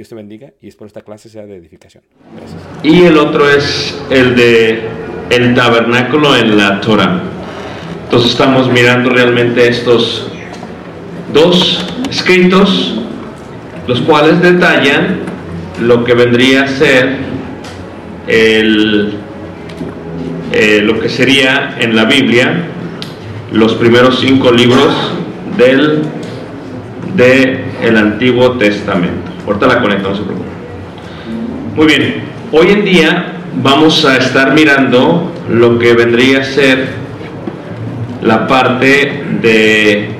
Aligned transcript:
Dios 0.00 0.08
te 0.08 0.14
bendiga 0.14 0.54
y 0.62 0.68
espero 0.68 0.86
esta 0.86 1.02
clase 1.02 1.28
sea 1.28 1.44
de 1.44 1.56
edificación. 1.56 2.02
Gracias. 2.34 2.62
Y 2.82 3.04
el 3.04 3.18
otro 3.18 3.46
es 3.50 4.00
el 4.08 4.34
de 4.34 4.80
el 5.28 5.54
tabernáculo 5.54 6.34
en 6.34 6.56
la 6.56 6.80
Torah. 6.80 7.20
Entonces 8.04 8.30
estamos 8.30 8.72
mirando 8.72 9.10
realmente 9.10 9.68
estos 9.68 10.26
dos 11.34 11.86
escritos, 12.08 12.98
los 13.86 14.00
cuales 14.00 14.40
detallan 14.40 15.18
lo 15.82 16.02
que 16.02 16.14
vendría 16.14 16.62
a 16.62 16.68
ser 16.68 17.16
el, 18.26 19.18
eh, 20.54 20.80
lo 20.82 20.98
que 20.98 21.10
sería 21.10 21.76
en 21.78 21.94
la 21.94 22.06
Biblia 22.06 22.68
los 23.52 23.74
primeros 23.74 24.18
cinco 24.18 24.50
libros 24.50 24.94
del 25.58 26.00
de 27.16 27.64
el 27.82 27.98
Antiguo 27.98 28.52
Testamento. 28.52 29.29
Ahorita 29.50 29.66
la 29.66 29.82
conecto, 29.82 30.10
no 30.10 30.16
se 30.16 30.22
preocupen. 30.22 30.52
Muy 31.74 31.86
bien, 31.86 32.22
hoy 32.52 32.68
en 32.68 32.84
día 32.84 33.32
vamos 33.60 34.04
a 34.04 34.16
estar 34.16 34.54
mirando 34.54 35.32
lo 35.48 35.76
que 35.76 35.92
vendría 35.92 36.42
a 36.42 36.44
ser 36.44 36.90
la 38.22 38.46
parte 38.46 39.24
de 39.42 40.10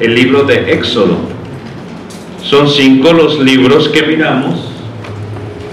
el 0.00 0.14
libro 0.14 0.42
de 0.42 0.74
Éxodo. 0.74 1.16
Son 2.42 2.68
cinco 2.68 3.14
los 3.14 3.40
libros 3.40 3.88
que 3.88 4.02
miramos. 4.02 4.70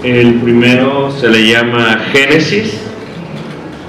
El 0.03 0.35
primero 0.35 1.11
se 1.11 1.27
le 1.27 1.49
llama 1.49 2.05
Génesis, 2.13 2.79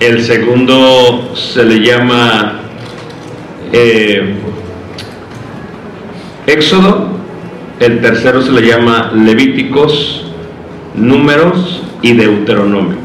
el 0.00 0.24
segundo 0.24 1.32
se 1.36 1.62
le 1.62 1.78
llama 1.78 2.60
eh, 3.72 4.34
Éxodo, 6.48 7.21
el 7.82 8.00
tercero 8.00 8.42
se 8.42 8.52
le 8.52 8.62
llama 8.62 9.12
Levíticos, 9.14 10.24
Números 10.94 11.82
y 12.00 12.12
Deuteronomio. 12.12 12.96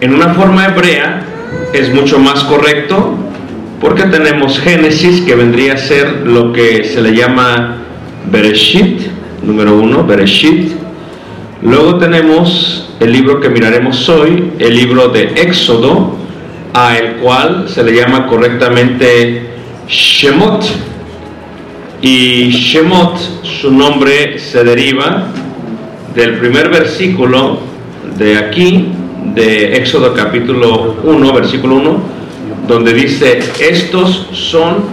En 0.00 0.14
una 0.14 0.34
forma 0.34 0.66
hebrea 0.66 1.24
es 1.72 1.92
mucho 1.92 2.18
más 2.18 2.44
correcto 2.44 3.16
porque 3.80 4.04
tenemos 4.04 4.60
Génesis 4.60 5.22
que 5.22 5.34
vendría 5.34 5.74
a 5.74 5.78
ser 5.78 6.26
lo 6.26 6.52
que 6.52 6.84
se 6.84 7.00
le 7.00 7.16
llama 7.16 7.78
Bereshit, 8.30 9.00
número 9.42 9.76
uno, 9.76 10.04
Bereshit. 10.04 10.72
Luego 11.62 11.98
tenemos 11.98 12.94
el 13.00 13.12
libro 13.12 13.40
que 13.40 13.48
miraremos 13.48 14.08
hoy, 14.08 14.52
el 14.58 14.76
libro 14.76 15.08
de 15.08 15.32
Éxodo, 15.36 16.16
a 16.74 16.96
el 16.96 17.14
cual 17.16 17.66
se 17.68 17.82
le 17.82 17.94
llama 17.94 18.26
correctamente 18.26 19.50
Shemot. 19.88 20.93
Y 22.06 22.50
Shemot, 22.50 23.18
su 23.42 23.72
nombre 23.72 24.38
se 24.38 24.62
deriva 24.62 25.28
del 26.14 26.34
primer 26.34 26.68
versículo 26.68 27.60
de 28.18 28.36
aquí, 28.36 28.88
de 29.34 29.78
Éxodo 29.78 30.12
capítulo 30.12 30.96
1, 31.02 31.32
versículo 31.32 31.76
1, 31.76 32.02
donde 32.68 32.92
dice, 32.92 33.38
estos 33.58 34.28
son 34.32 34.84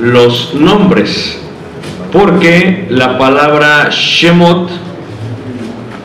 los 0.00 0.52
nombres, 0.52 1.40
porque 2.12 2.84
la 2.90 3.16
palabra 3.16 3.88
Shemot 3.90 4.68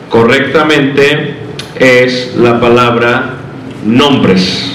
correctamente 0.08 1.36
es 1.78 2.34
la 2.34 2.58
palabra 2.58 3.34
nombres. 3.84 4.72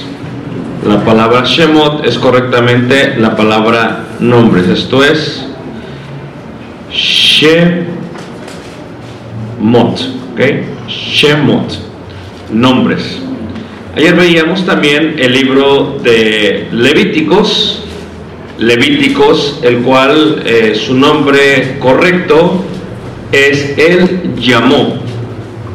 La 0.88 1.04
palabra 1.04 1.42
Shemot 1.44 2.06
es 2.06 2.20
correctamente 2.20 3.16
la 3.18 3.36
palabra 3.36 4.04
nombres. 4.20 4.68
Esto 4.68 5.04
es 5.04 5.48
Shemot. 6.92 8.32
¿ok? 10.34 10.42
Shemot. 10.88 11.92
nombres. 12.52 13.20
Ayer 13.96 14.16
veíamos 14.16 14.66
también 14.66 15.16
el 15.20 15.34
libro 15.34 15.98
de 16.02 16.68
Levíticos, 16.72 17.84
Levíticos, 18.58 19.60
el 19.64 19.78
cual 19.80 20.44
eh, 20.46 20.76
su 20.76 20.96
nombre 20.96 21.78
correcto 21.80 22.64
es 23.32 23.78
Él 23.78 24.34
llamó, 24.40 24.96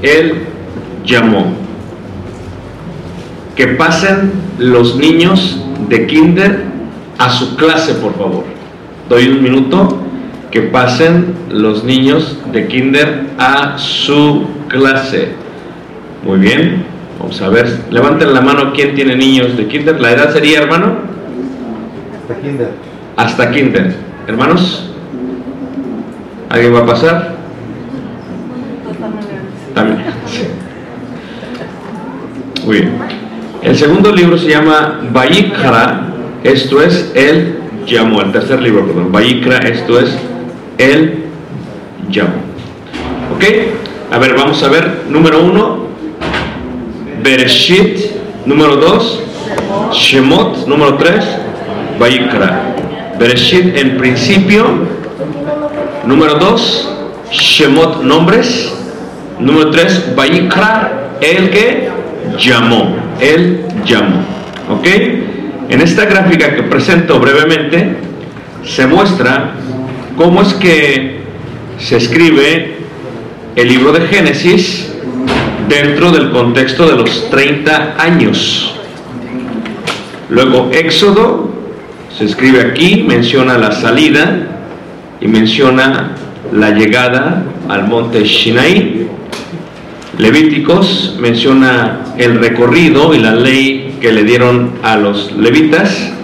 Él 0.03 0.45
llamó. 1.05 1.53
Que 3.55 3.69
pasen 3.69 4.33
los 4.59 4.97
niños 4.97 5.59
de 5.89 6.07
kinder 6.07 6.65
a 7.19 7.31
su 7.31 7.57
clase, 7.57 7.95
por 7.95 8.17
favor. 8.17 8.45
Doy 9.09 9.29
un 9.29 9.43
minuto. 9.43 10.06
Que 10.51 10.63
pasen 10.63 11.35
los 11.51 11.85
niños 11.85 12.39
de 12.53 12.67
kinder 12.67 13.27
a 13.39 13.77
su 13.79 14.47
clase. 14.69 15.31
Muy 16.25 16.39
bien. 16.39 16.85
Vamos 17.19 17.41
a 17.43 17.49
ver. 17.49 17.81
Levanten 17.91 18.33
la 18.33 18.41
mano. 18.41 18.73
¿Quién 18.73 18.95
tiene 18.95 19.17
niños 19.17 19.57
de 19.57 19.67
kinder? 19.67 20.01
¿La 20.01 20.13
edad 20.13 20.33
sería, 20.33 20.61
hermano? 20.61 20.97
Hasta 22.23 22.41
kinder. 22.41 22.71
Hasta 23.17 23.51
kinder. 23.51 23.97
Hermanos. 24.27 24.91
¿Alguien 26.49 26.75
va 26.75 26.81
a 26.81 26.87
pasar? 26.87 27.37
También. 29.75 29.99
Sí. 30.27 30.43
Muy 32.65 32.81
bien. 32.81 32.93
El 33.63 33.77
segundo 33.77 34.13
libro 34.13 34.39
se 34.39 34.49
llama 34.49 35.01
Vayikra, 35.13 36.07
esto 36.45 36.81
es 36.81 37.13
el 37.15 37.57
llamó. 37.87 38.23
El 38.23 38.33
tercer 38.33 38.61
libro, 38.61 38.87
perdón. 38.87 39.11
Vayikra, 39.13 39.59
esto 39.59 39.99
es 39.99 40.17
el 40.79 41.25
llamó. 42.11 42.47
¿Ok? 43.35 43.45
A 44.13 44.19
ver, 44.19 44.35
vamos 44.35 44.63
a 44.63 44.69
ver. 44.69 45.05
Número 45.09 45.43
uno, 45.43 45.87
Bereshit. 47.23 48.17
Número 48.45 48.77
dos, 48.77 49.23
Shemot. 49.93 50.67
Número 50.67 50.95
tres, 50.95 51.25
Vayikra. 51.99 52.75
Bereshit 53.19 53.77
en 53.77 53.97
principio. 53.99 54.65
Número 56.07 56.35
dos, 56.35 56.89
Shemot 57.31 58.03
nombres. 58.03 58.73
Número 59.41 59.71
tres, 59.71 60.15
Vayikra, 60.15 61.11
el 61.21 61.51
que 61.51 61.89
llamó. 62.39 62.97
Él 63.21 63.65
llamó. 63.85 64.19
¿Ok? 64.71 64.87
En 65.69 65.81
esta 65.81 66.05
gráfica 66.05 66.55
que 66.55 66.63
presento 66.63 67.19
brevemente, 67.19 67.97
se 68.65 68.87
muestra 68.87 69.53
cómo 70.17 70.43
es 70.43 70.55
que 70.55 71.21
se 71.79 71.97
escribe 71.97 72.77
el 73.55 73.69
libro 73.69 73.93
de 73.93 74.01
Génesis 74.09 74.93
dentro 75.69 76.11
del 76.11 76.31
contexto 76.31 76.87
de 76.87 76.97
los 76.97 77.31
30 77.31 77.97
años. 77.99 78.75
Luego 80.29 80.71
Éxodo 80.73 81.51
se 82.17 82.25
escribe 82.25 82.61
aquí, 82.61 83.05
menciona 83.07 83.59
la 83.59 83.73
salida 83.73 84.49
y 85.21 85.29
menciona 85.29 86.13
la 86.53 86.71
llegada 86.71 87.45
al 87.69 87.87
monte 87.87 88.25
Sinai. 88.27 89.07
Levíticos 90.19 91.17
menciona 91.21 92.01
el 92.17 92.39
recorrido 92.39 93.15
y 93.15 93.19
la 93.19 93.35
ley 93.35 93.99
que 94.01 94.13
le 94.13 94.25
dieron 94.25 94.73
a 94.83 94.97
los 94.97 95.33
levitas. 95.37 96.16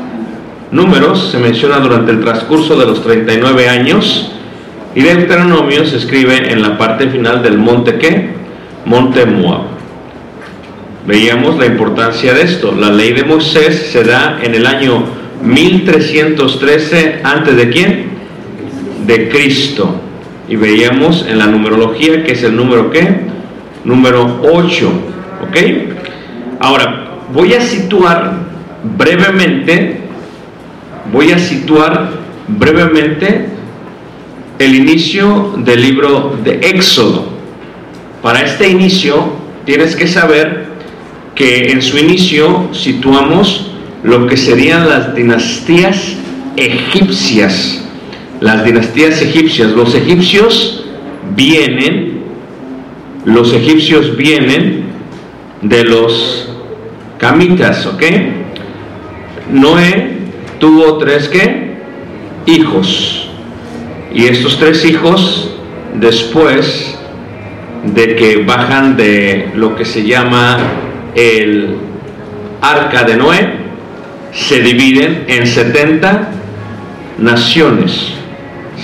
Números 0.72 1.30
se 1.30 1.38
menciona 1.38 1.78
durante 1.80 2.12
el 2.12 2.20
transcurso 2.20 2.76
de 2.76 2.86
los 2.86 3.02
39 3.02 3.68
años. 3.68 4.32
Y 4.94 5.02
Deuteronomio 5.02 5.84
se 5.84 5.98
escribe 5.98 6.50
en 6.50 6.62
la 6.62 6.78
parte 6.78 7.08
final 7.08 7.42
del 7.42 7.58
monte 7.58 7.98
qué? 7.98 8.30
Monte 8.86 9.26
Moab. 9.26 9.64
Veíamos 11.06 11.58
la 11.58 11.66
importancia 11.66 12.32
de 12.32 12.42
esto. 12.42 12.72
La 12.72 12.90
ley 12.90 13.12
de 13.12 13.22
Moisés 13.22 13.90
se 13.92 14.02
da 14.02 14.38
en 14.42 14.54
el 14.54 14.66
año 14.66 15.04
1313 15.42 17.20
antes 17.22 17.54
de 17.54 17.68
quién? 17.68 18.06
De 19.06 19.28
Cristo. 19.28 20.00
Y 20.48 20.56
veíamos 20.56 21.26
en 21.28 21.38
la 21.38 21.46
numerología 21.46 22.24
que 22.24 22.32
es 22.32 22.42
el 22.44 22.56
número 22.56 22.90
qué? 22.90 23.26
Número 23.84 24.40
8. 24.42 24.92
¿Ok? 25.48 25.56
Ahora, 26.60 27.18
voy 27.32 27.52
a 27.54 27.60
situar 27.60 28.34
brevemente, 28.96 30.01
voy 31.10 31.32
a 31.32 31.38
situar 31.38 32.10
brevemente 32.48 33.46
el 34.58 34.74
inicio 34.74 35.54
del 35.58 35.82
libro 35.82 36.36
de 36.44 36.60
Éxodo. 36.62 37.26
Para 38.22 38.42
este 38.42 38.68
inicio 38.68 39.32
tienes 39.64 39.96
que 39.96 40.06
saber 40.06 40.66
que 41.34 41.72
en 41.72 41.82
su 41.82 41.98
inicio 41.98 42.68
situamos 42.72 43.72
lo 44.04 44.26
que 44.26 44.36
serían 44.36 44.88
las 44.88 45.14
dinastías 45.14 46.16
egipcias. 46.56 47.84
Las 48.40 48.64
dinastías 48.64 49.20
egipcias. 49.22 49.70
Los 49.70 49.94
egipcios 49.94 50.84
vienen, 51.34 52.22
los 53.24 53.52
egipcios 53.52 54.16
vienen 54.16 54.84
de 55.62 55.84
los 55.84 56.48
camitas, 57.18 57.86
¿ok? 57.86 58.02
Noé 59.52 60.21
tuvo 60.62 60.96
tres 60.98 61.28
qué? 61.28 61.72
Hijos. 62.46 63.28
Y 64.14 64.26
estos 64.26 64.60
tres 64.60 64.84
hijos, 64.84 65.50
después 65.94 66.96
de 67.84 68.14
que 68.14 68.36
bajan 68.44 68.96
de 68.96 69.50
lo 69.56 69.74
que 69.74 69.84
se 69.84 70.04
llama 70.04 70.58
el 71.16 71.78
arca 72.60 73.02
de 73.02 73.16
Noé, 73.16 73.54
se 74.32 74.60
dividen 74.60 75.24
en 75.26 75.48
70 75.48 76.28
naciones. 77.18 78.12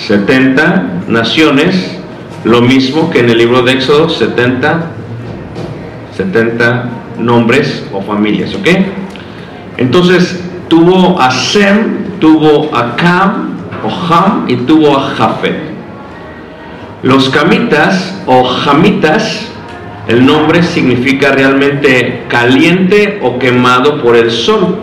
70 0.08 1.04
naciones, 1.06 1.96
lo 2.42 2.60
mismo 2.60 3.08
que 3.08 3.20
en 3.20 3.30
el 3.30 3.38
libro 3.38 3.62
de 3.62 3.74
Éxodo, 3.74 4.08
70, 4.08 4.90
70 6.16 6.90
nombres 7.20 7.84
o 7.92 8.02
familias, 8.02 8.52
¿ok? 8.56 8.66
Entonces 9.76 10.40
tuvo 10.68 11.20
a 11.20 11.30
Sem, 11.30 12.18
tuvo 12.20 12.74
a 12.76 12.96
Cam 12.96 13.56
o 13.84 13.88
Ham 13.88 14.44
y 14.48 14.56
tuvo 14.56 14.96
a 14.96 15.10
Jafet. 15.10 15.56
Los 17.02 17.28
camitas 17.30 18.20
o 18.26 18.44
jamitas, 18.44 19.50
el 20.08 20.26
nombre 20.26 20.62
significa 20.62 21.32
realmente 21.32 22.24
caliente 22.28 23.20
o 23.22 23.38
quemado 23.38 24.02
por 24.02 24.16
el 24.16 24.30
sol. 24.30 24.80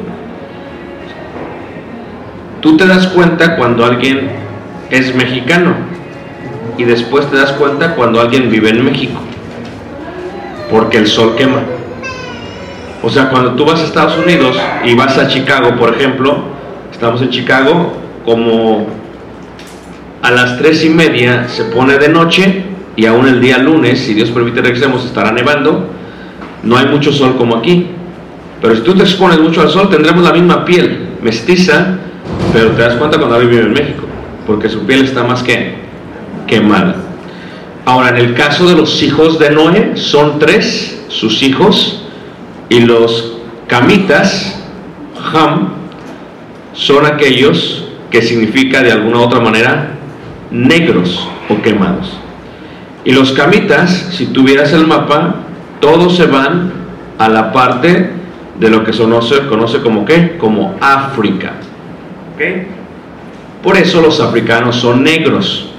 Tú 2.62 2.78
te 2.78 2.88
das 2.88 3.08
cuenta 3.08 3.56
cuando 3.58 3.86
alguien 3.86 4.30
es 4.90 5.14
mexicano 5.14 5.76
y 6.78 6.84
después 6.84 7.30
te 7.30 7.38
das 7.38 7.52
cuenta 7.54 7.96
cuando 7.96 8.22
alguien 8.22 8.50
vive 8.50 8.70
en 8.70 8.86
México, 8.86 9.20
porque 10.72 10.98
el 10.98 11.08
sol 11.08 11.36
quema. 11.36 11.62
O 13.06 13.10
sea, 13.12 13.30
cuando 13.30 13.52
tú 13.52 13.66
vas 13.66 13.82
a 13.82 13.84
Estados 13.84 14.18
Unidos 14.18 14.58
y 14.84 14.96
vas 14.96 15.16
a 15.20 15.28
Chicago, 15.28 15.76
por 15.78 15.94
ejemplo, 15.94 16.40
estamos 16.92 17.22
en 17.22 17.30
Chicago, 17.30 17.94
como 18.26 18.88
a 20.24 20.32
las 20.32 20.58
tres 20.58 20.84
y 20.84 20.90
media 20.90 21.48
se 21.48 21.66
pone 21.66 22.00
de 22.00 22.10
noche 22.10 22.64
y 22.96 23.06
aún 23.06 23.28
el 23.28 23.40
día 23.40 23.60
lunes, 23.60 24.00
si 24.00 24.16
Dios 24.16 24.32
permite 24.32 24.60
regresemos, 24.60 25.06
estará 25.06 25.32
nevando. 25.32 25.88
No 26.64 26.78
hay 26.78 26.88
mucho 26.88 27.12
sol 27.12 27.36
como 27.38 27.58
aquí. 27.58 27.90
Pero 28.60 28.76
si 28.76 28.82
tú 28.82 28.96
te 28.96 29.04
expones 29.04 29.40
mucho 29.40 29.62
al 29.62 29.70
sol, 29.70 29.88
tendremos 29.88 30.24
la 30.24 30.34
misma 30.34 30.66
piel, 30.66 31.10
mestiza, 31.22 32.00
pero 32.54 32.72
te 32.72 32.82
das 32.82 32.96
cuenta 32.96 33.20
cuando 33.20 33.38
vive 33.38 33.60
en 33.60 33.72
México, 33.72 34.06
porque 34.48 34.68
su 34.68 34.80
piel 34.80 35.04
está 35.04 35.24
más 35.24 35.44
que 35.44 35.76
quemada. 36.48 36.96
Ahora, 37.86 38.10
en 38.10 38.18
el 38.18 38.34
caso 38.34 38.68
de 38.68 38.74
los 38.74 39.04
hijos 39.04 39.38
de 39.38 39.52
Noé, 39.52 39.92
son 39.94 40.40
tres 40.40 41.04
sus 41.08 41.44
hijos, 41.44 42.02
y 42.70 42.82
los 42.82 43.38
camitas, 43.68 44.62
Ham, 45.34 45.70
son 46.74 47.06
aquellos 47.06 47.88
que 48.12 48.22
significa 48.22 48.82
de 48.84 48.92
alguna 48.92 49.20
u 49.20 49.22
otra 49.22 49.40
manera 49.40 49.92
negros 50.52 51.28
o 51.50 51.62
quemados. 51.62 52.18
Y 53.04 53.12
los 53.12 53.34
camitas, 53.34 54.10
si 54.12 54.28
tuvieras 54.28 54.74
el 54.74 54.88
mapa, 54.88 55.36
todos 55.80 56.16
se 56.16 56.26
van 56.26 56.74
a 57.18 57.30
la 57.30 57.52
parte 57.52 58.12
de 58.60 58.70
lo 58.70 58.84
que 58.84 58.94
se 58.94 59.04
conoce, 59.04 59.46
conoce 59.48 59.82
como 59.82 60.06
qué? 60.06 60.38
Como 60.38 60.76
África. 60.82 61.54
¿Ok? 62.34 62.42
Por 63.62 63.78
eso 63.78 64.02
los 64.02 64.20
africanos 64.20 64.78
son 64.78 65.04
negros. 65.04 65.70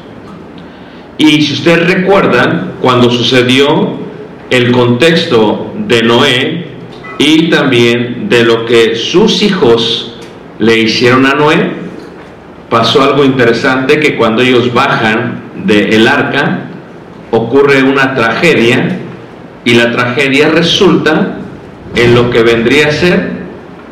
Y 1.18 1.42
si 1.42 1.54
ustedes 1.54 1.86
recuerdan, 1.86 2.72
cuando 2.80 3.10
sucedió 3.10 3.96
el 4.50 4.70
contexto 4.70 5.72
de 5.86 6.02
Noé 6.02 6.65
y 7.18 7.48
también 7.48 8.28
de 8.28 8.44
lo 8.44 8.66
que 8.66 8.94
sus 8.94 9.42
hijos 9.42 10.16
le 10.58 10.78
hicieron 10.78 11.26
a 11.26 11.34
Noé, 11.34 11.70
pasó 12.68 13.02
algo 13.02 13.24
interesante 13.24 14.00
que 14.00 14.16
cuando 14.16 14.42
ellos 14.42 14.72
bajan 14.72 15.40
del 15.64 16.06
arca, 16.06 16.66
ocurre 17.30 17.82
una 17.82 18.14
tragedia 18.14 19.00
Y 19.64 19.74
la 19.74 19.90
tragedia 19.90 20.48
resulta 20.48 21.38
en 21.94 22.14
lo 22.14 22.30
que 22.30 22.42
vendría 22.42 22.88
a 22.88 22.92
ser 22.92 23.30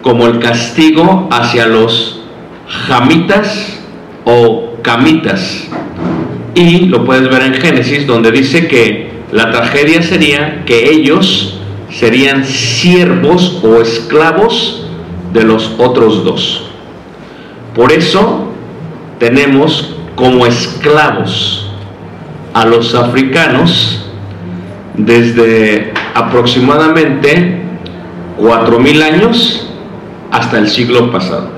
como 0.03 0.27
el 0.27 0.39
castigo 0.39 1.29
hacia 1.33 1.67
los 1.67 2.21
jamitas 2.69 3.81
o 4.25 4.77
camitas. 4.83 5.69
Y 6.55 6.87
lo 6.87 7.05
puedes 7.05 7.29
ver 7.29 7.43
en 7.43 7.55
Génesis 7.55 8.07
donde 8.07 8.31
dice 8.31 8.69
que 8.69 9.11
la 9.33 9.51
tragedia 9.51 10.03
sería 10.03 10.65
que 10.65 10.91
ellos 10.91 11.59
serían 11.91 12.45
siervos 12.45 13.61
o 13.63 13.81
esclavos 13.81 14.87
de 15.33 15.45
los 15.45 15.73
otros 15.79 16.25
dos. 16.25 16.65
Por 17.75 17.93
eso 17.93 18.53
tenemos 19.19 19.95
como 20.15 20.47
esclavos 20.47 21.71
a 22.53 22.65
los 22.65 22.95
africanos 22.95 24.07
desde 24.97 25.93
aproximadamente 26.15 27.63
4.000 28.39 29.03
años 29.03 29.67
hasta 30.31 30.59
el 30.59 30.69
siglo 30.69 31.11
pasado. 31.11 31.49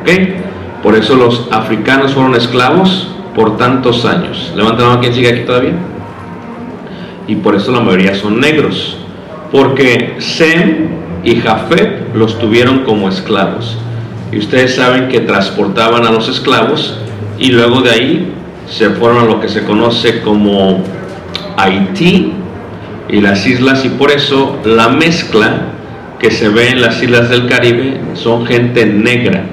¿Ok? 0.00 0.82
Por 0.82 0.94
eso 0.94 1.16
los 1.16 1.48
africanos 1.50 2.14
fueron 2.14 2.34
esclavos 2.34 3.08
por 3.34 3.56
tantos 3.56 4.04
años. 4.04 4.52
Levanta 4.54 4.82
la 4.82 4.88
mano 4.88 5.00
quien 5.00 5.12
sigue 5.12 5.28
aquí 5.28 5.40
todavía. 5.40 5.74
Y 7.26 7.36
por 7.36 7.54
eso 7.54 7.72
la 7.72 7.80
mayoría 7.80 8.14
son 8.14 8.40
negros. 8.40 8.96
Porque 9.50 10.16
Sem 10.18 10.88
y 11.24 11.36
Jafet 11.36 12.14
los 12.14 12.38
tuvieron 12.38 12.84
como 12.84 13.08
esclavos. 13.08 13.76
Y 14.32 14.38
ustedes 14.38 14.74
saben 14.74 15.08
que 15.08 15.20
transportaban 15.20 16.04
a 16.06 16.10
los 16.10 16.28
esclavos 16.28 16.98
y 17.38 17.50
luego 17.50 17.80
de 17.80 17.90
ahí 17.90 18.32
se 18.68 18.90
fueron 18.90 19.18
a 19.18 19.24
lo 19.24 19.40
que 19.40 19.48
se 19.48 19.62
conoce 19.64 20.20
como 20.22 20.82
Haití 21.56 22.32
y 23.08 23.20
las 23.20 23.46
islas 23.46 23.84
y 23.84 23.90
por 23.90 24.10
eso 24.10 24.58
la 24.64 24.88
mezcla 24.88 25.68
que 26.18 26.30
se 26.30 26.48
ve 26.48 26.70
en 26.70 26.80
las 26.80 27.02
islas 27.02 27.28
del 27.30 27.46
Caribe 27.46 28.00
son 28.14 28.46
gente 28.46 28.86
negra. 28.86 29.44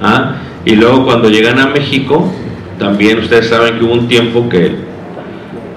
¿Ah? 0.00 0.36
Y 0.64 0.76
luego 0.76 1.04
cuando 1.04 1.28
llegan 1.28 1.58
a 1.58 1.66
México, 1.66 2.32
también 2.78 3.18
ustedes 3.18 3.48
saben 3.48 3.78
que 3.78 3.84
hubo 3.84 3.94
un 3.94 4.08
tiempo 4.08 4.48
que 4.48 4.76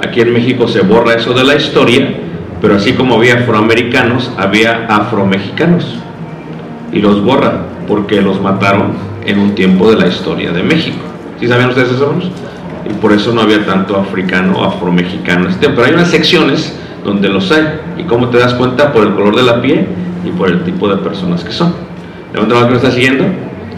aquí 0.05 0.21
en 0.21 0.33
México 0.33 0.67
se 0.67 0.81
borra 0.81 1.15
eso 1.15 1.33
de 1.33 1.43
la 1.43 1.55
historia, 1.55 2.07
pero 2.62 2.75
así 2.75 2.93
como 2.93 3.15
había 3.15 3.39
afroamericanos, 3.39 4.31
había 4.38 4.85
afromexicanos. 4.88 5.85
Y 6.91 7.00
los 7.00 7.24
borra 7.24 7.63
porque 7.88 8.21
los 8.21 8.41
mataron 8.41 8.93
en 9.25 9.39
un 9.39 9.55
tiempo 9.55 9.89
de 9.89 9.97
la 9.97 10.07
historia 10.07 10.51
de 10.51 10.63
México. 10.63 10.97
¿Sí 11.39 11.47
sabían 11.47 11.69
ustedes 11.69 11.91
eso? 11.91 12.13
Y 12.89 12.93
por 12.93 13.12
eso 13.12 13.33
no 13.33 13.41
había 13.41 13.65
tanto 13.65 13.97
africano 13.97 14.59
o 14.59 14.63
afromexicano. 14.63 15.50
Este, 15.50 15.69
pero 15.69 15.85
hay 15.85 15.93
unas 15.93 16.09
secciones 16.09 16.77
donde 17.03 17.29
los 17.29 17.51
hay. 17.51 17.65
¿Y 17.97 18.03
cómo 18.03 18.29
te 18.29 18.38
das 18.38 18.53
cuenta? 18.53 18.93
Por 18.93 19.05
el 19.05 19.13
color 19.13 19.35
de 19.35 19.43
la 19.43 19.62
piel 19.62 19.88
y 20.24 20.29
por 20.29 20.50
el 20.50 20.63
tipo 20.63 20.88
de 20.88 20.97
personas 20.97 21.43
que 21.43 21.51
son. 21.51 21.74
¿Levanta 22.33 22.55
la 22.55 22.62
que 22.65 22.71
me 22.71 22.77
está 22.77 22.91
siguiendo? 22.91 23.25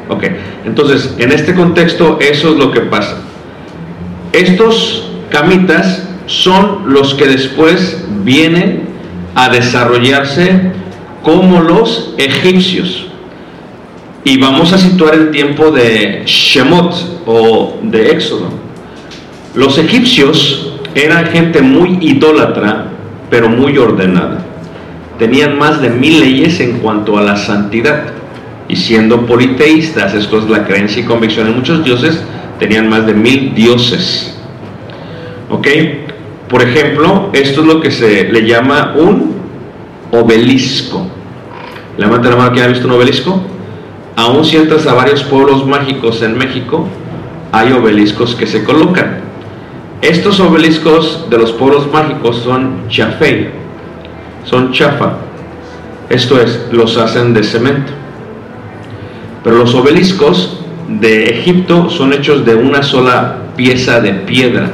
Ok. 0.10 0.24
Entonces, 0.66 1.16
en 1.18 1.32
este 1.32 1.56
contexto, 1.56 2.20
eso 2.20 2.52
es 2.52 2.58
lo 2.58 2.72
que 2.72 2.82
pasa. 2.82 3.18
Estos 4.34 5.10
camitas 5.30 6.07
son 6.28 6.94
los 6.94 7.16
que 7.16 7.26
después 7.26 8.06
vienen 8.24 8.84
a 9.34 9.50
desarrollarse 9.50 10.72
como 11.24 11.62
los 11.62 12.14
egipcios. 12.18 13.08
Y 14.24 14.38
vamos 14.38 14.74
a 14.74 14.78
situar 14.78 15.16
el 15.16 15.32
tiempo 15.32 15.72
de 15.72 16.24
Shemot 16.26 17.24
o 17.26 17.80
de 17.82 18.12
Éxodo. 18.12 18.50
Los 19.56 19.78
egipcios 19.78 20.74
eran 20.94 21.28
gente 21.28 21.62
muy 21.62 21.98
idólatra, 22.02 22.88
pero 23.30 23.50
muy 23.50 23.78
ordenada. 23.78 24.46
Tenían 25.18 25.58
más 25.58 25.82
de 25.82 25.90
mil 25.90 26.20
leyes 26.20 26.60
en 26.60 26.80
cuanto 26.80 27.18
a 27.18 27.22
la 27.22 27.38
santidad. 27.38 28.04
Y 28.68 28.76
siendo 28.76 29.26
politeístas, 29.26 30.14
esto 30.14 30.40
es 30.40 30.50
la 30.50 30.66
creencia 30.66 31.02
y 31.02 31.06
convicción 31.06 31.48
en 31.48 31.56
muchos 31.56 31.84
dioses, 31.84 32.22
tenían 32.60 32.90
más 32.90 33.06
de 33.08 33.14
mil 33.14 33.56
dioses. 33.56 34.38
¿Ok? 35.50 35.68
Por 36.50 36.62
ejemplo, 36.62 37.30
esto 37.34 37.62
es 37.62 37.68
lo 37.68 37.82
que 37.82 37.92
se 37.92 38.32
le 38.32 38.46
llama 38.46 38.94
un 38.96 39.36
obelisco. 40.12 41.06
Levanta 41.98 42.30
la 42.30 42.36
mano 42.38 42.54
que 42.54 42.62
ha 42.62 42.68
visto 42.68 42.88
un 42.88 42.94
obelisco. 42.94 43.42
Aún 44.16 44.46
si 44.46 44.58
entras 44.58 44.88
a 44.88 44.94
varios 44.94 45.24
pueblos 45.24 45.66
mágicos 45.66 46.22
en 46.22 46.38
México, 46.38 46.88
hay 47.52 47.72
obeliscos 47.74 48.36
que 48.36 48.48
se 48.48 48.64
colocan. 48.64 49.20
Estos 50.02 50.40
obeliscos 50.40 51.28
de 51.30 51.38
los 51.38 51.52
pueblos 51.52 51.92
mágicos 51.92 52.38
son 52.38 52.88
chafei, 52.88 53.50
son 54.46 54.72
chafa. 54.72 55.18
Esto 56.10 56.40
es, 56.40 56.68
los 56.72 56.98
hacen 56.98 57.34
de 57.34 57.44
cemento. 57.44 57.92
Pero 59.44 59.58
los 59.58 59.76
obeliscos 59.76 60.62
de 60.88 61.40
Egipto 61.40 61.90
son 61.90 62.14
hechos 62.14 62.46
de 62.46 62.56
una 62.56 62.84
sola 62.84 63.38
pieza 63.56 64.00
de 64.00 64.14
piedra. 64.14 64.70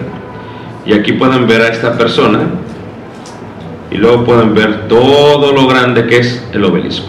Y 0.85 0.93
aquí 0.93 1.13
pueden 1.13 1.47
ver 1.47 1.61
a 1.61 1.67
esta 1.69 1.97
persona 1.97 2.41
y 3.89 3.95
luego 3.97 4.25
pueden 4.25 4.53
ver 4.53 4.87
todo 4.87 5.53
lo 5.53 5.67
grande 5.67 6.07
que 6.07 6.17
es 6.17 6.43
el 6.51 6.65
obelisco. 6.65 7.07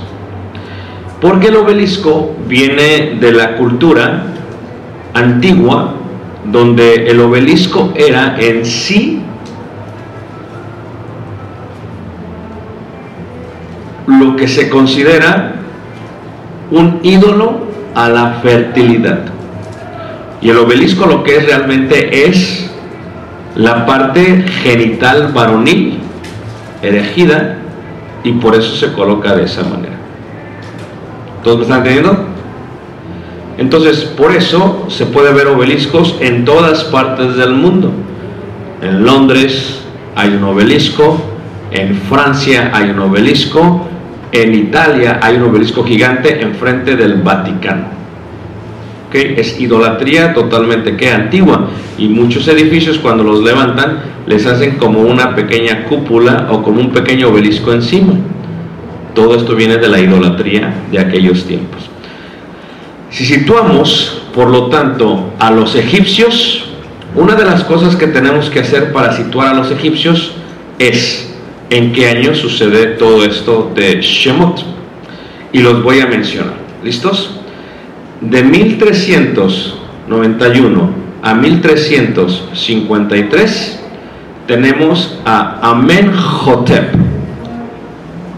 Porque 1.21 1.49
el 1.49 1.57
obelisco 1.57 2.37
viene 2.47 3.17
de 3.21 3.33
la 3.33 3.57
cultura 3.57 4.25
antigua 5.15 5.95
donde 6.45 7.07
el 7.07 7.21
obelisco 7.21 7.93
era 7.97 8.37
en 8.39 8.67
sí 8.67 9.23
lo 14.07 14.37
que 14.37 14.47
se 14.47 14.69
considera 14.69 15.55
un 16.71 17.01
ídolo 17.03 17.61
a 17.95 18.09
la 18.09 18.41
fertilidad. 18.43 19.21
Y 20.43 20.51
el 20.51 20.59
obelisco 20.59 21.07
lo 21.07 21.25
que 21.25 21.39
es 21.39 21.47
realmente 21.47 22.29
es 22.29 22.71
la 23.57 23.87
parte 23.87 24.45
genital 24.63 25.33
varonil 25.33 25.99
erigida 26.83 27.59
y 28.23 28.33
por 28.33 28.55
eso 28.55 28.75
se 28.75 28.93
coloca 28.93 29.35
de 29.35 29.45
esa 29.45 29.63
manera. 29.63 29.95
¿Todos 31.43 31.59
me 31.59 31.63
están 31.65 31.79
entendiendo? 31.79 32.27
Entonces, 33.59 34.05
por 34.05 34.33
eso 34.33 34.87
se 34.89 35.07
puede 35.07 35.33
ver 35.33 35.47
obeliscos 35.47 36.17
en 36.21 36.45
todas 36.45 36.85
partes 36.85 37.37
del 37.37 37.53
mundo. 37.53 37.93
En 38.83 39.05
Londres 39.05 39.81
hay 40.17 40.31
un 40.31 40.45
obelisco, 40.45 41.23
en 41.71 41.97
Francia 41.97 42.71
hay 42.73 42.91
un 42.91 42.99
obelisco, 42.99 43.87
en 44.33 44.55
Italia 44.55 45.21
hay 45.23 45.37
un 45.37 45.45
obelisco 45.45 45.85
gigante 45.85 46.43
enfrente 46.43 46.97
del 46.97 47.23
Vaticano. 47.23 48.04
¿Okay? 49.15 49.35
Es 49.37 49.61
idolatría 49.61 50.35
totalmente 50.35 50.97
que 50.97 51.09
antigua 51.09 51.69
y 51.97 52.09
muchos 52.09 52.49
edificios 52.49 52.99
cuando 52.99 53.23
los 53.23 53.45
levantan 53.45 54.03
les 54.27 54.45
hacen 54.45 54.77
como 54.77 55.03
una 55.03 55.37
pequeña 55.37 55.85
cúpula 55.85 56.49
o 56.51 56.63
como 56.63 56.81
un 56.81 56.91
pequeño 56.91 57.29
obelisco 57.29 57.73
encima. 57.73 58.15
Todo 59.15 59.37
esto 59.37 59.55
viene 59.55 59.77
de 59.77 59.89
la 59.89 60.01
idolatría 60.01 60.75
de 60.91 60.99
aquellos 60.99 61.45
tiempos. 61.45 61.83
Si 63.11 63.25
situamos, 63.25 64.23
por 64.35 64.51
lo 64.51 64.67
tanto, 64.67 65.33
a 65.39 65.53
los 65.53 65.77
egipcios, 65.77 66.65
una 67.15 67.37
de 67.37 67.45
las 67.45 67.63
cosas 67.63 67.95
que 67.95 68.09
tenemos 68.09 68.51
que 68.51 68.59
hacer 68.59 68.93
para 68.93 69.13
situar 69.17 69.49
a 69.49 69.55
los 69.55 69.71
egipcios 69.71 70.33
es 70.81 71.33
en 71.71 71.93
qué 71.93 72.09
año 72.09 72.35
sucede 72.35 72.87
todo 72.87 73.25
esto 73.25 73.71
de 73.77 74.01
Shemot. 74.03 74.65
Y 75.53 75.61
los 75.61 75.85
voy 75.85 76.01
a 76.01 76.07
mencionar. 76.07 76.55
¿Listos? 76.83 77.44
De 78.31 78.43
1391 78.43 80.91
a 81.23 81.35
1353 81.35 83.81
tenemos 84.47 85.19
a 85.25 85.71
Amenhotep. 85.71 86.95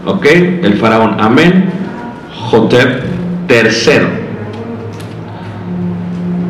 ¿Ok? 0.05 0.25
El 0.25 0.77
faraón 0.77 1.17
Amenhotep 1.19 3.03
III 3.49 4.17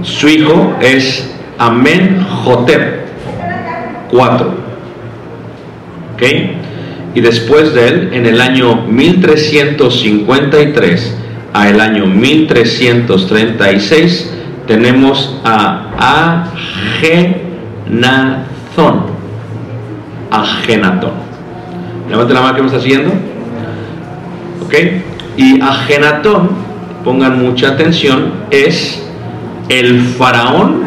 su 0.08 0.28
hijo 0.30 0.76
es 0.82 1.30
Amenhotep 1.58 3.08
4. 4.10 4.48
¿Ok? 6.14 6.24
Y 7.14 7.22
después 7.22 7.74
de 7.74 7.88
él, 7.88 8.10
en 8.14 8.26
el 8.26 8.40
año 8.40 8.84
1353 8.88 11.17
a 11.58 11.70
el 11.70 11.80
año 11.82 12.06
1336, 12.06 14.32
tenemos 14.68 15.42
a 15.44 16.46
Agenazón. 17.00 17.48
Agenatón. 20.30 21.14
Levante 22.10 22.34
la 22.36 22.42
mano 22.42 22.56
que 22.56 22.62
me 22.62 22.68
está 22.68 22.80
siguiendo. 22.80 23.12
¿Ok? 24.64 24.76
Y 25.38 25.60
Agenatón, 25.60 26.50
pongan 27.04 27.44
mucha 27.44 27.70
atención, 27.70 28.34
es 28.52 29.04
el 29.70 30.02
faraón 30.02 30.84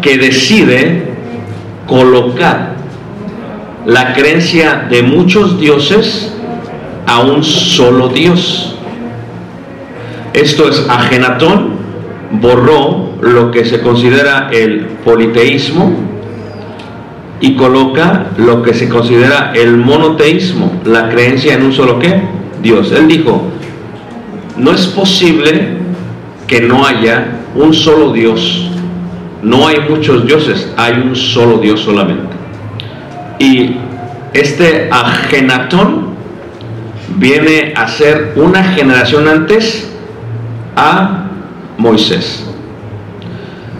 que 0.00 0.16
decide 0.16 1.12
colocar 1.86 2.72
la 3.84 4.14
creencia 4.14 4.86
de 4.88 5.02
muchos 5.02 5.60
dioses 5.60 6.32
a 7.06 7.20
un 7.20 7.44
solo 7.44 8.08
Dios. 8.08 8.73
Esto 10.34 10.68
es, 10.68 10.84
Agenatón 10.88 11.74
borró 12.32 13.14
lo 13.20 13.52
que 13.52 13.64
se 13.64 13.80
considera 13.80 14.48
el 14.52 14.80
politeísmo 15.04 15.92
y 17.40 17.54
coloca 17.54 18.26
lo 18.36 18.60
que 18.60 18.74
se 18.74 18.88
considera 18.88 19.52
el 19.54 19.76
monoteísmo, 19.76 20.80
la 20.84 21.08
creencia 21.08 21.54
en 21.54 21.62
un 21.62 21.72
solo 21.72 22.00
qué? 22.00 22.20
Dios. 22.60 22.90
Él 22.90 23.06
dijo, 23.06 23.42
no 24.56 24.72
es 24.72 24.88
posible 24.88 25.68
que 26.48 26.60
no 26.60 26.84
haya 26.84 27.28
un 27.54 27.72
solo 27.72 28.12
Dios. 28.12 28.70
No 29.40 29.68
hay 29.68 29.76
muchos 29.88 30.26
dioses, 30.26 30.72
hay 30.76 30.94
un 30.94 31.14
solo 31.14 31.58
Dios 31.58 31.80
solamente. 31.80 32.34
Y 33.38 33.76
este 34.32 34.88
Agenatón 34.90 36.14
viene 37.16 37.72
a 37.76 37.86
ser 37.86 38.32
una 38.34 38.64
generación 38.64 39.28
antes 39.28 39.93
a 40.76 41.26
Moisés. 41.78 42.44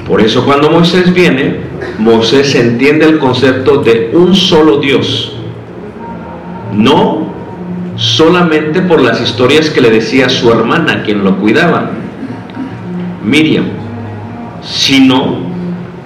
Por 0.07 0.21
eso 0.21 0.45
cuando 0.45 0.71
Moisés 0.71 1.13
viene, 1.15 1.61
Moisés 1.99 2.55
entiende 2.55 3.07
el 3.07 3.19
concepto 3.19 3.79
de 3.79 4.11
un 4.13 4.35
solo 4.35 4.79
Dios. 4.79 5.33
No 6.73 7.33
solamente 7.97 8.83
por 8.83 9.01
las 9.01 9.21
historias 9.21 9.71
que 9.71 9.81
le 9.81 9.91
decía 9.91 10.29
su 10.29 10.51
hermana, 10.51 11.03
quien 11.05 11.25
lo 11.25 11.39
cuidaba, 11.39 11.91
Miriam, 13.25 13.67
sino 14.63 15.39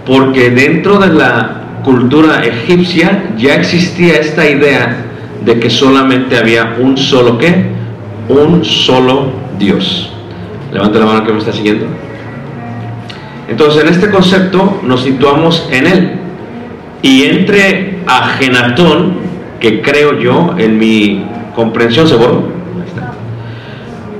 porque 0.06 0.50
dentro 0.50 0.98
de 0.98 1.08
la 1.08 1.80
cultura 1.84 2.42
egipcia 2.44 3.34
ya 3.36 3.54
existía 3.54 4.16
esta 4.16 4.48
idea 4.48 5.04
de 5.44 5.58
que 5.58 5.70
solamente 5.70 6.36
había 6.36 6.76
un 6.78 6.96
solo 6.96 7.38
qué, 7.38 7.66
un 8.28 8.64
solo 8.64 9.32
Dios. 9.58 10.12
Levanta 10.72 10.98
la 10.98 11.06
mano 11.06 11.24
que 11.24 11.32
me 11.32 11.38
está 11.38 11.52
siguiendo. 11.52 11.86
Entonces, 13.48 13.82
en 13.82 13.88
este 13.88 14.10
concepto 14.10 14.80
nos 14.82 15.02
situamos 15.02 15.66
en 15.70 15.86
él. 15.86 16.12
Y 17.00 17.24
entre 17.24 18.00
Agenatón, 18.06 19.14
que 19.60 19.80
creo 19.80 20.18
yo, 20.18 20.54
en 20.58 20.78
mi 20.78 21.24
comprensión, 21.54 22.06
seguro, 22.06 22.48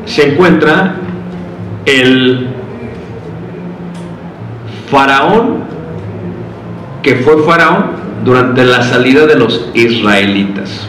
se 0.07 0.33
encuentra 0.33 0.95
el 1.85 2.49
faraón 4.91 5.59
que 7.03 7.17
fue 7.17 7.43
faraón 7.43 7.99
durante 8.25 8.65
la 8.65 8.83
salida 8.83 9.27
de 9.27 9.37
los 9.37 9.69
israelitas. 9.75 10.89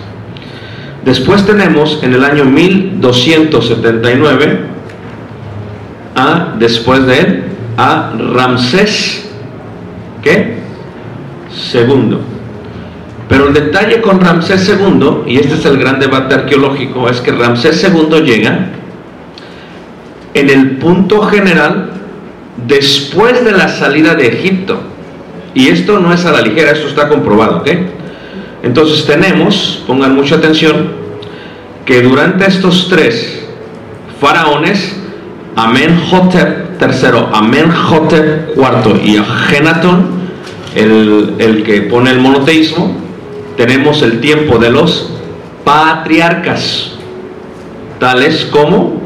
Después 1.05 1.45
tenemos 1.45 1.99
en 2.03 2.13
el 2.13 2.23
año 2.23 2.45
1279 2.45 4.59
después 6.57 7.05
de 7.05 7.19
él 7.19 7.43
a 7.77 8.11
Ramsés 8.33 9.29
¿qué? 10.21 10.57
segundo. 11.53 12.21
Pero 13.27 13.47
el 13.47 13.53
detalle 13.53 14.01
con 14.01 14.19
Ramsés 14.19 14.67
II, 14.67 15.23
y 15.27 15.37
este 15.37 15.55
es 15.55 15.65
el 15.65 15.77
gran 15.77 15.99
debate 15.99 16.33
arqueológico, 16.33 17.07
es 17.09 17.21
que 17.21 17.31
Ramsés 17.31 17.83
II 17.83 18.21
llega 18.21 18.69
en 20.33 20.49
el 20.49 20.77
punto 20.77 21.21
general 21.21 21.91
después 22.67 23.43
de 23.45 23.51
la 23.51 23.67
salida 23.67 24.15
de 24.15 24.27
Egipto. 24.27 24.79
Y 25.53 25.67
esto 25.67 25.99
no 25.99 26.13
es 26.13 26.25
a 26.25 26.31
la 26.31 26.41
ligera, 26.41 26.71
esto 26.71 26.87
está 26.87 27.07
comprobado, 27.07 27.57
¿ok? 27.57 27.69
Entonces 28.63 29.05
tenemos, 29.05 29.83
pongan 29.85 30.15
mucha 30.15 30.35
atención, 30.35 30.91
que 31.85 32.01
durante 32.01 32.45
estos 32.47 32.87
tres 32.89 33.45
faraones, 34.19 34.98
Amenhotep 35.55 36.81
III, 36.81 37.25
Amenhotep 37.33 38.57
IV 38.57 39.01
y 39.03 39.17
Agenatón, 39.17 40.19
el, 40.75 41.35
el 41.39 41.63
que 41.63 41.81
pone 41.83 42.11
el 42.11 42.19
monoteísmo, 42.19 42.95
tenemos 43.57 44.01
el 44.01 44.21
tiempo 44.21 44.57
de 44.57 44.69
los 44.69 45.11
patriarcas, 45.65 46.91
tales 47.99 48.45
como 48.45 49.01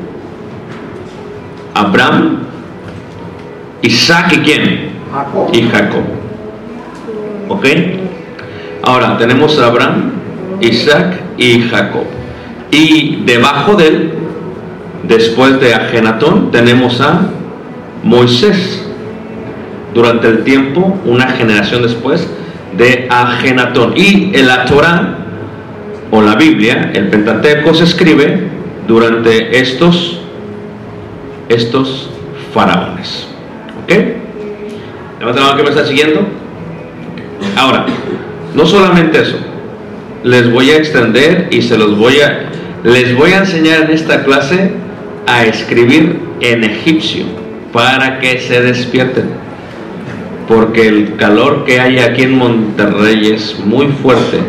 Abraham, 1.74 2.40
Isaac 3.82 4.34
y 4.34 4.38
quién? 4.40 4.90
Y 5.52 5.64
Jacob. 5.64 6.04
¿Ok? 7.50 7.66
Ahora 8.84 9.18
tenemos 9.18 9.58
a 9.60 9.68
Abraham, 9.68 10.12
Isaac 10.62 11.20
y 11.38 11.62
Jacob. 11.62 12.06
Y 12.72 13.24
debajo 13.26 13.76
de 13.76 13.88
él, 13.88 14.14
después 15.04 15.60
de 15.60 15.74
Agenatón, 15.74 16.52
tenemos 16.52 17.02
a 17.02 17.30
Moisés. 18.04 18.86
Durante 19.94 20.28
el 20.28 20.44
tiempo, 20.44 21.00
una 21.06 21.28
generación 21.28 21.84
después 21.84 22.28
de 22.78 23.08
Agenatón. 23.10 23.94
Y 23.96 24.36
en 24.36 24.48
la 24.48 24.66
Torah, 24.66 25.18
o 26.10 26.22
la 26.22 26.36
Biblia, 26.36 26.92
el 26.94 27.10
Pentateuco 27.10 27.74
se 27.74 27.84
escribe 27.84 28.48
durante 28.88 29.60
estos, 29.60 30.20
estos 31.50 32.10
faraones. 32.54 33.28
¿Ok? 33.84 33.94
Levanta 35.20 35.56
que 35.58 35.64
me 35.64 35.70
está 35.70 35.86
siguiendo. 35.86 36.28
Ahora, 37.56 37.86
no 38.56 38.66
solamente 38.66 39.22
eso, 39.22 39.38
les 40.24 40.52
voy 40.52 40.70
a 40.72 40.78
extender 40.78 41.48
y 41.52 41.62
se 41.62 41.78
los 41.78 41.98
voy 41.98 42.20
a, 42.22 42.50
les 42.84 43.16
voy 43.16 43.32
a 43.32 43.40
enseñar 43.40 43.84
en 43.84 43.92
esta 43.92 44.24
clase 44.24 44.72
a 45.26 45.46
escribir 45.46 46.20
en 46.42 46.64
egipcio 46.64 47.26
para 47.72 48.20
que 48.20 48.40
se 48.40 48.62
despierten. 48.62 49.26
Porque 50.48 50.88
el 50.88 51.16
calor 51.16 51.64
que 51.66 51.80
hay 51.80 52.00
aquí 52.00 52.24
en 52.24 52.38
Monterrey 52.38 53.32
es 53.32 53.60
muy 53.60 53.88
fuerte 53.88 54.40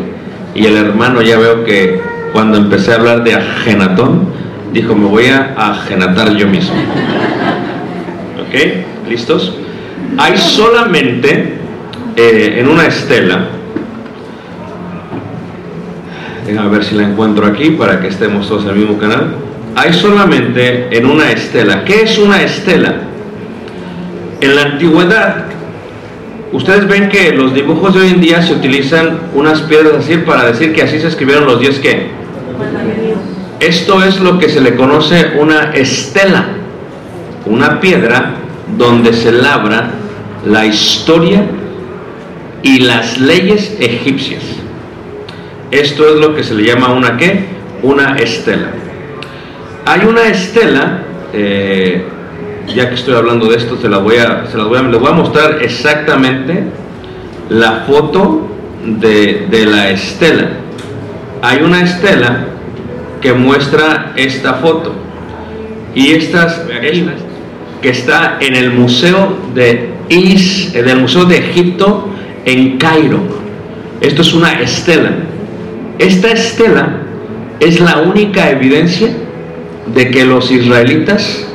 y 0.53 0.65
el 0.65 0.77
hermano 0.77 1.21
ya 1.21 1.37
veo 1.37 1.63
que 1.63 2.01
cuando 2.33 2.57
empecé 2.57 2.91
a 2.91 2.95
hablar 2.95 3.23
de 3.23 3.33
agenatón, 3.33 4.27
dijo, 4.73 4.93
me 4.93 5.07
voy 5.07 5.27
a 5.27 5.53
agenatar 5.57 6.35
yo 6.35 6.47
mismo. 6.47 6.75
¿Ok? 8.41 9.09
¿Listos? 9.09 9.57
Hay 10.17 10.37
solamente 10.37 11.55
eh, 12.15 12.55
en 12.59 12.67
una 12.67 12.85
estela, 12.85 13.47
déjame 16.45 16.69
ver 16.69 16.83
si 16.83 16.95
la 16.95 17.03
encuentro 17.03 17.45
aquí 17.45 17.71
para 17.71 17.99
que 17.99 18.07
estemos 18.07 18.47
todos 18.47 18.63
en 18.63 18.69
el 18.69 18.75
mismo 18.75 18.97
canal. 18.97 19.44
Hay 19.75 19.91
solamente 19.91 20.87
en 20.97 21.05
una 21.05 21.31
estela. 21.31 21.83
¿Qué 21.83 22.03
es 22.03 22.17
una 22.17 22.41
estela? 22.41 22.95
En 24.39 24.55
la 24.55 24.61
antigüedad, 24.61 25.45
ustedes 26.53 26.87
ven 26.87 27.09
que 27.09 27.33
los 27.33 27.53
dibujos 27.53 27.93
de 27.93 27.99
hoy 27.99 28.09
en 28.09 28.21
día 28.21 28.41
se 28.41 28.53
utilizan 28.53 29.19
unas 29.33 29.61
piedras 29.63 29.95
así 29.99 30.17
para 30.17 30.45
decir 30.45 30.73
que 30.73 30.83
así 30.83 30.99
se 30.99 31.07
escribieron 31.07 31.45
los 31.45 31.59
diez 31.59 31.79
que. 31.79 32.07
Esto 33.59 34.01
es 34.01 34.19
lo 34.21 34.39
que 34.39 34.47
se 34.47 34.61
le 34.61 34.75
conoce 34.75 35.33
una 35.37 35.71
estela, 35.73 36.45
una 37.45 37.81
piedra 37.81 38.35
donde 38.77 39.13
se 39.13 39.33
labra 39.33 39.89
la 40.45 40.65
historia 40.65 41.43
y 42.63 42.79
las 42.79 43.19
leyes 43.19 43.75
egipcias. 43.79 44.43
Esto 45.69 46.13
es 46.13 46.21
lo 46.21 46.33
que 46.33 46.43
se 46.45 46.53
le 46.53 46.63
llama 46.63 46.93
una 46.93 47.17
qué? 47.17 47.45
Una 47.83 48.15
estela. 48.15 48.84
Hay 49.87 50.03
una 50.03 50.23
estela, 50.23 51.03
eh, 51.31 52.03
ya 52.73 52.89
que 52.89 52.95
estoy 52.95 53.13
hablando 53.13 53.45
de 53.47 53.57
esto, 53.57 53.77
se 53.79 53.87
la 53.87 53.99
voy 53.99 54.15
a, 54.15 54.47
se 54.47 54.57
las 54.57 54.67
voy 54.67 54.79
a, 54.79 54.81
les 54.81 54.99
voy 54.99 55.09
a 55.09 55.13
mostrar 55.13 55.59
exactamente 55.61 56.63
la 57.49 57.83
foto 57.87 58.47
de, 58.83 59.45
de 59.51 59.65
la 59.67 59.91
estela. 59.91 60.49
Hay 61.43 61.61
una 61.61 61.83
estela 61.83 62.47
que 63.21 63.33
muestra 63.33 64.13
esta 64.15 64.55
foto 64.55 64.93
y 65.93 66.13
estas, 66.13 66.65
estas 66.81 67.21
que 67.79 67.89
está 67.89 68.37
en 68.39 68.55
el 68.55 68.71
museo 68.71 69.37
de 69.53 69.91
Is, 70.09 70.73
en 70.73 70.89
el 70.89 71.01
museo 71.01 71.25
de 71.25 71.37
Egipto 71.37 72.09
en 72.45 72.79
Cairo. 72.79 73.19
Esto 74.01 74.23
es 74.23 74.33
una 74.33 74.59
estela. 74.61 75.11
Esta 75.99 76.31
estela 76.31 77.01
es 77.59 77.79
la 77.79 77.99
única 77.99 78.49
evidencia 78.49 79.09
de 79.93 80.11
que 80.11 80.25
los 80.25 80.51
israelitas 80.51 81.47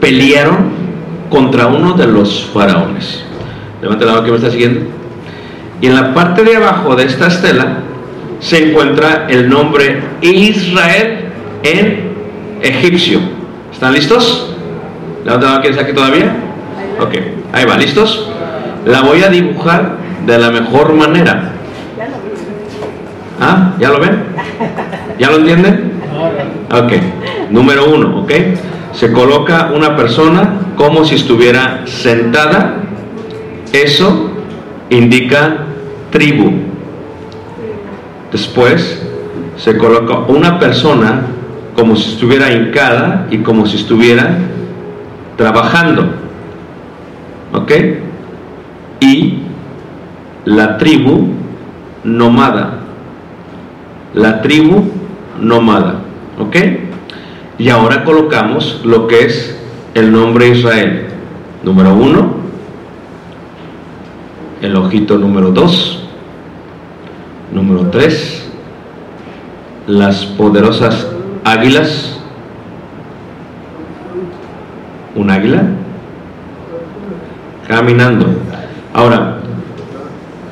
pelearon 0.00 0.70
contra 1.30 1.66
uno 1.66 1.94
de 1.94 2.06
los 2.06 2.50
faraones. 2.52 3.24
Levanta 3.80 4.04
la 4.04 4.12
mano 4.12 4.24
que 4.24 4.30
me 4.30 4.36
está 4.36 4.50
siguiendo. 4.50 4.80
Y 5.80 5.86
en 5.86 5.94
la 5.94 6.14
parte 6.14 6.44
de 6.44 6.56
abajo 6.56 6.94
de 6.94 7.04
esta 7.04 7.26
estela 7.26 7.78
se 8.40 8.70
encuentra 8.70 9.26
el 9.28 9.48
nombre 9.48 10.00
Israel 10.20 11.24
en 11.62 12.12
egipcio. 12.62 13.20
¿Están 13.72 13.94
listos? 13.94 14.54
¿Levanta 15.24 15.46
la 15.46 15.52
mano 15.52 15.62
que 15.62 15.70
está 15.70 15.82
aquí 15.82 15.92
todavía? 15.92 16.36
Ok, 17.00 17.14
ahí 17.52 17.64
va, 17.64 17.76
¿listos? 17.76 18.30
La 18.84 19.02
voy 19.02 19.22
a 19.22 19.28
dibujar 19.28 19.96
de 20.26 20.38
la 20.38 20.50
mejor 20.50 20.94
manera 20.94 21.52
¿Ah? 23.42 23.72
¿Ya 23.78 23.90
lo 23.90 23.98
ven? 23.98 24.22
¿Ya 25.18 25.30
lo 25.30 25.38
entienden? 25.38 25.91
Ok. 26.70 26.92
Número 27.50 27.92
uno, 27.94 28.20
¿ok? 28.20 28.32
Se 28.92 29.12
coloca 29.12 29.70
una 29.74 29.96
persona 29.96 30.60
como 30.76 31.04
si 31.04 31.16
estuviera 31.16 31.82
sentada. 31.86 32.76
Eso 33.72 34.30
indica 34.90 35.58
tribu. 36.10 36.52
Después 38.30 39.02
se 39.56 39.76
coloca 39.76 40.18
una 40.28 40.58
persona 40.58 41.22
como 41.74 41.96
si 41.96 42.12
estuviera 42.12 42.52
hincada 42.52 43.26
y 43.30 43.38
como 43.38 43.66
si 43.66 43.76
estuviera 43.76 44.38
trabajando. 45.36 46.14
¿Ok? 47.52 47.72
Y 49.00 49.38
la 50.44 50.78
tribu 50.78 51.28
nómada. 52.04 52.78
La 54.14 54.42
tribu 54.42 54.90
nómada. 55.40 56.01
¿Ok? 56.38 56.56
Y 57.58 57.68
ahora 57.68 58.04
colocamos 58.04 58.80
lo 58.84 59.06
que 59.06 59.26
es 59.26 59.58
el 59.94 60.10
nombre 60.10 60.48
Israel. 60.48 61.06
Número 61.62 61.94
uno. 61.94 62.34
El 64.60 64.76
ojito 64.76 65.18
número 65.18 65.50
dos. 65.50 66.04
Número 67.52 67.90
tres. 67.90 68.50
Las 69.86 70.24
poderosas 70.24 71.08
águilas. 71.44 72.18
Un 75.14 75.30
águila. 75.30 75.62
Caminando. 77.68 78.26
Ahora, 78.94 79.38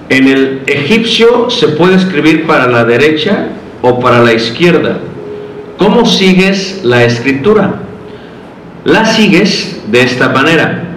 en 0.09 0.29
el 0.29 0.63
egipcio 0.67 1.51
se 1.51 1.69
puede 1.69 1.97
escribir 1.97 2.47
para 2.47 2.67
la 2.67 2.85
derecha 2.85 3.49
o 3.83 4.01
para 4.01 4.21
la 4.21 4.33
izquierda. 4.33 4.99
¿Cómo 5.81 6.05
sigues 6.05 6.83
la 6.85 7.05
escritura? 7.05 7.77
La 8.85 9.07
sigues 9.07 9.81
de 9.91 10.03
esta 10.03 10.29
manera. 10.29 10.91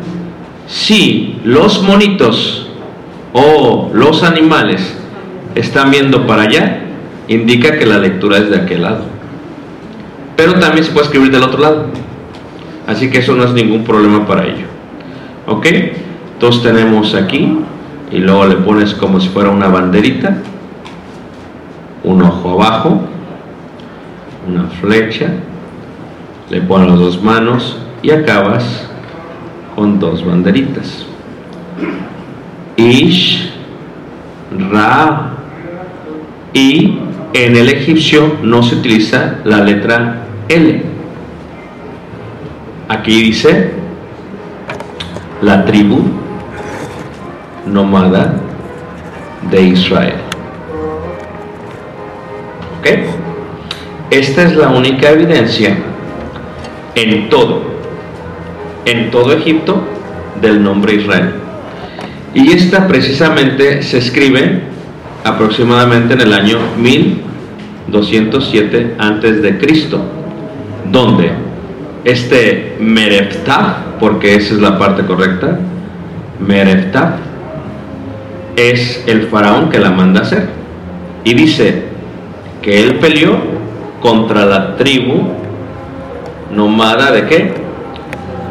Si 0.67 1.39
los 1.45 1.81
monitos 1.83 2.67
o 3.31 3.89
los 3.93 4.23
animales 4.23 4.93
están 5.55 5.89
viendo 5.89 6.27
para 6.27 6.43
allá, 6.43 6.81
indica 7.29 7.79
que 7.79 7.85
la 7.85 7.97
lectura 7.97 8.39
es 8.39 8.49
de 8.49 8.57
aquel 8.57 8.81
lado. 8.81 9.05
Pero 10.35 10.59
también 10.59 10.83
se 10.83 10.91
puede 10.91 11.05
escribir 11.05 11.31
del 11.31 11.43
otro 11.43 11.61
lado. 11.61 11.85
Así 12.85 13.09
que 13.09 13.19
eso 13.19 13.35
no 13.35 13.45
es 13.45 13.53
ningún 13.53 13.85
problema 13.85 14.27
para 14.27 14.43
ello. 14.43 14.65
¿Ok? 15.47 15.65
Entonces 16.33 16.61
tenemos 16.61 17.15
aquí 17.15 17.57
y 18.11 18.17
luego 18.17 18.47
le 18.47 18.55
pones 18.57 18.93
como 18.95 19.21
si 19.21 19.29
fuera 19.29 19.49
una 19.49 19.69
banderita, 19.69 20.39
un 22.03 22.21
ojo 22.21 22.61
abajo, 22.61 23.12
una 24.47 24.67
flecha, 24.81 25.27
le 26.49 26.61
pones 26.61 26.89
las 26.89 26.99
dos 26.99 27.21
manos 27.21 27.77
y 28.01 28.11
acabas 28.11 28.89
con 29.75 29.99
dos 29.99 30.25
banderitas. 30.25 31.05
Ish, 32.75 33.51
Ra, 34.69 35.33
y 36.53 36.99
en 37.33 37.55
el 37.55 37.69
egipcio 37.69 38.37
no 38.43 38.61
se 38.61 38.75
utiliza 38.75 39.37
la 39.43 39.61
letra 39.61 40.27
L. 40.49 40.83
Aquí 42.89 43.23
dice 43.23 43.71
la 45.41 45.65
tribu 45.65 46.03
nómada 47.65 48.35
de 49.49 49.61
Israel. 49.63 50.15
¿Ok? 52.79 53.22
Esta 54.13 54.43
es 54.43 54.55
la 54.55 54.69
única 54.69 55.09
evidencia 55.09 55.75
en 56.93 57.29
todo, 57.29 57.63
en 58.85 59.09
todo 59.09 59.33
Egipto, 59.33 59.81
del 60.39 60.63
nombre 60.63 60.93
Israel. 60.93 61.31
Y 62.35 62.51
esta 62.51 62.87
precisamente 62.87 63.81
se 63.81 63.97
escribe 63.97 64.61
aproximadamente 65.23 66.13
en 66.13 66.21
el 66.21 66.31
año 66.31 66.59
1207 66.77 68.97
antes 68.99 69.41
de 69.41 69.57
Cristo, 69.57 70.05
donde 70.91 71.31
este 72.05 72.77
Mereftah, 72.79 73.95
porque 73.99 74.35
esa 74.35 74.53
es 74.53 74.61
la 74.61 74.77
parte 74.77 75.07
correcta, 75.07 75.57
Mereftah 76.39 77.17
es 78.57 79.03
el 79.07 79.23
faraón 79.23 79.71
que 79.71 79.79
la 79.79 79.89
manda 79.89 80.21
hacer. 80.21 80.49
Y 81.23 81.33
dice 81.33 81.85
que 82.61 82.83
él 82.83 82.99
peleó 82.99 83.52
contra 84.03 84.45
la 84.45 84.75
tribu 84.75 85.23
nomada 86.51 87.11
de 87.11 87.25
qué? 87.25 87.53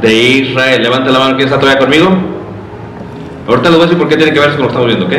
De 0.00 0.12
Israel. 0.12 0.82
Levanta 0.82 1.10
la 1.10 1.18
mano, 1.18 1.36
¿quién 1.36 1.46
está 1.46 1.60
todavía 1.60 1.78
conmigo? 1.78 2.08
Ahorita 3.46 3.68
les 3.68 3.78
voy 3.78 3.82
a 3.82 3.86
decir 3.86 3.98
por 3.98 4.08
qué 4.08 4.16
tiene 4.16 4.32
que 4.32 4.40
ver 4.40 4.50
con 4.52 4.62
lo 4.62 4.68
que 4.68 4.72
estamos 4.72 4.86
viendo, 4.88 5.06
¿ok? 5.06 5.12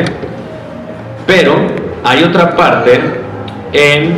Pero 1.26 1.54
hay 2.02 2.24
otra 2.24 2.56
parte 2.56 3.00
en 3.72 4.16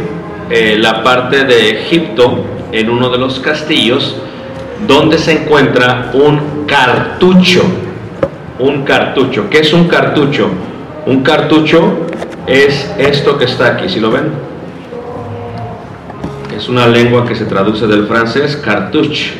eh, 0.50 0.76
la 0.78 1.02
parte 1.02 1.44
de 1.44 1.82
Egipto, 1.82 2.44
en 2.72 2.88
uno 2.88 3.10
de 3.10 3.18
los 3.18 3.38
castillos, 3.38 4.16
donde 4.86 5.18
se 5.18 5.42
encuentra 5.42 6.10
un 6.14 6.64
cartucho. 6.66 7.62
Un 8.58 8.84
cartucho. 8.84 9.50
¿Qué 9.50 9.58
es 9.58 9.72
un 9.72 9.86
cartucho? 9.86 10.48
Un 11.04 11.22
cartucho 11.22 12.06
es 12.46 12.90
esto 12.98 13.36
que 13.36 13.44
está 13.44 13.66
aquí, 13.66 13.88
si 13.88 14.00
lo 14.00 14.10
ven? 14.10 14.55
Es 16.56 16.70
una 16.70 16.86
lengua 16.86 17.26
que 17.26 17.34
se 17.34 17.44
traduce 17.44 17.86
del 17.86 18.06
francés 18.06 18.56
cartouche, 18.56 19.34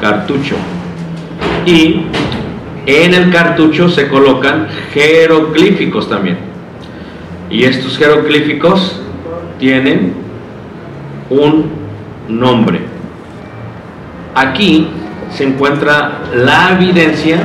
cartucho. 0.00 0.56
Y 1.66 2.00
en 2.86 3.12
el 3.12 3.30
cartucho 3.30 3.90
se 3.90 4.08
colocan 4.08 4.66
jeroglíficos 4.94 6.08
también. 6.08 6.38
Y 7.50 7.64
estos 7.64 7.98
jeroglíficos 7.98 9.02
tienen 9.58 10.14
un 11.28 11.66
nombre. 12.26 12.80
Aquí 14.34 14.88
se 15.30 15.44
encuentra 15.44 16.22
la 16.34 16.72
evidencia 16.72 17.38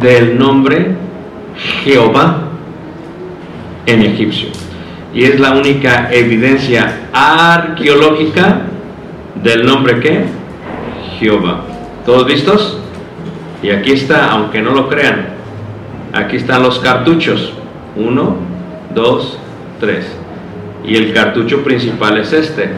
del 0.00 0.36
nombre 0.36 0.96
Jehová 1.84 2.48
en 3.86 4.02
egipcio. 4.02 4.48
Y 5.14 5.24
es 5.24 5.38
la 5.38 5.52
única 5.52 6.12
evidencia 6.12 7.08
arqueológica 7.12 8.62
del 9.42 9.64
nombre 9.64 10.00
que 10.00 10.24
Jehová. 11.18 11.60
¿Todos 12.04 12.26
listos? 12.26 12.78
Y 13.62 13.70
aquí 13.70 13.92
está, 13.92 14.32
aunque 14.32 14.60
no 14.60 14.72
lo 14.72 14.88
crean, 14.88 15.28
aquí 16.12 16.36
están 16.36 16.64
los 16.64 16.80
cartuchos. 16.80 17.52
Uno, 17.96 18.36
dos, 18.92 19.38
tres. 19.78 20.04
Y 20.84 20.96
el 20.96 21.14
cartucho 21.14 21.62
principal 21.62 22.18
es 22.18 22.32
este. 22.32 22.70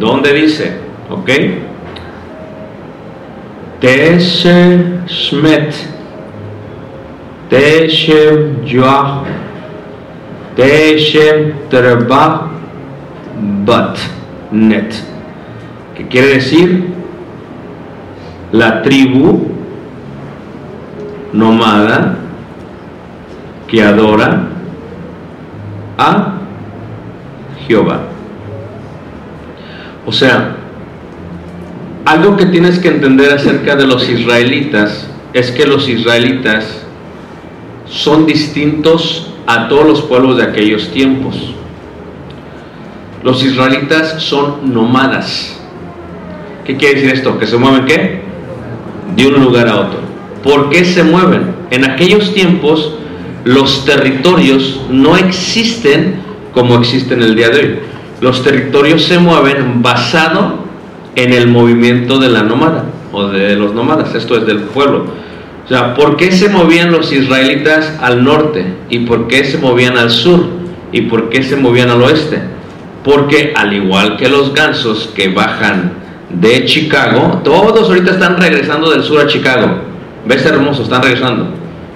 ¿Dónde 0.00 0.32
dice? 0.32 0.78
¿Ok? 1.10 1.30
Shmet. 5.06 5.74
Teshem 7.50 8.64
Joah. 8.66 9.24
Net. 14.50 14.92
Que 15.96 16.08
quiere 16.08 16.34
decir 16.34 16.92
la 18.52 18.82
tribu 18.82 19.50
nomada 21.32 22.18
que 23.66 23.82
adora 23.82 24.48
a 25.96 26.34
Jehová. 27.66 28.02
O 30.04 30.12
sea, 30.12 30.56
algo 32.04 32.36
que 32.36 32.46
tienes 32.46 32.78
que 32.78 32.88
entender 32.88 33.32
acerca 33.32 33.76
de 33.76 33.86
los 33.86 34.08
israelitas 34.08 35.08
es 35.32 35.50
que 35.50 35.64
los 35.64 35.88
israelitas 35.88 36.82
son 37.86 38.26
distintos 38.26 39.31
a 39.52 39.68
todos 39.68 39.86
los 39.86 40.02
pueblos 40.02 40.36
de 40.38 40.44
aquellos 40.44 40.88
tiempos. 40.90 41.36
Los 43.22 43.44
israelitas 43.44 44.22
son 44.22 44.72
nómadas. 44.72 45.60
¿Qué 46.64 46.76
quiere 46.76 46.94
decir 46.94 47.14
esto? 47.14 47.38
¿Que 47.38 47.46
se 47.46 47.56
mueven 47.56 47.84
qué? 47.84 48.22
De 49.14 49.26
un 49.26 49.44
lugar 49.44 49.68
a 49.68 49.80
otro. 49.80 50.00
¿Por 50.42 50.70
qué 50.70 50.84
se 50.84 51.04
mueven? 51.04 51.54
En 51.70 51.84
aquellos 51.84 52.32
tiempos 52.34 52.94
los 53.44 53.84
territorios 53.84 54.80
no 54.88 55.16
existen 55.16 56.16
como 56.52 56.76
existen 56.76 57.22
el 57.22 57.34
día 57.34 57.48
de 57.50 57.58
hoy. 57.58 57.78
Los 58.20 58.42
territorios 58.42 59.04
se 59.04 59.18
mueven 59.18 59.82
basado 59.82 60.62
en 61.14 61.32
el 61.32 61.48
movimiento 61.48 62.18
de 62.18 62.28
la 62.28 62.42
nómada 62.42 62.84
o 63.12 63.26
de 63.26 63.56
los 63.56 63.74
nómadas, 63.74 64.14
esto 64.14 64.36
es 64.36 64.46
del 64.46 64.60
pueblo. 64.60 65.06
O 65.64 65.68
sea, 65.68 65.94
¿por 65.94 66.16
qué 66.16 66.32
se 66.32 66.48
movían 66.48 66.90
los 66.90 67.12
israelitas 67.12 67.96
al 68.00 68.24
norte 68.24 68.64
y 68.88 69.00
por 69.00 69.28
qué 69.28 69.44
se 69.44 69.58
movían 69.58 69.96
al 69.96 70.10
sur? 70.10 70.44
¿Y 70.90 71.02
por 71.02 71.30
qué 71.30 71.42
se 71.42 71.56
movían 71.56 71.90
al 71.90 72.02
oeste? 72.02 72.40
Porque 73.04 73.52
al 73.56 73.72
igual 73.72 74.16
que 74.16 74.28
los 74.28 74.52
gansos 74.54 75.10
que 75.14 75.28
bajan 75.28 75.92
de 76.30 76.64
Chicago, 76.64 77.40
todos 77.44 77.88
ahorita 77.88 78.12
están 78.12 78.36
regresando 78.38 78.90
del 78.90 79.02
sur 79.02 79.20
a 79.20 79.26
Chicago. 79.26 79.78
¿Ves 80.26 80.44
hermoso? 80.44 80.82
Están 80.82 81.02
regresando. 81.02 81.48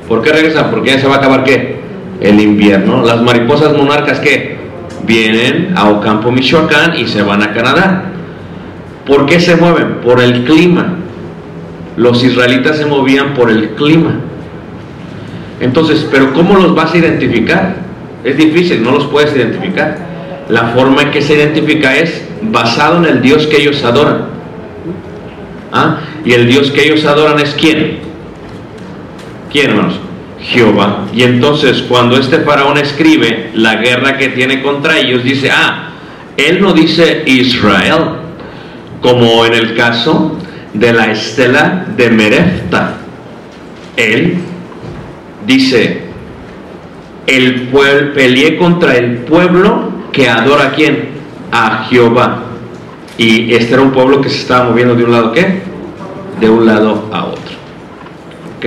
¿Por 0.08 0.22
qué 0.22 0.32
regresan? 0.32 0.70
Porque 0.70 0.90
ya 0.90 0.98
se 1.00 1.08
va 1.08 1.16
a 1.16 1.18
acabar 1.18 1.44
qué? 1.44 1.80
El 2.20 2.40
invierno. 2.40 3.04
Las 3.04 3.20
mariposas 3.22 3.76
monarcas 3.76 4.20
que 4.20 4.56
vienen 5.04 5.74
a 5.76 5.90
Ocampo, 5.90 6.30
Michoacán 6.30 6.96
y 6.98 7.06
se 7.06 7.22
van 7.22 7.42
a 7.42 7.52
Canadá. 7.52 8.04
¿Por 9.06 9.26
qué 9.26 9.40
se 9.40 9.56
mueven? 9.56 10.00
Por 10.02 10.20
el 10.20 10.44
clima. 10.44 10.94
Los 11.96 12.22
israelitas 12.22 12.76
se 12.76 12.86
movían 12.86 13.34
por 13.34 13.50
el 13.50 13.70
clima. 13.70 14.20
Entonces, 15.60 16.06
¿pero 16.10 16.32
cómo 16.34 16.56
los 16.56 16.74
vas 16.74 16.92
a 16.92 16.98
identificar? 16.98 17.76
Es 18.24 18.36
difícil, 18.36 18.82
no 18.82 18.92
los 18.92 19.06
puedes 19.06 19.34
identificar. 19.34 19.96
La 20.48 20.68
forma 20.68 21.02
en 21.02 21.10
que 21.10 21.22
se 21.22 21.34
identifica 21.34 21.96
es 21.96 22.22
basado 22.42 22.98
en 22.98 23.06
el 23.06 23.22
Dios 23.22 23.46
que 23.46 23.62
ellos 23.62 23.82
adoran. 23.84 24.26
¿Ah? 25.72 26.00
Y 26.24 26.32
el 26.32 26.46
Dios 26.46 26.70
que 26.70 26.84
ellos 26.84 27.04
adoran 27.04 27.38
es 27.40 27.54
quién? 27.54 27.98
¿Quién, 29.50 29.70
hermanos? 29.70 30.00
Jehová. 30.40 31.06
Y 31.12 31.22
entonces 31.22 31.82
cuando 31.82 32.16
este 32.18 32.38
faraón 32.40 32.76
escribe 32.78 33.50
la 33.54 33.76
guerra 33.76 34.16
que 34.16 34.28
tiene 34.28 34.62
contra 34.62 34.98
ellos, 34.98 35.24
dice, 35.24 35.50
ah, 35.50 35.90
él 36.36 36.60
no 36.60 36.72
dice 36.72 37.22
Israel, 37.26 38.10
como 39.00 39.44
en 39.46 39.54
el 39.54 39.74
caso 39.74 40.36
de 40.74 40.92
la 40.92 41.10
estela 41.10 41.86
de 41.96 42.10
Merefta. 42.10 42.94
Él 43.96 44.38
dice, 45.46 46.02
el 47.26 47.68
peleé 48.14 48.56
contra 48.56 48.96
el 48.96 49.18
pueblo 49.18 49.90
que 50.12 50.28
adora 50.28 50.68
a 50.68 50.72
quién? 50.72 51.08
A 51.52 51.86
Jehová. 51.88 52.42
Y 53.18 53.54
este 53.54 53.74
era 53.74 53.82
un 53.82 53.92
pueblo 53.92 54.20
que 54.20 54.28
se 54.28 54.38
estaba 54.38 54.70
moviendo 54.70 54.94
de 54.94 55.04
un 55.04 55.12
lado, 55.12 55.32
¿qué? 55.32 55.60
De 56.40 56.48
un 56.48 56.66
lado 56.66 57.08
a 57.12 57.24
otro. 57.24 57.56
¿Ok? 58.58 58.66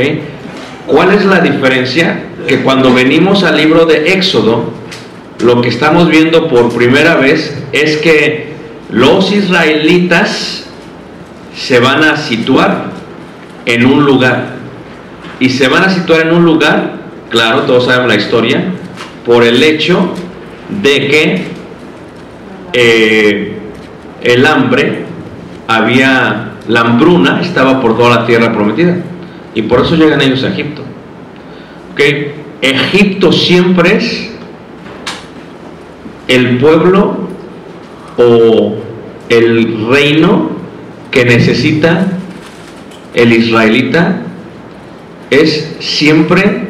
¿Cuál 0.88 1.14
es 1.14 1.26
la 1.26 1.40
diferencia? 1.40 2.24
Que 2.48 2.62
cuando 2.62 2.94
venimos 2.94 3.44
al 3.44 3.58
libro 3.58 3.86
de 3.86 4.14
Éxodo, 4.14 4.72
lo 5.44 5.62
que 5.62 5.70
estamos 5.70 6.10
viendo 6.10 6.48
por 6.48 6.74
primera 6.74 7.16
vez 7.16 7.56
es 7.72 7.98
que 7.98 8.50
los 8.90 9.32
israelitas 9.32 10.69
se 11.60 11.80
van 11.80 12.04
a 12.04 12.16
situar 12.16 12.86
en 13.66 13.86
un 13.86 14.06
lugar. 14.06 14.56
Y 15.40 15.50
se 15.50 15.68
van 15.68 15.84
a 15.84 15.90
situar 15.90 16.22
en 16.22 16.34
un 16.34 16.46
lugar, 16.46 16.94
claro, 17.30 17.62
todos 17.64 17.86
saben 17.86 18.08
la 18.08 18.16
historia, 18.16 18.64
por 19.26 19.44
el 19.44 19.62
hecho 19.62 20.14
de 20.82 21.08
que 21.08 21.44
eh, 22.74 23.58
el 24.22 24.46
hambre 24.46 25.06
había, 25.68 26.54
la 26.68 26.82
hambruna 26.82 27.42
estaba 27.42 27.82
por 27.82 27.98
toda 27.98 28.22
la 28.22 28.26
tierra 28.26 28.54
prometida. 28.54 28.96
Y 29.54 29.64
por 29.64 29.82
eso 29.82 29.96
llegan 29.96 30.22
ellos 30.22 30.44
a 30.44 30.50
Egipto. 30.50 30.82
¿Okay? 31.92 32.36
Egipto 32.62 33.34
siempre 33.34 33.98
es 33.98 34.32
el 36.28 36.58
pueblo 36.58 37.28
o 38.18 38.76
el 39.28 39.88
reino 39.90 40.59
que 41.12 41.26
necesita 41.26 42.08
el 43.14 43.34
israelita 43.34 44.22
es 45.30 45.76
siempre 45.80 46.70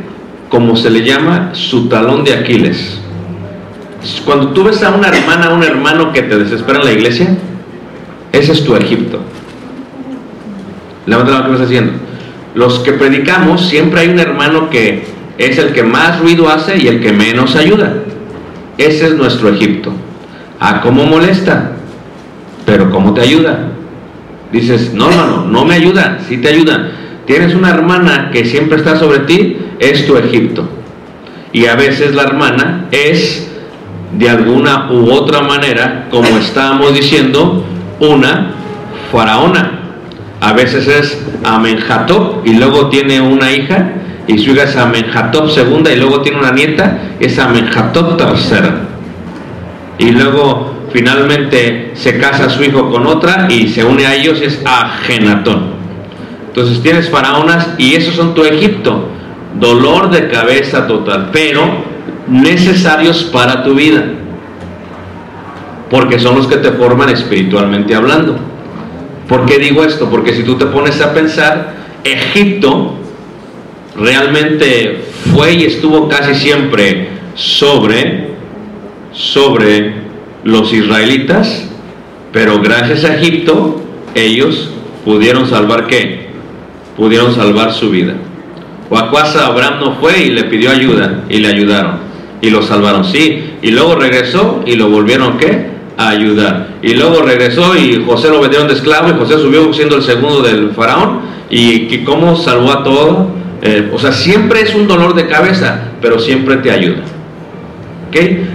como 0.50 0.76
se 0.76 0.90
le 0.90 1.04
llama 1.04 1.52
su 1.54 1.88
talón 1.88 2.24
de 2.24 2.34
Aquiles. 2.34 3.00
Cuando 4.26 4.50
tú 4.50 4.64
ves 4.64 4.82
a 4.84 4.92
una 4.92 5.10
hermana, 5.10 5.48
a 5.48 5.54
un 5.54 5.64
hermano 5.64 6.12
que 6.12 6.24
te 6.24 6.38
desespera 6.38 6.80
en 6.80 6.86
la 6.86 6.92
iglesia, 6.92 7.38
ese 8.32 8.54
es 8.54 8.64
tu 8.64 8.76
Egipto. 8.76 9.20
Levanta 11.06 11.32
la 11.32 11.38
mano 11.40 11.46
que 11.46 11.50
me 11.50 11.56
está 11.56 11.66
haciendo. 11.66 11.94
Los 12.56 12.80
que 12.80 12.94
predicamos, 12.94 13.68
siempre 13.68 14.02
hay 14.02 14.10
un 14.10 14.20
hermano 14.20 14.70
que 14.70 15.06
es 15.38 15.58
el 15.58 15.74
que 15.74 15.84
más 15.84 16.20
ruido 16.20 16.50
hace 16.50 16.78
y 16.78 16.88
el 16.88 17.02
que 17.02 17.14
menos 17.14 17.56
ayuda. 17.56 17.94
Ese 18.78 19.08
es 19.08 19.14
nuestro 19.16 19.50
Egipto. 19.50 19.92
Ah, 20.60 20.82
¿cómo 20.82 21.06
molesta? 21.06 21.72
Pero 22.66 22.92
¿cómo 22.92 23.14
te 23.14 23.22
ayuda? 23.22 23.72
Dices, 24.52 24.94
no, 24.94 25.10
hermano, 25.10 25.46
no 25.46 25.66
me 25.66 25.76
ayuda, 25.76 26.20
sí 26.28 26.38
te 26.38 26.50
ayuda. 26.50 26.92
Tienes 27.26 27.54
una 27.54 27.70
hermana 27.70 28.32
que 28.32 28.46
siempre 28.46 28.78
está 28.78 28.98
sobre 28.98 29.20
ti, 29.20 29.58
es 29.80 30.08
tu 30.08 30.18
Egipto. 30.18 30.68
Y 31.52 31.66
a 31.66 31.76
veces 31.76 32.16
la 32.16 32.24
hermana 32.24 32.88
es, 32.92 33.48
de 34.18 34.30
alguna 34.30 34.92
u 34.92 35.12
otra 35.12 35.42
manera, 35.42 36.08
como 36.10 36.28
estábamos 36.38 36.94
diciendo, 36.96 37.64
una 38.00 38.52
faraona. 39.12 39.80
A 40.42 40.54
veces 40.54 40.88
es 40.88 41.26
Amenjatop 41.44 42.48
y 42.48 42.54
luego 42.54 42.90
tiene 42.90 43.22
una 43.22 43.52
hija 43.52 43.94
y 44.26 44.38
su 44.38 44.52
hija 44.52 44.64
es 44.64 44.76
Amenjatop 44.76 45.50
segunda 45.50 45.92
y 45.92 45.98
luego 45.98 46.22
tiene 46.22 46.40
una 46.40 46.52
nieta, 46.52 47.00
es 47.20 47.38
Amenjatop 47.38 48.18
tercera. 48.18 48.82
Y 49.98 50.12
luego 50.12 50.69
finalmente 50.92 51.92
se 51.94 52.18
casa 52.18 52.50
su 52.50 52.64
hijo 52.64 52.90
con 52.90 53.06
otra 53.06 53.48
y 53.50 53.68
se 53.68 53.84
une 53.84 54.06
a 54.06 54.16
ellos 54.16 54.40
y 54.42 54.46
es 54.46 54.62
Agenatón. 54.66 55.80
Entonces 56.48 56.82
tienes 56.82 57.10
faraonas 57.10 57.76
y 57.78 57.96
esos 57.96 58.16
son 58.16 58.34
tu 58.34 58.44
Egipto. 58.44 59.08
Dolor 59.60 60.10
de 60.12 60.30
cabeza 60.30 60.88
total, 60.88 61.30
pero 61.32 61.64
necesarios 62.28 63.24
para 63.26 63.64
tu 63.64 63.76
vida. 63.76 64.04
Porque 65.90 66.20
son 66.20 66.36
los 66.36 66.48
que 66.48 66.58
te 66.58 66.72
forman 66.72 67.10
espiritualmente 67.10 67.96
hablando. 67.96 68.38
¿Por 69.28 69.46
qué 69.46 69.60
digo 69.60 69.84
esto? 69.84 70.10
Porque 70.10 70.34
si 70.34 70.44
tú 70.44 70.56
te 70.56 70.66
pones 70.68 71.02
a 71.02 71.14
pensar, 71.14 71.74
Egipto 72.04 72.96
realmente 73.96 75.04
fue 75.34 75.54
y 75.54 75.64
estuvo 75.66 76.08
casi 76.08 76.36
siempre 76.36 77.10
sobre 77.36 78.30
sobre 79.12 80.09
los 80.44 80.74
israelitas, 80.74 81.70
pero 82.32 82.62
gracias 82.62 83.04
a 83.06 83.16
Egipto 83.16 83.82
ellos 84.16 84.72
pudieron 85.06 85.48
salvar 85.48 85.88
qué? 85.88 86.30
Pudieron 86.98 87.34
salvar 87.34 87.74
su 87.74 87.90
vida. 87.90 88.14
O 88.90 88.98
acaso 88.98 89.40
Abraham 89.40 89.80
no 89.80 89.96
fue 89.96 90.26
y 90.26 90.30
le 90.30 90.46
pidió 90.46 90.72
ayuda 90.72 91.24
y 91.30 91.38
le 91.40 91.48
ayudaron 91.48 92.10
y 92.42 92.50
lo 92.50 92.62
salvaron, 92.62 93.04
sí, 93.04 93.54
y 93.62 93.72
luego 93.72 93.96
regresó 93.96 94.64
y 94.66 94.76
lo 94.76 94.90
volvieron 94.90 95.38
qué? 95.38 95.68
A 95.98 96.10
ayudar. 96.10 96.70
Y 96.82 96.94
luego 96.94 97.22
regresó 97.22 97.76
y 97.76 98.04
José 98.06 98.30
lo 98.30 98.40
vendieron 98.40 98.68
de 98.68 98.76
esclavo 98.76 99.10
y 99.10 99.20
José 99.20 99.38
subió 99.40 99.74
siendo 99.74 99.98
el 99.98 100.04
segundo 100.04 100.42
del 100.42 100.72
faraón 100.72 101.22
y 101.50 101.88
que 101.88 102.04
cómo 102.06 102.38
salvó 102.38 102.72
a 102.72 102.84
todo. 102.84 103.28
Eh, 103.62 103.92
o 103.94 104.00
sea, 104.00 104.14
siempre 104.14 104.62
es 104.62 104.74
un 104.74 104.88
dolor 104.88 105.14
de 105.14 105.28
cabeza, 105.28 105.90
pero 106.02 106.20
siempre 106.20 106.58
te 106.58 106.72
ayuda. 106.72 107.04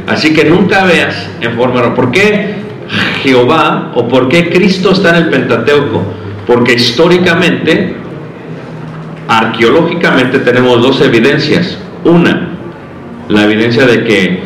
Así 0.06 0.34
que 0.34 0.44
nunca 0.44 0.84
veas 0.84 1.28
en 1.40 1.52
forma... 1.54 1.94
¿Por 1.94 2.10
qué 2.10 2.54
Jehová 3.22 3.92
o 3.94 4.08
por 4.08 4.28
qué 4.28 4.50
Cristo 4.50 4.92
está 4.92 5.10
en 5.10 5.16
el 5.16 5.30
Pentateuco? 5.30 6.02
Porque 6.46 6.74
históricamente, 6.74 7.94
arqueológicamente 9.28 10.40
tenemos 10.40 10.82
dos 10.82 11.00
evidencias. 11.00 11.78
Una, 12.04 12.48
la 13.28 13.44
evidencia 13.44 13.86
de 13.86 14.04
que 14.04 14.42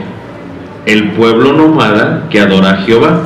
el 0.87 1.11
pueblo 1.13 1.53
nómada 1.53 2.25
que 2.31 2.41
adora 2.41 2.71
a 2.71 2.77
Jehová 2.79 3.21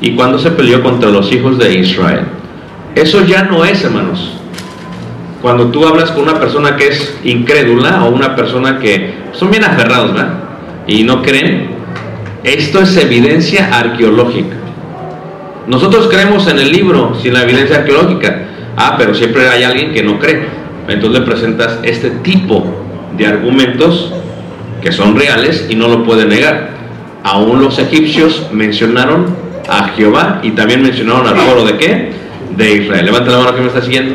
y 0.00 0.14
cuando 0.14 0.38
se 0.38 0.50
peleó 0.50 0.82
contra 0.82 1.10
los 1.10 1.32
hijos 1.32 1.58
de 1.58 1.74
Israel. 1.78 2.26
Eso 2.94 3.24
ya 3.24 3.44
no 3.44 3.64
es, 3.64 3.82
hermanos. 3.84 4.32
Cuando 5.40 5.68
tú 5.68 5.86
hablas 5.86 6.10
con 6.10 6.24
una 6.24 6.38
persona 6.40 6.76
que 6.76 6.88
es 6.88 7.18
incrédula 7.24 8.04
o 8.04 8.10
una 8.10 8.34
persona 8.34 8.78
que 8.78 9.14
son 9.32 9.50
bien 9.50 9.64
aferrados, 9.64 10.12
¿verdad? 10.12 10.45
Y 10.86 11.02
no 11.02 11.22
creen, 11.22 11.68
esto 12.44 12.80
es 12.80 12.96
evidencia 12.96 13.68
arqueológica. 13.72 14.56
Nosotros 15.66 16.08
creemos 16.08 16.46
en 16.46 16.58
el 16.60 16.70
libro 16.70 17.18
sin 17.20 17.34
la 17.34 17.42
evidencia 17.42 17.78
arqueológica. 17.78 18.44
Ah, 18.76 18.94
pero 18.96 19.14
siempre 19.14 19.48
hay 19.48 19.64
alguien 19.64 19.92
que 19.92 20.02
no 20.02 20.18
cree. 20.18 20.46
Entonces 20.86 21.20
le 21.20 21.26
presentas 21.26 21.80
este 21.82 22.10
tipo 22.10 22.64
de 23.16 23.26
argumentos 23.26 24.12
que 24.80 24.92
son 24.92 25.16
reales 25.16 25.66
y 25.68 25.74
no 25.74 25.88
lo 25.88 26.04
puede 26.04 26.24
negar. 26.26 26.70
Aún 27.24 27.60
los 27.60 27.78
egipcios 27.80 28.46
mencionaron 28.52 29.34
a 29.68 29.88
Jehová 29.96 30.40
y 30.44 30.52
también 30.52 30.82
mencionaron 30.82 31.26
al 31.26 31.34
pueblo 31.34 31.64
de 31.64 31.76
qué? 31.78 32.10
De 32.56 32.74
Israel. 32.76 33.06
Levanta 33.06 33.32
la 33.32 33.38
mano 33.38 33.54
que 33.56 33.62
me 33.62 33.66
está 33.66 33.82
siguiendo. 33.82 34.14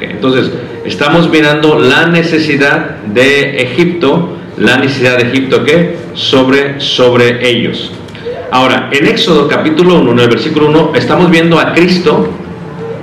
Entonces, 0.00 0.52
estamos 0.84 1.28
mirando 1.28 1.80
la 1.80 2.06
necesidad 2.06 2.98
de 3.06 3.62
Egipto 3.62 4.34
la 4.56 4.76
necesidad 4.78 5.16
de 5.16 5.24
Egipto 5.24 5.64
que 5.64 5.96
sobre, 6.14 6.80
sobre 6.80 7.48
ellos. 7.48 7.92
Ahora, 8.50 8.88
en 8.92 9.06
Éxodo 9.06 9.48
capítulo 9.48 10.00
1, 10.00 10.22
en 10.22 10.30
versículo 10.30 10.68
1, 10.68 10.92
estamos 10.94 11.30
viendo 11.30 11.58
a 11.58 11.72
Cristo 11.72 12.28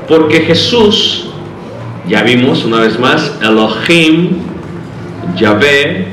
porque 0.07 0.41
Jesús, 0.41 1.27
ya 2.07 2.23
vimos 2.23 2.63
una 2.65 2.79
vez 2.79 2.97
más, 2.99 3.37
Elohim, 3.41 4.39
Yahvé 5.35 6.07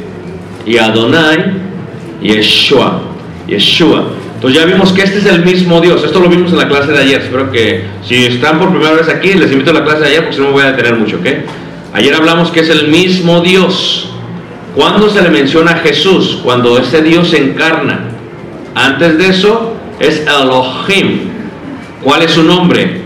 y 0.66 0.76
Adonai 0.76 1.52
Yeshua. 2.22 3.00
Yeshua. 3.46 4.04
Entonces 4.34 4.60
ya 4.60 4.66
vimos 4.66 4.92
que 4.92 5.02
este 5.02 5.18
es 5.18 5.26
el 5.26 5.44
mismo 5.44 5.80
Dios. 5.80 6.04
Esto 6.04 6.20
lo 6.20 6.28
vimos 6.28 6.52
en 6.52 6.58
la 6.58 6.68
clase 6.68 6.92
de 6.92 6.98
ayer. 6.98 7.22
Espero 7.22 7.50
que 7.50 7.84
si 8.04 8.26
están 8.26 8.58
por 8.58 8.70
primera 8.70 8.92
vez 8.92 9.08
aquí, 9.08 9.34
les 9.34 9.50
invito 9.50 9.70
a 9.70 9.74
la 9.74 9.84
clase 9.84 10.00
de 10.00 10.06
ayer 10.06 10.20
porque 10.22 10.36
si 10.36 10.40
no 10.40 10.48
me 10.48 10.52
voy 10.52 10.62
a 10.62 10.72
detener 10.72 10.94
mucho, 10.94 11.16
¿ok? 11.16 11.26
Ayer 11.94 12.14
hablamos 12.14 12.50
que 12.50 12.60
es 12.60 12.68
el 12.68 12.88
mismo 12.88 13.40
Dios. 13.40 14.10
¿Cuándo 14.78 15.10
se 15.10 15.20
le 15.20 15.30
menciona 15.30 15.72
a 15.72 15.78
Jesús? 15.78 16.38
Cuando 16.44 16.78
ese 16.78 17.02
Dios 17.02 17.30
se 17.30 17.38
encarna. 17.38 17.98
Antes 18.76 19.18
de 19.18 19.26
eso 19.26 19.74
es 19.98 20.20
Elohim. 20.20 21.30
¿Cuál 22.00 22.22
es 22.22 22.30
su 22.30 22.44
nombre? 22.44 23.00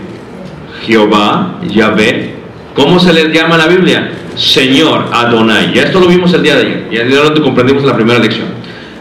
Jehová, 0.85 1.55
Yahvé. 1.67 2.35
¿Cómo 2.75 2.99
se 2.99 3.11
le 3.11 3.33
llama 3.33 3.55
en 3.55 3.61
la 3.61 3.65
Biblia? 3.65 4.11
Señor, 4.35 5.07
Adonai. 5.11 5.73
Ya 5.73 5.85
esto 5.85 5.99
lo 5.99 6.05
vimos 6.05 6.31
el 6.35 6.43
día 6.43 6.57
de 6.57 6.61
ayer. 6.61 6.89
Ya 6.91 7.23
lo 7.23 7.41
comprendimos 7.41 7.81
en 7.81 7.89
la 7.89 7.95
primera 7.95 8.19
lección. 8.19 8.49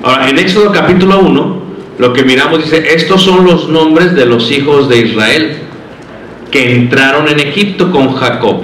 Ahora, 0.03 0.31
en 0.31 0.39
Éxodo 0.39 0.73
capítulo 0.73 1.21
1, 1.21 1.63
lo 1.99 2.13
que 2.15 2.25
miramos 2.25 2.65
dice, 2.65 2.95
estos 2.95 3.23
son 3.23 3.45
los 3.45 3.69
nombres 3.69 4.15
de 4.15 4.25
los 4.25 4.51
hijos 4.51 4.89
de 4.89 4.97
Israel 4.97 5.59
que 6.51 6.75
entraron 6.75 7.29
en 7.29 7.39
Egipto 7.39 7.91
con 7.91 8.15
Jacob. 8.15 8.63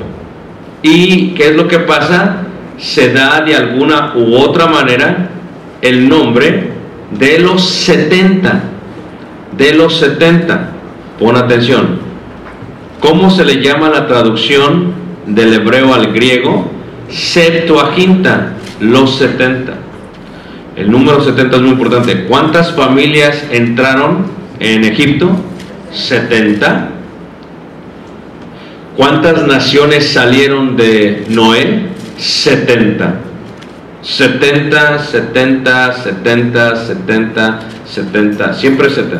¿Y 0.83 1.35
qué 1.35 1.49
es 1.49 1.57
lo 1.57 1.68
que 1.68 1.81
pasa? 1.81 2.47
Se 2.79 3.12
da 3.12 3.41
de 3.41 3.55
alguna 3.55 4.12
u 4.14 4.37
otra 4.37 4.67
manera 4.67 5.29
el 5.83 6.09
nombre 6.09 6.71
de 7.19 7.38
los 7.38 7.69
70. 7.69 8.62
De 9.57 9.75
los 9.75 9.99
70. 9.99 10.71
Pon 11.19 11.37
atención. 11.37 11.99
¿Cómo 13.01 13.31
se 13.31 13.45
le 13.45 13.61
llama 13.62 13.88
la 13.88 14.07
traducción 14.07 14.93
del 15.27 15.55
hebreo 15.55 15.95
al 15.95 16.12
griego? 16.12 16.71
Septuaginta, 17.09 18.55
los 18.81 19.17
70. 19.17 19.73
El 20.77 20.91
número 20.91 21.23
70 21.23 21.57
es 21.57 21.62
muy 21.62 21.73
importante. 21.73 22.25
¿Cuántas 22.27 22.73
familias 22.73 23.45
entraron 23.51 24.27
en 24.61 24.85
Egipto? 24.85 25.31
70. 25.93 26.91
¿Cuántas 28.97 29.47
naciones 29.47 30.12
salieron 30.12 30.77
de 30.77 31.25
Noé? 31.29 31.97
70. 32.18 33.20
70, 34.02 34.98
70, 34.98 35.92
70, 35.92 36.76
70, 36.76 37.61
70, 37.87 38.54
siempre 38.54 38.90
70. 38.90 39.18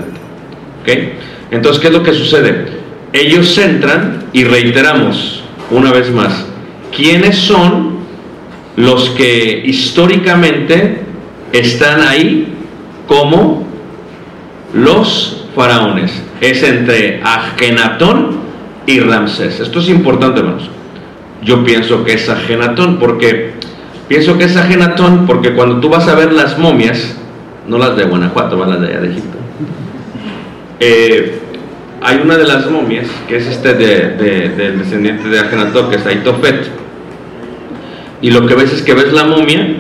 ¿Ok? 0.83 0.89
Entonces, 1.51 1.81
¿qué 1.81 1.89
es 1.89 1.93
lo 1.93 2.03
que 2.03 2.13
sucede? 2.13 2.67
Ellos 3.13 3.57
entran 3.59 4.25
y 4.33 4.45
reiteramos 4.45 5.43
una 5.71 5.93
vez 5.93 6.11
más, 6.11 6.47
¿quiénes 6.95 7.37
son 7.37 7.99
los 8.77 9.11
que 9.11 9.63
históricamente 9.65 11.01
están 11.53 12.03
ahí 12.03 12.55
como 13.07 13.67
los 14.75 15.47
faraones? 15.55 16.13
Es 16.41 16.63
entre 16.63 17.21
Agenatón 17.23 18.39
y 18.87 19.01
Ramsés. 19.01 19.61
Esto 19.61 19.81
es 19.81 19.89
importante, 19.89 20.41
hermanos. 20.41 20.71
Yo 21.43 21.65
pienso 21.65 22.05
que 22.05 22.15
es 22.15 22.29
Agenatón 22.29 22.99
porque 22.99 23.53
pienso 24.09 24.37
que 24.37 24.45
es 24.45 24.57
Agenatón 24.57 25.27
porque 25.27 25.55
cuando 25.55 25.81
tú 25.81 25.89
vas 25.89 26.09
a 26.09 26.15
ver 26.15 26.33
las 26.33 26.59
momias, 26.59 27.17
no 27.67 27.79
las 27.79 27.97
de 27.97 28.05
Guanajuato, 28.05 28.57
las 28.65 28.81
de 28.81 28.89
allá 28.89 29.01
de 29.01 29.11
Egipto. 29.11 29.39
Eh, 30.81 31.39
hay 32.01 32.21
una 32.23 32.37
de 32.37 32.45
las 32.45 32.71
momias 32.71 33.07
que 33.29 33.37
es 33.37 33.47
este 33.47 33.75
de, 33.75 34.09
de, 34.11 34.49
del 34.51 34.79
descendiente 34.79 35.29
de 35.29 35.39
Agenatón, 35.39 35.91
que 35.91 35.97
es 35.97 36.07
Aitofet. 36.07 36.69
Y 38.21 38.31
lo 38.31 38.47
que 38.47 38.55
ves 38.55 38.73
es 38.73 38.83
que 38.83 38.95
ves 38.95 39.13
la 39.13 39.25
momia 39.25 39.77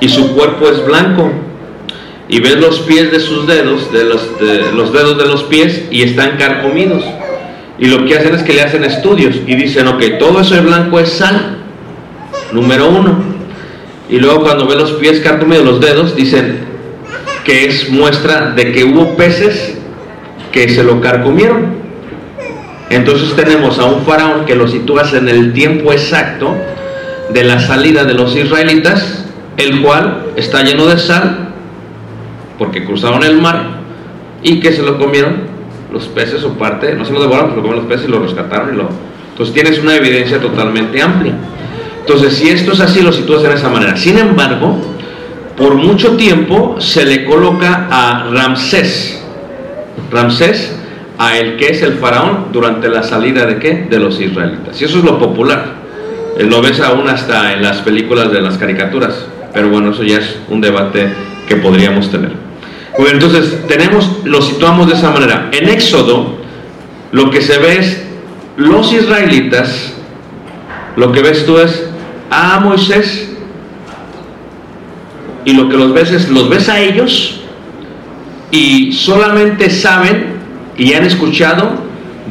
y 0.00 0.08
su 0.08 0.34
cuerpo 0.34 0.68
es 0.68 0.84
blanco. 0.84 1.30
Y 2.30 2.40
ves 2.40 2.60
los 2.60 2.80
pies 2.80 3.10
de 3.10 3.20
sus 3.20 3.46
dedos, 3.46 3.90
de 3.90 4.04
los 4.04 4.92
dedos 4.92 5.16
de 5.16 5.26
los 5.26 5.44
pies, 5.44 5.86
y 5.90 6.02
están 6.02 6.36
carcomidos. 6.36 7.02
Y 7.78 7.86
lo 7.86 8.04
que 8.04 8.16
hacen 8.16 8.34
es 8.34 8.42
que 8.42 8.52
le 8.52 8.62
hacen 8.62 8.84
estudios 8.84 9.36
y 9.46 9.54
dicen, 9.54 9.86
ok, 9.86 10.02
todo 10.18 10.40
eso 10.40 10.54
de 10.54 10.62
blanco 10.62 10.98
es 10.98 11.10
sal, 11.10 11.58
número 12.52 12.88
uno. 12.88 13.18
Y 14.08 14.18
luego 14.18 14.42
cuando 14.42 14.66
ve 14.66 14.74
los 14.74 14.92
pies 14.92 15.20
carcomidos, 15.20 15.64
los 15.64 15.80
dedos, 15.80 16.16
dicen 16.16 16.60
que 17.44 17.66
es 17.66 17.88
muestra 17.90 18.50
de 18.50 18.72
que 18.72 18.84
hubo 18.84 19.16
peces 19.16 19.78
que 20.50 20.68
se 20.68 20.82
lo 20.82 21.00
carcomieron. 21.00 21.78
Entonces 22.90 23.36
tenemos 23.36 23.78
a 23.78 23.84
un 23.84 24.02
faraón 24.04 24.44
que 24.44 24.54
lo 24.54 24.66
sitúas 24.66 25.12
en 25.12 25.28
el 25.28 25.52
tiempo 25.52 25.92
exacto 25.92 26.56
de 27.32 27.44
la 27.44 27.60
salida 27.60 28.04
de 28.04 28.14
los 28.14 28.34
israelitas, 28.34 29.24
el 29.56 29.82
cual 29.82 30.28
está 30.36 30.62
lleno 30.62 30.86
de 30.86 30.98
sal, 30.98 31.50
porque 32.58 32.84
cruzaron 32.84 33.22
el 33.22 33.40
mar 33.40 33.78
y 34.42 34.60
que 34.60 34.72
se 34.72 34.82
lo 34.82 34.98
comieron 34.98 35.47
los 35.92 36.06
peces 36.08 36.44
o 36.44 36.54
parte, 36.54 36.94
no 36.94 37.04
se 37.04 37.12
lo 37.12 37.20
devoraron, 37.20 37.50
se 37.50 37.56
lo 37.56 37.62
comieron 37.62 37.84
los 37.84 37.92
peces 37.92 38.08
y 38.08 38.10
lo 38.10 38.20
rescataron 38.20 38.74
y 38.74 38.76
lo... 38.76 38.88
Entonces 39.30 39.54
tienes 39.54 39.78
una 39.78 39.94
evidencia 39.94 40.40
totalmente 40.40 41.00
amplia. 41.00 41.34
Entonces, 42.00 42.34
si 42.34 42.48
esto 42.48 42.72
es 42.72 42.80
así, 42.80 43.02
lo 43.02 43.12
sitúas 43.12 43.44
en 43.44 43.52
esa 43.52 43.68
manera. 43.68 43.96
Sin 43.96 44.18
embargo, 44.18 44.78
por 45.56 45.74
mucho 45.74 46.16
tiempo 46.16 46.76
se 46.80 47.04
le 47.04 47.24
coloca 47.24 47.86
a 47.90 48.30
Ramsés. 48.32 49.22
Ramsés 50.10 50.74
a 51.18 51.36
el 51.36 51.56
que 51.56 51.68
es 51.68 51.82
el 51.82 51.94
faraón 51.94 52.46
durante 52.52 52.88
la 52.88 53.02
salida 53.02 53.44
de 53.44 53.58
qué? 53.58 53.86
De 53.90 53.98
los 53.98 54.20
israelitas. 54.20 54.80
Y 54.80 54.84
eso 54.84 54.98
es 54.98 55.04
lo 55.04 55.18
popular. 55.18 55.74
Eh, 56.38 56.44
Lo 56.44 56.62
ves 56.62 56.80
aún 56.80 57.08
hasta 57.08 57.52
en 57.52 57.62
las 57.62 57.78
películas 57.78 58.32
de 58.32 58.40
las 58.40 58.56
caricaturas. 58.56 59.26
Pero 59.52 59.68
bueno, 59.68 59.90
eso 59.90 60.02
ya 60.04 60.18
es 60.18 60.38
un 60.48 60.60
debate 60.60 61.08
que 61.48 61.56
podríamos 61.56 62.10
tener. 62.10 62.47
Entonces 63.06 63.66
tenemos, 63.68 64.10
lo 64.24 64.42
situamos 64.42 64.88
de 64.88 64.94
esa 64.94 65.10
manera. 65.10 65.50
En 65.52 65.68
Éxodo, 65.68 66.36
lo 67.12 67.30
que 67.30 67.40
se 67.40 67.58
ve 67.58 67.78
es 67.78 68.02
los 68.56 68.92
israelitas, 68.92 69.94
lo 70.96 71.12
que 71.12 71.22
ves 71.22 71.46
tú 71.46 71.58
es 71.58 71.88
a 72.30 72.58
Moisés, 72.60 73.30
y 75.44 75.52
lo 75.52 75.68
que 75.68 75.76
los 75.76 75.92
ves 75.94 76.10
es, 76.10 76.28
los 76.28 76.48
ves 76.48 76.68
a 76.68 76.80
ellos, 76.80 77.40
y 78.50 78.92
solamente 78.92 79.70
saben 79.70 80.38
y 80.76 80.94
han 80.94 81.04
escuchado 81.04 81.70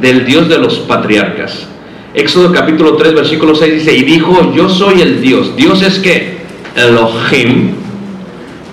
del 0.00 0.24
Dios 0.24 0.48
de 0.48 0.58
los 0.58 0.80
patriarcas. 0.80 1.66
Éxodo 2.14 2.52
capítulo 2.52 2.96
3, 2.96 3.14
versículo 3.14 3.54
6 3.54 3.74
dice, 3.74 3.94
y 3.94 4.02
dijo, 4.02 4.52
yo 4.54 4.68
soy 4.68 5.00
el 5.00 5.20
Dios. 5.20 5.56
Dios 5.56 5.82
es 5.82 5.98
que 5.98 6.38
Elohim, 6.74 7.72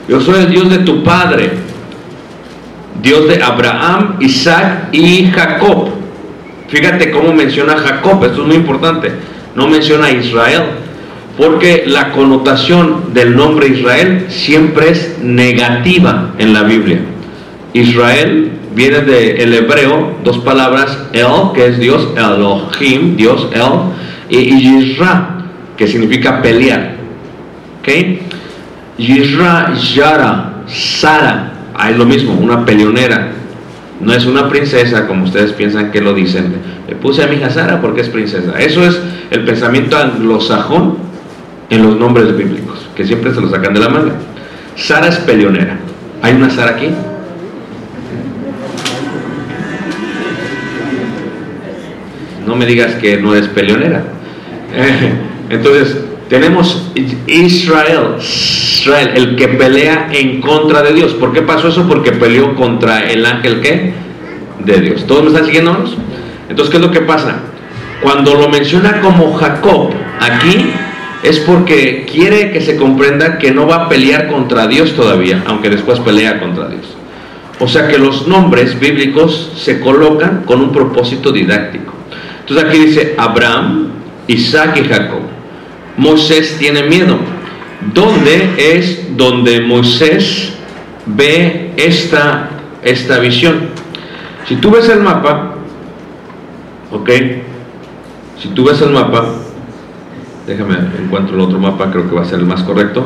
yo 0.07 0.21
soy 0.21 0.41
el 0.41 0.49
Dios 0.49 0.69
de 0.69 0.79
tu 0.79 1.03
padre, 1.03 1.64
Dios 3.01 3.27
de 3.27 3.41
Abraham, 3.41 4.17
Isaac 4.19 4.89
y 4.91 5.27
Jacob. 5.27 5.89
Fíjate 6.67 7.11
cómo 7.11 7.33
menciona 7.33 7.77
Jacob, 7.77 8.23
esto 8.25 8.41
es 8.41 8.47
muy 8.47 8.55
importante. 8.55 9.11
No 9.55 9.67
menciona 9.67 10.11
Israel, 10.11 10.63
porque 11.37 11.83
la 11.85 12.11
connotación 12.11 13.13
del 13.13 13.35
nombre 13.35 13.67
Israel 13.67 14.25
siempre 14.29 14.89
es 14.89 15.19
negativa 15.21 16.31
en 16.37 16.53
la 16.53 16.63
Biblia. 16.63 16.99
Israel 17.73 18.51
viene 18.73 19.01
del 19.01 19.53
hebreo, 19.53 20.17
dos 20.23 20.39
palabras, 20.39 20.97
El, 21.13 21.53
que 21.53 21.67
es 21.67 21.79
Dios, 21.79 22.09
Elohim, 22.15 23.15
Dios, 23.15 23.47
El, 23.53 23.71
y 24.29 24.59
Yisra, 24.59 25.37
que 25.77 25.87
significa 25.87 26.41
pelear. 26.41 26.95
¿Ok? 27.79 27.89
Yisra, 28.97 29.73
Yara, 29.73 30.63
Sara, 30.67 31.53
hay 31.77 31.95
lo 31.95 32.05
mismo, 32.05 32.33
una 32.33 32.65
peleonera. 32.65 33.31
No 33.99 34.13
es 34.13 34.25
una 34.25 34.49
princesa 34.49 35.07
como 35.07 35.25
ustedes 35.25 35.53
piensan 35.53 35.91
que 35.91 36.01
lo 36.01 36.13
dicen. 36.13 36.55
Le 36.87 36.95
puse 36.95 37.23
a 37.23 37.27
mi 37.27 37.35
hija 37.35 37.49
Sara 37.49 37.81
porque 37.81 38.01
es 38.01 38.09
princesa. 38.09 38.53
Eso 38.59 38.83
es 38.83 38.99
el 39.31 39.45
pensamiento 39.45 39.97
anglosajón 39.97 40.97
en 41.69 41.83
los 41.83 41.97
nombres 41.97 42.35
bíblicos, 42.35 42.87
que 42.95 43.05
siempre 43.05 43.33
se 43.33 43.41
lo 43.41 43.49
sacan 43.49 43.73
de 43.73 43.79
la 43.79 43.89
manga. 43.89 44.13
Sara 44.75 45.07
es 45.07 45.17
peleonera. 45.17 45.77
¿Hay 46.21 46.33
una 46.33 46.49
Sara 46.49 46.71
aquí? 46.71 46.89
No 52.45 52.55
me 52.55 52.65
digas 52.65 52.95
que 52.95 53.17
no 53.17 53.33
eres 53.33 53.49
peleonera. 53.49 54.03
Entonces, 55.49 55.97
tenemos 56.29 56.91
Israel, 57.27 58.15
Israel, 58.19 59.11
el 59.15 59.35
que 59.35 59.47
pelea 59.49 60.09
en 60.11 60.41
contra 60.41 60.81
de 60.81 60.93
Dios. 60.93 61.13
¿Por 61.13 61.33
qué 61.33 61.41
pasó 61.41 61.67
eso? 61.67 61.87
Porque 61.87 62.11
peleó 62.11 62.55
contra 62.55 63.09
el 63.09 63.25
ángel 63.25 63.61
¿qué? 63.61 63.93
de 64.63 64.81
Dios. 64.81 65.05
¿Todos 65.05 65.23
me 65.23 65.27
están 65.29 65.45
siguiendo? 65.45 65.85
Entonces, 66.49 66.71
¿qué 66.71 66.77
es 66.77 66.83
lo 66.83 66.91
que 66.91 67.01
pasa? 67.01 67.41
Cuando 68.01 68.35
lo 68.35 68.49
menciona 68.49 69.01
como 69.01 69.33
Jacob 69.35 69.91
aquí, 70.19 70.71
es 71.23 71.39
porque 71.39 72.05
quiere 72.11 72.51
que 72.51 72.61
se 72.61 72.75
comprenda 72.75 73.37
que 73.37 73.51
no 73.51 73.67
va 73.67 73.85
a 73.85 73.89
pelear 73.89 74.27
contra 74.27 74.67
Dios 74.67 74.95
todavía, 74.95 75.43
aunque 75.47 75.69
después 75.69 75.99
pelea 75.99 76.39
contra 76.39 76.67
Dios. 76.69 76.95
O 77.59 77.67
sea 77.67 77.87
que 77.87 77.97
los 77.97 78.27
nombres 78.27 78.79
bíblicos 78.79 79.51
se 79.55 79.79
colocan 79.79 80.43
con 80.45 80.61
un 80.61 80.71
propósito 80.71 81.31
didáctico. 81.31 81.93
Entonces 82.41 82.65
aquí 82.65 82.77
dice 82.77 83.15
Abraham, 83.17 83.89
Isaac 84.27 84.77
y 84.77 84.87
Jacob. 84.87 85.34
Moisés 85.97 86.57
tiene 86.57 86.83
miedo. 86.83 87.17
¿Dónde 87.93 88.49
es 88.57 89.15
donde 89.15 89.61
Moisés 89.61 90.55
ve 91.05 91.73
esta, 91.77 92.49
esta 92.83 93.19
visión. 93.19 93.69
Si 94.47 94.55
tú 94.55 94.71
ves 94.71 94.89
el 94.89 95.01
mapa, 95.01 95.55
ok, 96.91 97.09
si 98.39 98.49
tú 98.49 98.65
ves 98.65 98.81
el 98.81 98.91
mapa, 98.91 99.25
déjame 100.45 100.75
encuentro 100.99 101.35
el 101.35 101.41
otro 101.41 101.59
mapa, 101.59 101.91
creo 101.91 102.07
que 102.09 102.15
va 102.15 102.21
a 102.21 102.25
ser 102.25 102.39
el 102.39 102.45
más 102.45 102.63
correcto, 102.63 103.05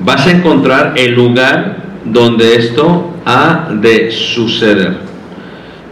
vas 0.00 0.26
a 0.26 0.30
encontrar 0.30 0.94
el 0.96 1.14
lugar 1.14 1.84
donde 2.04 2.56
esto 2.56 3.12
ha 3.24 3.68
de 3.72 4.10
suceder. 4.10 4.96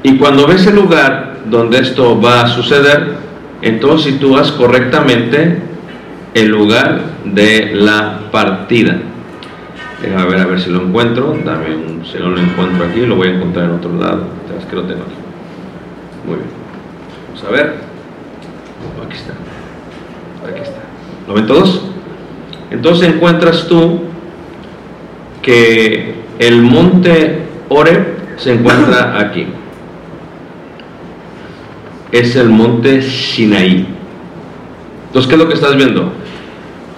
Y 0.02 0.16
cuando 0.16 0.46
ves 0.46 0.66
el 0.66 0.76
lugar 0.76 1.40
donde 1.46 1.78
esto 1.78 2.20
va 2.20 2.42
a 2.42 2.48
suceder, 2.48 3.16
entonces 3.62 4.14
sitúas 4.14 4.52
correctamente 4.52 5.60
el 6.36 6.48
lugar 6.48 7.00
de 7.24 7.70
la 7.74 8.30
partida. 8.30 8.98
Déjame 10.02 10.26
ver 10.26 10.40
a 10.40 10.44
ver 10.44 10.60
si 10.60 10.68
lo 10.68 10.82
encuentro. 10.82 11.34
Dame 11.42 11.74
un, 11.74 12.04
si 12.04 12.18
no 12.18 12.28
lo 12.28 12.38
encuentro 12.38 12.84
aquí, 12.84 13.06
lo 13.06 13.16
voy 13.16 13.28
a 13.28 13.30
encontrar 13.36 13.64
en 13.64 13.70
otro 13.70 13.94
lado. 13.94 14.26
Es 14.58 14.66
que 14.66 14.76
lo 14.76 14.82
tengo 14.82 15.00
aquí. 15.04 15.14
Muy 16.26 16.36
bien. 16.36 16.48
Vamos 17.28 17.42
a 17.42 17.50
ver. 17.50 17.74
Aquí 19.06 19.16
está. 19.16 19.32
Aquí 20.46 20.60
está. 20.60 20.80
¿Lo 21.26 21.32
ven 21.32 21.46
todos? 21.46 21.86
Entonces 22.70 23.14
encuentras 23.14 23.66
tú 23.66 24.02
que 25.40 26.16
el 26.38 26.60
monte 26.60 27.46
Oreb 27.70 28.36
se 28.36 28.52
encuentra 28.52 29.18
aquí. 29.26 29.46
Es 32.12 32.36
el 32.36 32.50
monte 32.50 33.00
Sinaí. 33.00 33.86
Entonces, 35.06 35.28
¿qué 35.30 35.34
es 35.36 35.38
lo 35.38 35.48
que 35.48 35.54
estás 35.54 35.74
viendo? 35.76 36.12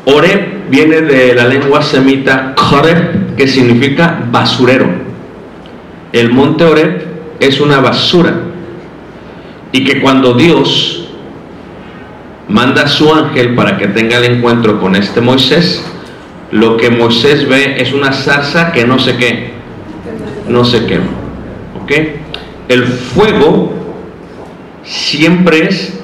Oreb 0.05 0.71
viene 0.71 1.03
de 1.03 1.35
la 1.35 1.45
lengua 1.45 1.83
semita 1.83 2.55
Koreb, 2.55 3.37
que 3.37 3.47
significa 3.47 4.21
basurero. 4.31 4.89
El 6.13 6.33
monte 6.33 6.65
Oreb 6.65 7.03
es 7.41 7.61
una 7.61 7.81
basura. 7.81 8.35
Y 9.73 9.85
que 9.85 10.01
cuando 10.01 10.33
Dios 10.35 11.09
manda 12.49 12.83
a 12.83 12.89
su 12.89 13.13
ángel 13.13 13.55
para 13.55 13.77
que 13.77 13.89
tenga 13.89 14.17
el 14.17 14.25
encuentro 14.25 14.81
con 14.81 14.97
este 14.97 15.21
Moisés, 15.21 15.85
lo 16.51 16.79
que 16.79 16.91
Moisés 16.91 17.47
ve 17.47 17.77
es 17.79 17.93
una 17.93 18.13
zarza 18.13 18.73
que 18.73 18.87
no 18.87 18.99
sé 18.99 19.17
qué, 19.17 19.51
no 20.49 20.65
se 20.65 20.87
quema. 20.87 21.11
¿Ok? 21.83 21.93
El 22.69 22.85
fuego 22.85 23.73
siempre 24.85 25.69
es 25.69 26.01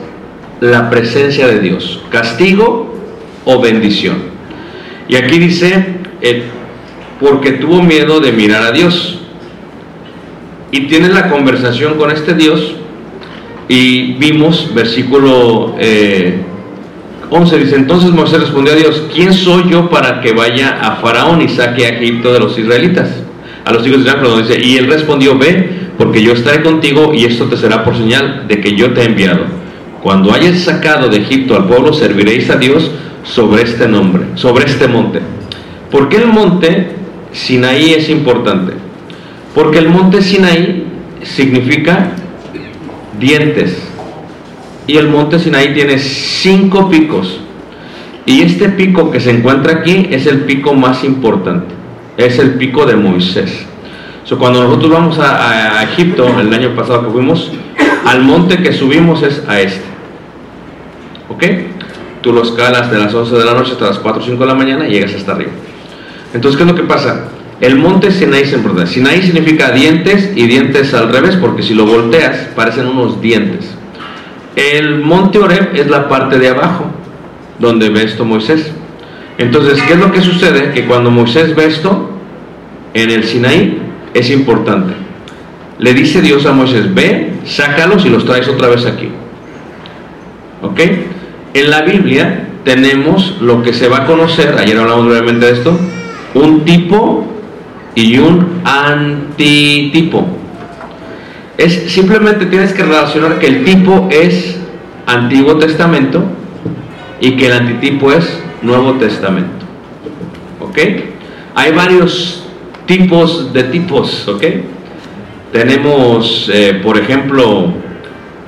la 0.60 0.90
presencia 0.90 1.46
de 1.46 1.60
Dios, 1.60 2.02
castigo 2.10 2.93
o 3.44 3.60
bendición. 3.60 4.16
Y 5.08 5.16
aquí 5.16 5.38
dice, 5.38 5.84
eh, 6.20 6.44
porque 7.20 7.52
tuvo 7.52 7.82
miedo 7.82 8.20
de 8.20 8.32
mirar 8.32 8.62
a 8.62 8.72
Dios. 8.72 9.18
Y 10.70 10.86
tiene 10.86 11.08
la 11.08 11.30
conversación 11.30 11.94
con 11.94 12.10
este 12.10 12.34
Dios 12.34 12.74
y 13.68 14.12
vimos, 14.14 14.74
versículo 14.74 15.74
eh, 15.78 16.42
11, 17.30 17.58
dice, 17.58 17.76
entonces 17.76 18.10
Moisés 18.10 18.40
respondió 18.40 18.74
a 18.74 18.76
Dios, 18.76 19.04
¿quién 19.14 19.32
soy 19.32 19.70
yo 19.70 19.88
para 19.88 20.20
que 20.20 20.32
vaya 20.32 20.78
a 20.80 20.96
Faraón 20.96 21.40
y 21.40 21.48
saque 21.48 21.86
a 21.86 21.88
Egipto 21.90 22.32
de 22.32 22.40
los 22.40 22.58
israelitas? 22.58 23.08
A 23.64 23.72
los 23.72 23.86
hijos 23.86 23.98
de 23.98 24.04
Israel, 24.04 24.20
perdón, 24.20 24.46
dice, 24.46 24.62
y 24.62 24.76
él 24.76 24.88
respondió, 24.88 25.38
ve, 25.38 25.70
porque 25.96 26.22
yo 26.22 26.32
estaré 26.32 26.62
contigo 26.62 27.14
y 27.14 27.24
esto 27.24 27.46
te 27.46 27.56
será 27.56 27.84
por 27.84 27.96
señal 27.96 28.46
de 28.46 28.60
que 28.60 28.74
yo 28.74 28.92
te 28.92 29.00
he 29.00 29.04
enviado. 29.04 29.44
Cuando 30.02 30.34
hayas 30.34 30.58
sacado 30.58 31.08
de 31.08 31.18
Egipto 31.18 31.56
al 31.56 31.66
pueblo, 31.66 31.94
serviréis 31.94 32.50
a 32.50 32.56
Dios 32.56 32.90
sobre 33.24 33.62
este 33.62 33.88
nombre, 33.88 34.24
sobre 34.34 34.66
este 34.66 34.86
monte. 34.86 35.20
¿Por 35.90 36.08
qué 36.08 36.18
el 36.18 36.26
monte 36.26 36.92
Sinaí 37.32 37.94
es 37.94 38.08
importante? 38.08 38.74
Porque 39.54 39.78
el 39.78 39.88
monte 39.88 40.22
Sinaí 40.22 40.86
significa 41.22 42.12
dientes. 43.18 43.82
Y 44.86 44.96
el 44.96 45.08
monte 45.08 45.38
Sinaí 45.38 45.72
tiene 45.72 45.98
cinco 45.98 46.88
picos. 46.90 47.40
Y 48.26 48.42
este 48.42 48.68
pico 48.70 49.10
que 49.10 49.20
se 49.20 49.30
encuentra 49.30 49.72
aquí 49.80 50.08
es 50.10 50.26
el 50.26 50.40
pico 50.40 50.74
más 50.74 51.04
importante. 51.04 51.74
Es 52.16 52.38
el 52.38 52.54
pico 52.54 52.86
de 52.86 52.96
Moisés. 52.96 53.66
Cuando 54.38 54.64
nosotros 54.64 54.90
vamos 54.90 55.18
a, 55.18 55.78
a 55.78 55.82
Egipto, 55.84 56.26
el 56.40 56.52
año 56.52 56.74
pasado 56.74 57.04
que 57.04 57.12
fuimos, 57.12 57.52
al 58.04 58.22
monte 58.22 58.62
que 58.62 58.72
subimos 58.72 59.22
es 59.22 59.42
a 59.46 59.60
este. 59.60 59.84
¿Ok? 61.28 61.44
Tú 62.24 62.32
lo 62.32 62.42
escalas 62.42 62.90
de 62.90 62.96
las 62.96 63.12
11 63.12 63.36
de 63.36 63.44
la 63.44 63.52
noche 63.52 63.72
hasta 63.72 63.84
las 63.84 63.98
4 63.98 64.22
o 64.22 64.24
5 64.24 64.40
de 64.40 64.46
la 64.46 64.54
mañana 64.54 64.88
y 64.88 64.92
llegas 64.92 65.14
hasta 65.14 65.32
arriba. 65.32 65.50
Entonces, 66.32 66.56
¿qué 66.56 66.64
es 66.64 66.70
lo 66.70 66.74
que 66.74 66.84
pasa? 66.84 67.26
El 67.60 67.76
monte 67.76 68.10
Sinaí 68.10 68.46
se 68.46 68.56
importante. 68.56 68.90
Sinaí 68.90 69.20
significa 69.20 69.72
dientes 69.72 70.32
y 70.34 70.46
dientes 70.46 70.94
al 70.94 71.12
revés, 71.12 71.36
porque 71.36 71.62
si 71.62 71.74
lo 71.74 71.84
volteas 71.84 72.48
parecen 72.56 72.86
unos 72.86 73.20
dientes. 73.20 73.66
El 74.56 75.00
monte 75.00 75.38
Oreb 75.38 75.76
es 75.76 75.90
la 75.90 76.08
parte 76.08 76.38
de 76.38 76.48
abajo, 76.48 76.86
donde 77.58 77.90
ve 77.90 78.04
esto 78.04 78.24
Moisés. 78.24 78.72
Entonces, 79.36 79.82
¿qué 79.82 79.92
es 79.92 79.98
lo 79.98 80.10
que 80.10 80.22
sucede? 80.22 80.72
Que 80.72 80.86
cuando 80.86 81.10
Moisés 81.10 81.54
ve 81.54 81.66
esto, 81.66 82.08
en 82.94 83.10
el 83.10 83.24
Sinaí, 83.24 83.82
es 84.14 84.30
importante. 84.30 84.94
Le 85.78 85.92
dice 85.92 86.22
Dios 86.22 86.46
a 86.46 86.52
Moisés, 86.52 86.94
ve, 86.94 87.34
sácalos 87.44 88.06
y 88.06 88.08
los 88.08 88.24
traes 88.24 88.48
otra 88.48 88.68
vez 88.68 88.86
aquí. 88.86 89.10
¿Ok? 90.62 90.80
En 91.54 91.70
la 91.70 91.82
Biblia 91.82 92.48
tenemos 92.64 93.36
lo 93.40 93.62
que 93.62 93.72
se 93.72 93.88
va 93.88 93.98
a 93.98 94.06
conocer, 94.06 94.56
ayer 94.58 94.76
hablamos 94.76 95.06
brevemente 95.06 95.46
de 95.46 95.52
esto, 95.52 95.78
un 96.34 96.64
tipo 96.64 97.24
y 97.94 98.18
un 98.18 98.60
antitipo. 98.64 100.26
Es 101.56 101.92
simplemente 101.92 102.46
tienes 102.46 102.72
que 102.72 102.82
relacionar 102.82 103.38
que 103.38 103.46
el 103.46 103.64
tipo 103.64 104.08
es 104.10 104.58
Antiguo 105.06 105.56
Testamento 105.56 106.24
y 107.20 107.36
que 107.36 107.46
el 107.46 107.52
antitipo 107.52 108.10
es 108.10 108.42
Nuevo 108.62 108.94
Testamento. 108.94 109.64
¿Ok? 110.58 110.78
Hay 111.54 111.70
varios 111.70 112.42
tipos 112.84 113.52
de 113.52 113.62
tipos, 113.62 114.26
¿ok? 114.26 114.42
Tenemos, 115.52 116.50
eh, 116.52 116.80
por 116.82 116.98
ejemplo, 116.98 117.72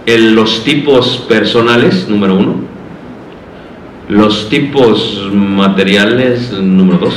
los 0.07 0.65
tipos 0.65 1.25
personales, 1.29 2.09
número 2.09 2.35
uno. 2.35 2.66
Los 4.09 4.49
tipos 4.49 5.29
materiales, 5.33 6.53
número 6.53 6.99
dos. 7.07 7.15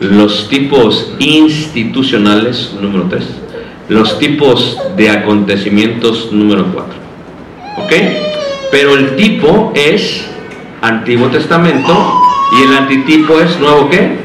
Los 0.00 0.48
tipos 0.48 1.14
institucionales, 1.20 2.74
número 2.80 3.04
tres. 3.08 3.28
Los 3.88 4.18
tipos 4.18 4.76
de 4.96 5.08
acontecimientos, 5.08 6.32
número 6.32 6.66
cuatro. 6.72 6.98
¿Ok? 7.76 7.92
Pero 8.72 8.96
el 8.96 9.14
tipo 9.14 9.72
es 9.76 10.28
Antiguo 10.82 11.28
Testamento 11.28 12.22
y 12.58 12.64
el 12.64 12.76
antitipo 12.76 13.38
es 13.38 13.58
Nuevo 13.60 13.88
qué? 13.88 14.16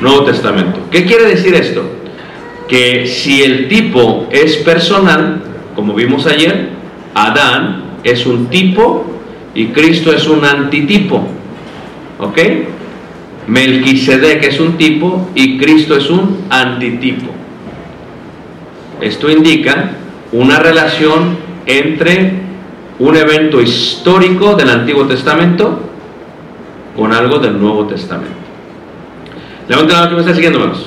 Nuevo 0.00 0.24
Testamento. 0.24 0.80
¿Qué 0.90 1.04
quiere 1.04 1.26
decir 1.26 1.54
esto? 1.54 1.84
Que 2.68 3.06
si 3.06 3.42
el 3.42 3.68
tipo 3.68 4.28
es 4.30 4.56
personal, 4.56 5.42
como 5.76 5.92
vimos 5.92 6.26
ayer, 6.26 6.70
Adán 7.14 7.98
es 8.02 8.24
un 8.24 8.46
tipo 8.46 9.12
y 9.54 9.66
Cristo 9.66 10.12
es 10.12 10.26
un 10.26 10.44
antitipo. 10.44 11.26
¿Ok? 12.18 12.38
Melquisedec 13.46 14.44
es 14.44 14.60
un 14.60 14.76
tipo 14.76 15.30
y 15.34 15.58
Cristo 15.58 15.96
es 15.96 16.08
un 16.08 16.44
antitipo. 16.48 17.30
Esto 19.00 19.30
indica 19.30 19.90
una 20.30 20.60
relación 20.60 21.36
entre 21.66 22.32
un 22.98 23.16
evento 23.16 23.60
histórico 23.60 24.54
del 24.54 24.70
Antiguo 24.70 25.06
Testamento 25.06 25.80
con 26.96 27.12
algo 27.12 27.38
del 27.38 27.58
Nuevo 27.58 27.86
Testamento. 27.86 28.36
Levanten 29.68 29.96
la 29.96 30.02
mano 30.02 30.10
que 30.10 30.14
me 30.16 30.20
está 30.20 30.34
siguiendo, 30.34 30.60
hermanos. 30.60 30.86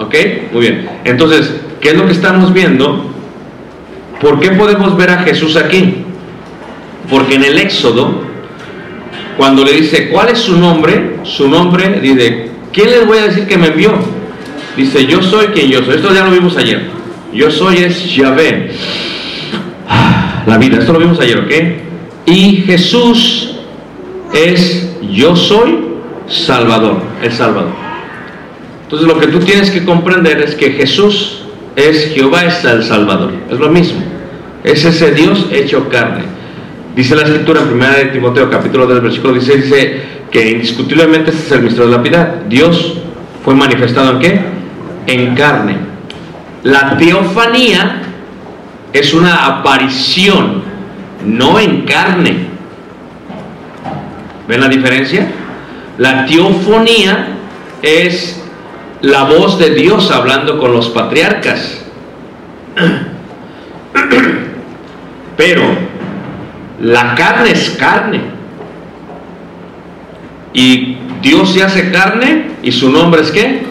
¿Ok? 0.00 0.14
Muy 0.52 0.62
bien. 0.62 0.88
Entonces, 1.04 1.54
¿qué 1.80 1.90
es 1.90 1.96
lo 1.96 2.06
que 2.06 2.12
estamos 2.12 2.52
viendo? 2.52 3.04
¿Por 4.20 4.40
qué 4.40 4.50
podemos 4.52 4.96
ver 4.96 5.10
a 5.10 5.18
Jesús 5.18 5.56
aquí? 5.56 6.04
Porque 7.12 7.34
en 7.34 7.44
el 7.44 7.58
Éxodo, 7.58 8.22
cuando 9.36 9.66
le 9.66 9.72
dice, 9.72 10.08
¿cuál 10.08 10.30
es 10.30 10.38
su 10.38 10.56
nombre? 10.56 11.18
Su 11.24 11.46
nombre, 11.46 12.00
dice, 12.00 12.48
¿quién 12.72 12.88
les 12.88 13.06
voy 13.06 13.18
a 13.18 13.24
decir 13.24 13.46
que 13.46 13.58
me 13.58 13.66
envió? 13.66 13.92
Dice, 14.78 15.04
yo 15.04 15.22
soy 15.22 15.48
quien 15.48 15.68
yo 15.68 15.84
soy. 15.84 15.96
Esto 15.96 16.14
ya 16.14 16.24
lo 16.24 16.30
vimos 16.30 16.56
ayer. 16.56 16.88
Yo 17.34 17.50
soy 17.50 17.76
es 17.84 18.16
Yahvé. 18.16 18.72
La 20.46 20.56
vida, 20.56 20.78
esto 20.78 20.94
lo 20.94 21.00
vimos 21.00 21.20
ayer, 21.20 21.38
¿ok? 21.38 21.52
Y 22.24 22.62
Jesús 22.62 23.56
es 24.32 24.96
yo 25.12 25.36
soy 25.36 25.80
Salvador, 26.28 27.02
el 27.22 27.30
Salvador. 27.30 27.72
Entonces 28.84 29.06
lo 29.06 29.20
que 29.20 29.26
tú 29.26 29.38
tienes 29.40 29.70
que 29.70 29.84
comprender 29.84 30.40
es 30.40 30.54
que 30.54 30.70
Jesús 30.70 31.42
es 31.76 32.14
Jehová 32.14 32.46
es 32.46 32.64
el 32.64 32.82
Salvador. 32.82 33.32
Es 33.50 33.58
lo 33.58 33.68
mismo. 33.68 34.00
Es 34.64 34.82
ese 34.86 35.12
Dios 35.12 35.46
hecho 35.52 35.90
carne. 35.90 36.31
Dice 36.94 37.16
la 37.16 37.22
escritura 37.22 37.62
en 37.62 37.72
1 37.72 37.90
de 37.90 38.04
Timoteo 38.06 38.50
capítulo 38.50 38.86
2 38.86 39.02
versículo 39.02 39.34
16 39.34 39.64
dice 39.64 40.02
que 40.30 40.50
indiscutiblemente 40.50 41.30
este 41.30 41.46
es 41.46 41.52
el 41.52 41.62
misterio 41.62 41.90
de 41.90 41.96
la 41.96 42.02
piedad. 42.02 42.34
Dios 42.48 42.98
fue 43.44 43.54
manifestado 43.54 44.12
en 44.12 44.18
qué? 44.18 44.40
en 45.06 45.34
carne. 45.34 45.76
La 46.62 46.96
teofanía 46.96 48.02
es 48.92 49.14
una 49.14 49.46
aparición, 49.46 50.62
no 51.24 51.58
en 51.58 51.82
carne. 51.82 52.46
¿Ven 54.46 54.60
la 54.60 54.68
diferencia? 54.68 55.28
La 55.98 56.26
teofonía 56.26 57.28
es 57.82 58.40
la 59.00 59.24
voz 59.24 59.58
de 59.58 59.70
Dios 59.70 60.10
hablando 60.10 60.58
con 60.58 60.72
los 60.72 60.88
patriarcas. 60.90 61.84
Pero 65.36 65.62
la 66.82 67.14
carne 67.14 67.52
es 67.52 67.70
carne. 67.70 68.20
Y 70.52 70.96
Dios 71.22 71.54
se 71.54 71.62
hace 71.62 71.90
carne 71.90 72.50
y 72.62 72.72
su 72.72 72.90
nombre 72.90 73.22
es 73.22 73.30
qué? 73.30 73.62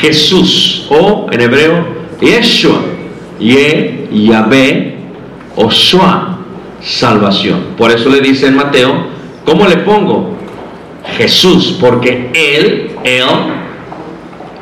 Jesús 0.00 0.86
o 0.90 1.28
en 1.30 1.40
hebreo 1.40 1.86
Yeshua. 2.20 2.80
Ye, 3.38 4.08
Yahvé, 4.10 4.96
Oshua, 5.56 6.38
salvación. 6.82 7.74
Por 7.76 7.90
eso 7.90 8.08
le 8.08 8.20
dice 8.20 8.46
en 8.46 8.56
Mateo, 8.56 9.08
¿cómo 9.44 9.66
le 9.66 9.76
pongo? 9.78 10.34
Jesús, 11.18 11.76
porque 11.78 12.30
él, 12.32 12.92
él, 13.04 13.26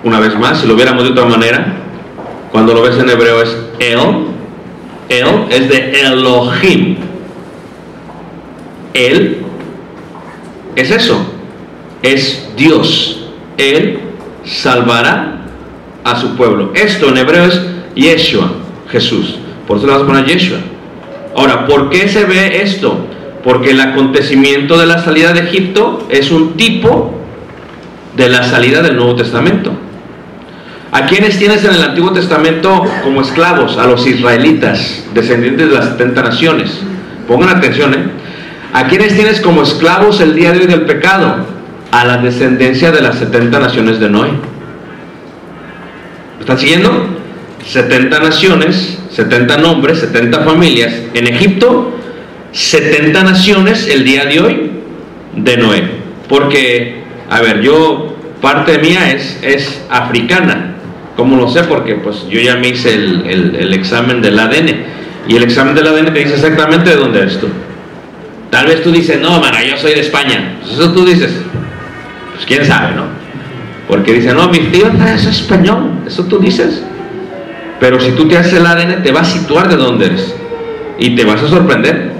una 0.03 0.19
vez 0.19 0.37
más, 0.37 0.61
si 0.61 0.67
lo 0.67 0.75
viéramos 0.75 1.05
de 1.05 1.11
otra 1.11 1.25
manera, 1.25 1.77
cuando 2.51 2.75
lo 2.75 2.83
ves 2.83 2.99
en 2.99 3.09
hebreo 3.09 3.43
es 3.43 3.57
él, 3.79 3.99
él 5.09 5.27
es 5.51 5.69
de 5.69 6.01
Elohim. 6.01 7.14
Él 8.95 9.39
es 10.77 10.91
eso, 10.91 11.27
es 12.03 12.49
Dios. 12.57 13.27
Él 13.57 14.01
salvará 14.45 15.43
a 16.05 16.21
su 16.21 16.37
pueblo. 16.37 16.73
Esto 16.75 17.09
en 17.09 17.19
hebreo 17.19 17.45
es 17.45 17.61
Yeshua, 17.95 18.53
Jesús. 18.91 19.37
Por 19.67 19.79
eso 19.79 19.87
le 19.87 19.93
vas 19.93 20.03
a 20.03 20.07
poner 20.07 20.27
Yeshua. 20.27 20.59
Ahora, 21.37 21.67
¿por 21.67 21.91
qué 21.91 22.09
se 22.09 22.25
ve 22.25 22.63
esto? 22.63 23.07
Porque 23.43 23.71
el 23.71 23.81
acontecimiento 23.81 24.79
de 24.79 24.87
la 24.87 25.03
salida 25.03 25.33
de 25.33 25.41
Egipto 25.41 26.07
es 26.09 26.31
un 26.31 26.57
tipo 26.57 27.15
de 28.17 28.29
la 28.29 28.45
salida 28.45 28.83
del 28.83 28.97
Nuevo 28.97 29.17
Testamento. 29.17 29.73
¿A 30.93 31.07
quiénes 31.07 31.39
tienes 31.39 31.65
en 31.65 31.75
el 31.75 31.83
Antiguo 31.83 32.13
Testamento 32.13 32.85
como 33.03 33.23
esclavos? 33.23 33.77
A 33.79 33.87
los 33.87 34.07
israelitas, 34.07 35.05
descendientes 35.13 35.69
de 35.69 35.75
las 35.75 35.87
70 35.87 36.23
naciones. 36.23 36.81
Pongan 37.27 37.57
atención, 37.57 37.95
¿eh? 37.95 38.24
¿A 38.75 38.87
quiénes 38.89 39.15
tienes 39.15 39.41
como 39.41 39.63
esclavos 39.63 40.21
el 40.21 40.35
día 40.35 40.53
de 40.53 40.59
hoy 40.61 40.67
del 40.67 40.83
pecado? 40.83 41.47
A 41.93 42.05
la 42.05 42.17
descendencia 42.19 42.91
de 42.91 43.01
las 43.01 43.17
70 43.19 43.59
naciones 43.61 44.01
de 44.01 44.11
Noé. 44.11 44.31
¿Están 46.41 46.59
siguiendo? 46.59 47.07
70 47.65 48.19
naciones, 48.21 48.99
70 49.11 49.57
nombres, 49.59 49.99
70 50.01 50.41
familias. 50.41 50.93
En 51.15 51.27
Egipto, 51.29 51.97
70 52.53 53.23
naciones 53.23 53.87
el 53.89 54.05
día 54.05 54.25
de 54.27 54.41
hoy 54.41 54.71
de 55.37 55.57
Noé. 55.57 55.85
Porque, 56.29 57.03
a 57.31 57.41
ver, 57.41 57.61
yo, 57.63 58.17
parte 58.43 58.79
mía 58.79 59.13
es, 59.13 59.39
es 59.43 59.83
africana. 59.89 60.75
¿Cómo 61.17 61.37
lo 61.37 61.49
sé? 61.49 61.63
Porque 61.63 61.95
pues 61.95 62.27
yo 62.29 62.41
ya 62.41 62.57
me 62.57 62.69
hice 62.71 62.93
el, 62.93 63.23
el- 63.27 63.55
el 63.57 63.73
examen 63.73 64.21
del 64.21 64.37
ADN. 64.37 64.95
Y 65.29 65.37
el 65.37 65.45
examen 65.45 65.77
del 65.77 65.87
ADN 65.87 66.13
te 66.13 66.19
dice 66.19 66.35
exactamente 66.35 66.91
de 66.91 66.97
dónde 66.97 67.21
eres 67.21 67.39
tú. 67.39 67.47
Tal 68.55 68.67
vez 68.67 68.85
tú 68.85 68.93
dices, 68.93 69.21
no, 69.21 69.41
mana, 69.41 69.65
yo 69.65 69.77
soy 69.77 69.95
de 69.95 70.01
España. 70.03 70.59
Pues 70.63 70.75
eso 70.75 70.93
tú 70.93 71.05
dices. 71.05 71.35
Pues 72.35 72.47
quién 72.47 72.65
sabe, 72.65 72.95
¿no? 72.95 73.03
Porque 73.89 74.13
dice, 74.13 74.33
no, 74.33 74.47
mi 74.47 74.61
tío 74.61 74.87
es 75.13 75.27
español. 75.27 75.91
Eso 76.07 76.23
tú 76.27 76.39
dices. 76.39 76.81
Pero 77.81 77.99
si 77.99 78.13
tú 78.13 78.29
te 78.29 78.39
haces 78.39 78.53
el 78.53 78.65
ADN, 78.65 79.03
te 79.03 79.11
va 79.11 79.23
a 79.23 79.25
situar 79.25 79.69
de 79.69 79.75
dónde 79.75 80.07
eres. 80.07 80.37
Y 81.01 81.17
te 81.17 81.25
vas 81.25 81.43
a 81.43 81.49
sorprender. 81.49 82.13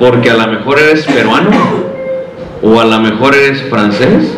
Porque 0.00 0.30
a 0.30 0.34
lo 0.34 0.48
mejor 0.48 0.80
eres 0.80 1.04
peruano. 1.04 1.50
O 2.60 2.80
a 2.80 2.84
lo 2.84 2.98
mejor 2.98 3.36
eres 3.36 3.62
francés. 3.70 4.36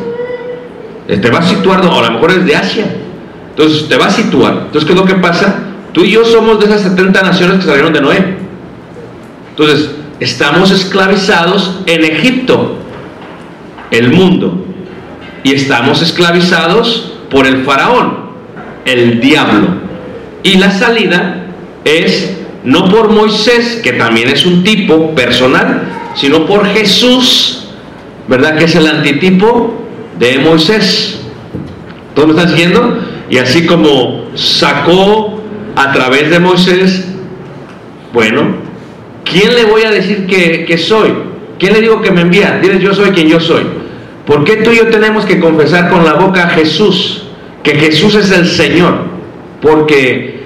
Eh, 1.08 1.16
Te 1.16 1.30
va 1.30 1.38
a 1.38 1.42
situar, 1.42 1.82
o 1.86 2.00
a 2.00 2.02
lo 2.02 2.10
mejor 2.12 2.32
eres 2.32 2.44
de 2.44 2.54
Asia. 2.54 2.84
Entonces 3.48 3.88
te 3.88 3.96
va 3.96 4.08
a 4.08 4.10
situar. 4.10 4.64
Entonces, 4.66 4.84
¿qué 4.84 4.92
es 4.92 4.98
lo 4.98 5.06
que 5.06 5.14
pasa? 5.14 5.54
Tú 5.94 6.04
y 6.04 6.10
yo 6.10 6.22
somos 6.22 6.60
de 6.60 6.66
esas 6.66 6.82
70 6.82 7.22
naciones 7.22 7.60
que 7.60 7.64
salieron 7.64 7.94
de 7.94 8.02
Noé. 8.02 8.36
Entonces, 9.48 9.99
estamos 10.20 10.70
esclavizados 10.70 11.80
en 11.86 12.04
Egipto, 12.04 12.76
el 13.90 14.12
mundo. 14.12 14.66
Y 15.42 15.54
estamos 15.54 16.02
esclavizados 16.02 17.14
por 17.30 17.46
el 17.46 17.64
faraón, 17.64 18.30
el 18.84 19.20
diablo. 19.20 19.68
Y 20.42 20.58
la 20.58 20.70
salida 20.70 21.46
es 21.84 22.36
no 22.62 22.88
por 22.90 23.10
Moisés, 23.10 23.80
que 23.82 23.94
también 23.94 24.28
es 24.28 24.44
un 24.44 24.62
tipo 24.62 25.14
personal, 25.14 25.82
sino 26.14 26.44
por 26.46 26.66
Jesús, 26.66 27.68
¿verdad? 28.28 28.58
Que 28.58 28.64
es 28.64 28.74
el 28.74 28.86
antitipo 28.86 29.74
de 30.18 30.38
Moisés. 30.38 31.20
¿Todos 32.14 32.28
me 32.28 32.34
están 32.34 32.50
siguiendo? 32.50 32.98
Y 33.30 33.38
así 33.38 33.64
como 33.64 34.26
sacó 34.34 35.40
a 35.76 35.92
través 35.92 36.30
de 36.30 36.38
Moisés, 36.38 37.06
bueno, 38.12 38.69
¿quién 39.30 39.54
le 39.54 39.64
voy 39.64 39.82
a 39.82 39.90
decir 39.90 40.26
que, 40.26 40.64
que 40.64 40.78
soy? 40.78 41.12
¿Quién 41.58 41.74
le 41.74 41.80
digo 41.80 42.00
que 42.02 42.10
me 42.10 42.22
envía? 42.22 42.58
Diles, 42.62 42.80
yo 42.80 42.94
soy 42.94 43.10
quien 43.10 43.28
yo 43.28 43.38
soy. 43.40 43.64
¿Por 44.26 44.44
qué 44.44 44.56
tú 44.56 44.70
y 44.70 44.76
yo 44.76 44.88
tenemos 44.88 45.24
que 45.24 45.38
confesar 45.40 45.90
con 45.90 46.04
la 46.04 46.14
boca 46.14 46.44
a 46.44 46.48
Jesús? 46.50 47.24
Que 47.62 47.74
Jesús 47.74 48.14
es 48.14 48.30
el 48.30 48.46
Señor. 48.46 49.04
Porque 49.60 50.40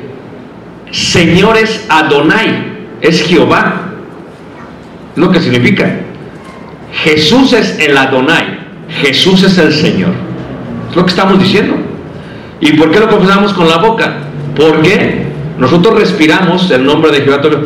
Señor 0.91 1.57
es 1.57 1.85
Adonai, 1.89 2.64
es 3.01 3.22
Jehová. 3.22 3.93
Lo 5.16 5.30
que 5.30 5.41
significa. 5.41 5.97
Jesús 6.93 7.53
es 7.53 7.78
el 7.80 7.97
Adonai, 7.97 8.59
Jesús 9.03 9.43
es 9.43 9.59
el 9.59 9.72
Señor. 9.72 10.12
Es 10.91 10.97
lo 10.97 11.05
que 11.05 11.11
estamos 11.11 11.39
diciendo. 11.39 11.76
¿Y 12.61 12.72
por 12.72 12.91
qué 12.91 13.01
lo 13.01 13.09
confesamos 13.09 13.53
con 13.53 13.68
la 13.68 13.78
boca? 13.78 14.14
Porque 14.57 15.24
nosotros 15.59 15.99
respiramos 15.99 16.70
el 16.70 16.85
nombre 16.85 17.11
de 17.11 17.20
Jehová. 17.22 17.41
todo- 17.41 17.62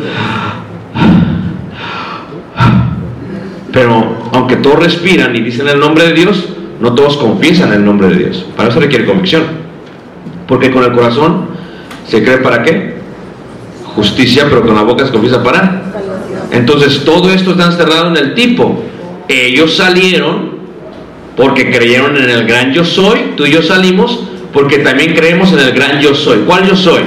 Pero 3.71 4.29
aunque 4.33 4.57
todos 4.57 4.83
respiran 4.83 5.35
y 5.35 5.41
dicen 5.41 5.67
el 5.67 5.79
nombre 5.79 6.05
de 6.05 6.13
Dios, 6.13 6.45
no 6.79 6.93
todos 6.95 7.17
confiesan 7.17 7.73
el 7.73 7.83
nombre 7.83 8.07
de 8.09 8.15
Dios. 8.15 8.45
Para 8.55 8.69
eso 8.69 8.79
requiere 8.79 9.05
convicción. 9.05 9.43
Porque 10.47 10.71
con 10.71 10.83
el 10.83 10.91
corazón 10.93 11.47
se 12.07 12.23
cree 12.23 12.37
para 12.37 12.63
qué? 12.63 12.95
Justicia, 13.83 14.45
pero 14.49 14.63
con 14.63 14.75
la 14.75 14.83
boca 14.83 15.05
se 15.05 15.11
confiesa 15.11 15.43
para. 15.43 15.83
Entonces 16.51 17.03
todo 17.05 17.31
esto 17.31 17.51
está 17.51 17.65
encerrado 17.67 18.07
en 18.07 18.17
el 18.17 18.33
tipo. 18.33 18.81
Ellos 19.27 19.75
salieron 19.75 20.57
porque 21.35 21.71
creyeron 21.71 22.17
en 22.17 22.29
el 22.29 22.45
gran 22.47 22.73
yo 22.73 22.83
soy, 22.83 23.33
tú 23.37 23.45
y 23.45 23.51
yo 23.51 23.61
salimos 23.61 24.19
porque 24.51 24.79
también 24.79 25.13
creemos 25.13 25.53
en 25.53 25.59
el 25.59 25.71
gran 25.73 25.99
yo 26.01 26.15
soy. 26.15 26.39
¿Cuál 26.39 26.67
yo 26.67 26.75
soy? 26.75 27.01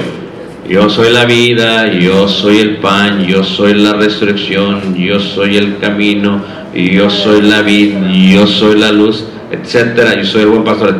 Yo 0.67 0.89
soy 0.89 1.11
la 1.11 1.25
vida, 1.25 1.91
yo 1.91 2.27
soy 2.27 2.59
el 2.59 2.77
pan, 2.77 3.25
yo 3.25 3.43
soy 3.43 3.73
la 3.73 3.93
resurrección, 3.93 4.95
yo 4.95 5.19
soy 5.19 5.57
el 5.57 5.77
camino, 5.77 6.41
yo 6.73 7.09
soy 7.09 7.41
la 7.41 7.61
vida, 7.61 7.99
yo 8.09 8.47
soy 8.47 8.79
la 8.79 8.91
luz, 8.91 9.25
etcétera, 9.51 10.15
yo 10.15 10.23
soy 10.23 10.43
el 10.43 10.47
buen 10.47 10.63
pastor. 10.63 10.95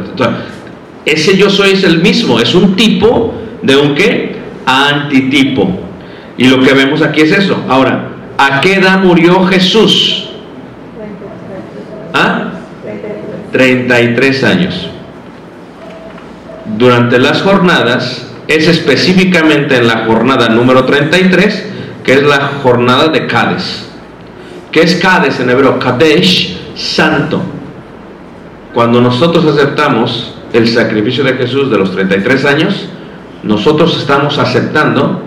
Ese 1.06 1.38
yo 1.38 1.50
soy 1.50 1.72
es 1.72 1.84
el 1.86 2.02
mismo, 2.02 2.40
es 2.40 2.54
un 2.54 2.76
tipo 2.76 3.34
de 3.62 3.78
un 3.78 3.96
qué? 3.96 4.36
Antitipo. 4.66 5.80
Y 6.38 6.48
lo 6.48 6.62
que 6.62 6.74
vemos 6.74 7.02
aquí 7.02 7.22
es 7.22 7.32
eso. 7.32 7.64
Ahora, 7.70 8.10
¿a 8.38 8.60
qué 8.60 8.76
edad 8.76 9.02
murió 9.02 9.46
Jesús? 9.46 10.30
¿Ah? 12.14 12.52
33 13.54 14.44
años. 14.44 14.90
Durante 16.78 17.20
las 17.20 17.42
jornadas, 17.42 18.33
es 18.48 18.68
específicamente 18.68 19.78
en 19.78 19.88
la 19.88 20.06
jornada 20.06 20.50
número 20.50 20.86
33, 20.86 21.66
que 22.04 22.14
es 22.14 22.24
la 22.24 22.52
jornada 22.62 23.08
de 23.08 23.28
Cades. 23.28 23.90
¿Qué 24.72 24.82
es 24.82 24.96
Cades 24.96 25.40
en 25.40 25.50
hebreo? 25.50 25.80
Kadesh, 25.80 26.58
santo. 26.76 27.42
Cuando 28.74 29.00
nosotros 29.02 29.46
aceptamos 29.46 30.34
el 30.52 30.68
sacrificio 30.68 31.24
de 31.24 31.34
Jesús 31.34 31.70
de 31.70 31.78
los 31.78 31.92
33 31.92 32.46
años, 32.46 32.88
nosotros 33.44 33.98
estamos 33.98 34.38
aceptando 34.40 35.22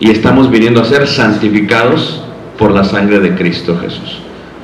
y 0.00 0.10
estamos 0.10 0.50
viniendo 0.50 0.82
a 0.82 0.84
ser 0.84 1.06
santificados 1.06 2.22
por 2.58 2.72
la 2.72 2.84
sangre 2.84 3.20
de 3.20 3.34
Cristo 3.34 3.78
Jesús. 3.80 4.18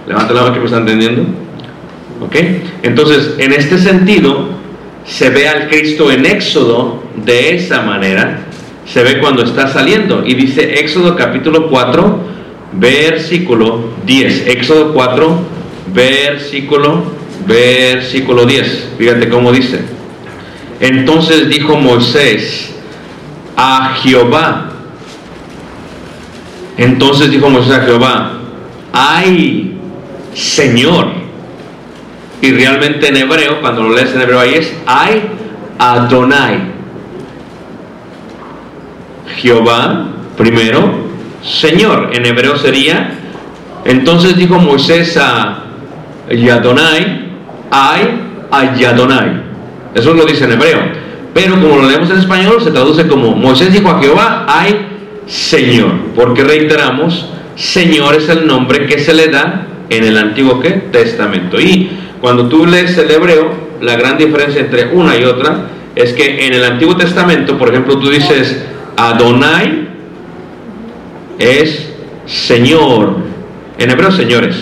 Levanta 0.06 0.32
la 0.32 0.42
mano 0.42 0.54
que 0.54 0.60
me 0.60 0.66
está 0.66 0.78
entendiendo. 0.78 1.22
¿Ok? 2.20 2.34
Entonces, 2.82 3.34
en 3.38 3.52
este 3.52 3.78
sentido, 3.78 4.57
se 5.08 5.30
ve 5.30 5.48
al 5.48 5.68
Cristo 5.68 6.10
en 6.12 6.26
Éxodo 6.26 7.02
de 7.16 7.54
esa 7.54 7.82
manera. 7.82 8.40
Se 8.86 9.02
ve 9.02 9.18
cuando 9.18 9.42
está 9.42 9.68
saliendo. 9.72 10.24
Y 10.24 10.34
dice 10.34 10.80
Éxodo 10.80 11.16
capítulo 11.16 11.68
4, 11.68 12.20
versículo 12.72 13.90
10. 14.04 14.46
Éxodo 14.48 14.92
4, 14.92 15.38
versículo, 15.94 17.04
versículo 17.46 18.44
10. 18.44 18.88
Fíjate 18.98 19.28
cómo 19.28 19.50
dice. 19.50 19.80
Entonces 20.80 21.48
dijo 21.48 21.76
Moisés 21.76 22.74
a 23.56 23.96
Jehová. 24.02 24.72
Entonces 26.76 27.30
dijo 27.30 27.48
Moisés 27.48 27.72
a 27.72 27.80
Jehová, 27.80 28.38
ay, 28.92 29.76
Señor. 30.34 31.17
Y 32.40 32.52
realmente 32.52 33.08
en 33.08 33.16
hebreo, 33.16 33.60
cuando 33.60 33.82
lo 33.82 33.94
lees 33.94 34.14
en 34.14 34.20
hebreo 34.20 34.40
ahí 34.40 34.54
es, 34.54 34.74
ay, 34.86 35.22
Adonai. 35.78 36.78
Jehová, 39.36 40.06
primero, 40.36 41.08
Señor. 41.42 42.10
En 42.12 42.26
hebreo 42.26 42.56
sería, 42.56 43.12
entonces 43.84 44.36
dijo 44.36 44.58
Moisés 44.58 45.16
a 45.16 45.64
Yadonai, 46.30 47.30
ay, 47.70 48.20
a 48.50 48.76
Yadonai. 48.76 49.42
Eso 49.94 50.14
lo 50.14 50.24
dice 50.24 50.44
en 50.44 50.52
hebreo. 50.52 50.78
Pero 51.34 51.60
como 51.60 51.76
lo 51.76 51.88
leemos 51.88 52.10
en 52.10 52.18
español, 52.18 52.60
se 52.62 52.70
traduce 52.70 53.06
como 53.06 53.34
Moisés 53.34 53.72
dijo 53.72 53.88
a 53.88 54.00
Jehová, 54.00 54.46
ay, 54.48 54.86
Señor. 55.26 55.92
Porque 56.14 56.42
reiteramos, 56.42 57.26
Señor 57.54 58.14
es 58.16 58.28
el 58.28 58.46
nombre 58.46 58.86
que 58.86 58.98
se 58.98 59.14
le 59.14 59.28
da 59.28 59.66
en 59.90 60.04
el 60.04 60.18
Antiguo 60.18 60.60
¿qué? 60.60 60.70
Testamento. 60.70 61.60
Y 61.60 61.90
cuando 62.20 62.48
tú 62.48 62.66
lees 62.66 62.96
el 62.98 63.10
hebreo, 63.10 63.50
la 63.80 63.96
gran 63.96 64.18
diferencia 64.18 64.60
entre 64.60 64.88
una 64.92 65.16
y 65.16 65.24
otra 65.24 65.68
es 65.94 66.12
que 66.12 66.46
en 66.46 66.52
el 66.52 66.64
Antiguo 66.64 66.96
Testamento, 66.96 67.58
por 67.58 67.68
ejemplo, 67.68 67.98
tú 67.98 68.10
dices 68.10 68.62
Adonai 68.96 69.88
es 71.38 71.92
Señor. 72.26 73.16
En 73.78 73.90
hebreo, 73.90 74.10
señores. 74.10 74.56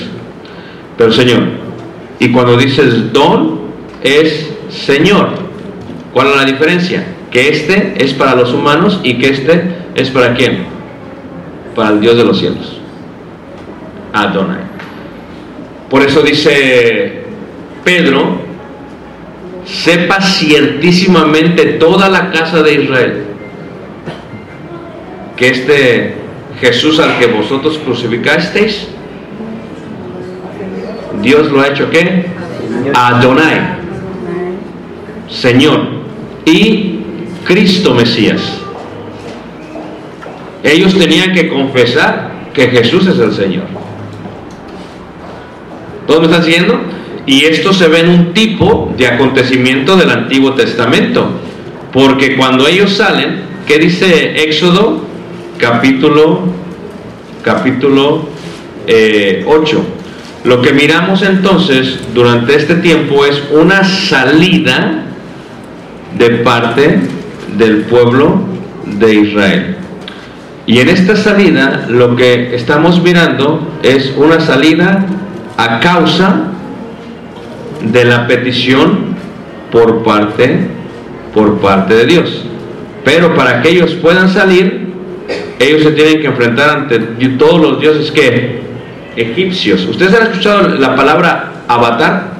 Pero 0.99 1.13
Señor. 1.13 1.43
Y 2.19 2.31
cuando 2.33 2.57
dices 2.57 3.13
Don, 3.13 3.61
es 4.03 4.51
Señor. 4.71 5.31
¿Cuál 6.13 6.29
es 6.29 6.37
la 6.37 6.45
diferencia? 6.45 7.07
Que 7.31 7.49
este 7.51 7.95
es 7.99 8.13
para 8.15 8.35
los 8.35 8.53
humanos 8.53 9.01
y 9.03 9.19
que 9.19 9.31
este 9.31 9.63
es 9.95 10.11
para 10.11 10.35
quién? 10.35 10.65
Para 11.75 11.91
el 11.91 12.01
Dios 12.01 12.17
de 12.17 12.25
los 12.25 12.39
cielos. 12.39 12.79
Adonai. 14.13 14.61
Por 15.91 16.03
eso 16.03 16.23
dice 16.23 17.16
Pedro, 17.87 18.41
sepa 19.64 20.20
ciertísimamente 20.20 21.64
toda 21.74 22.09
la 22.09 22.32
casa 22.32 22.61
de 22.64 22.82
Israel 22.82 23.24
que 25.37 25.51
este 25.51 26.16
Jesús 26.61 26.99
al 26.99 27.16
que 27.20 27.28
vosotros 27.28 27.78
crucificasteis, 27.78 28.89
Dios 31.22 31.49
lo 31.53 31.61
ha 31.61 31.68
hecho 31.68 31.89
qué? 31.89 32.26
Adonai, 32.93 33.61
Señor, 35.28 35.87
y 36.45 37.03
Cristo 37.45 37.95
Mesías. 37.95 38.62
Ellos 40.64 40.99
tenían 40.99 41.32
que 41.32 41.49
confesar 41.49 42.32
que 42.53 42.66
Jesús 42.66 43.07
es 43.07 43.20
el 43.20 43.32
Señor. 43.32 43.66
¿Todos 46.09 46.22
me 46.22 46.26
están 46.26 46.43
siguiendo? 46.43 46.97
Y 47.27 47.45
esto 47.45 47.72
se 47.72 47.89
ve 47.89 48.01
en 48.01 48.09
un 48.09 48.35
tipo 48.35 48.95
de 48.97 49.09
acontecimiento 49.09 49.97
del 49.97 50.11
Antiguo 50.11 50.55
Testamento. 50.55 51.29
Porque 51.93 52.37
cuando 52.37 52.68
ellos 52.68 52.93
salen, 52.93 53.41
¿qué 53.66 53.79
dice 53.79 54.45
Éxodo 54.45 55.05
capítulo, 55.59 56.43
capítulo 57.43 58.18
8? 58.18 58.29
Eh, 58.87 59.45
Lo 60.45 60.62
que 60.62 60.72
miramos 60.72 61.22
entonces 61.22 61.99
durante 62.14 62.55
este 62.55 62.77
tiempo 62.77 63.24
es 63.27 63.43
una 63.51 63.83
salida 63.83 65.03
de 66.16 66.31
parte 66.31 67.01
del 67.59 67.79
pueblo 67.83 68.43
de 68.85 69.14
Israel. 69.14 69.77
Y 70.66 70.79
en 70.79 70.89
esta 70.89 71.16
salida 71.16 71.87
lo 71.89 72.14
que 72.14 72.55
estamos 72.55 73.03
mirando 73.03 73.79
es 73.83 74.12
una 74.16 74.39
salida 74.39 75.07
a 75.57 75.81
causa 75.81 76.53
de 77.83 78.05
la 78.05 78.27
petición 78.27 79.16
por 79.70 80.03
parte 80.03 80.77
por 81.37 81.59
parte 81.59 81.95
de 81.95 82.07
Dios. 82.07 82.45
Pero 83.05 83.35
para 83.35 83.61
que 83.61 83.68
ellos 83.68 83.93
puedan 84.01 84.31
salir, 84.31 84.95
ellos 85.61 85.83
se 85.83 85.91
tienen 85.91 86.20
que 86.20 86.29
enfrentar 86.29 86.70
ante 86.70 86.99
todos 87.39 87.61
los 87.61 87.79
dioses 87.79 88.11
que 88.11 88.61
egipcios. 89.16 89.85
¿Ustedes 89.85 90.14
han 90.14 90.29
escuchado 90.29 90.68
la 90.68 90.97
palabra 90.97 91.53
avatar? 91.68 92.37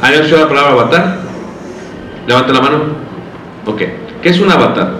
¿Han 0.00 0.14
escuchado 0.14 0.42
la 0.42 0.48
palabra 0.48 0.72
avatar? 0.72 1.16
Levante 2.26 2.52
la 2.54 2.60
mano. 2.62 2.78
Ok. 3.66 3.82
¿Qué 4.22 4.28
es 4.30 4.40
un 4.40 4.50
avatar? 4.50 4.94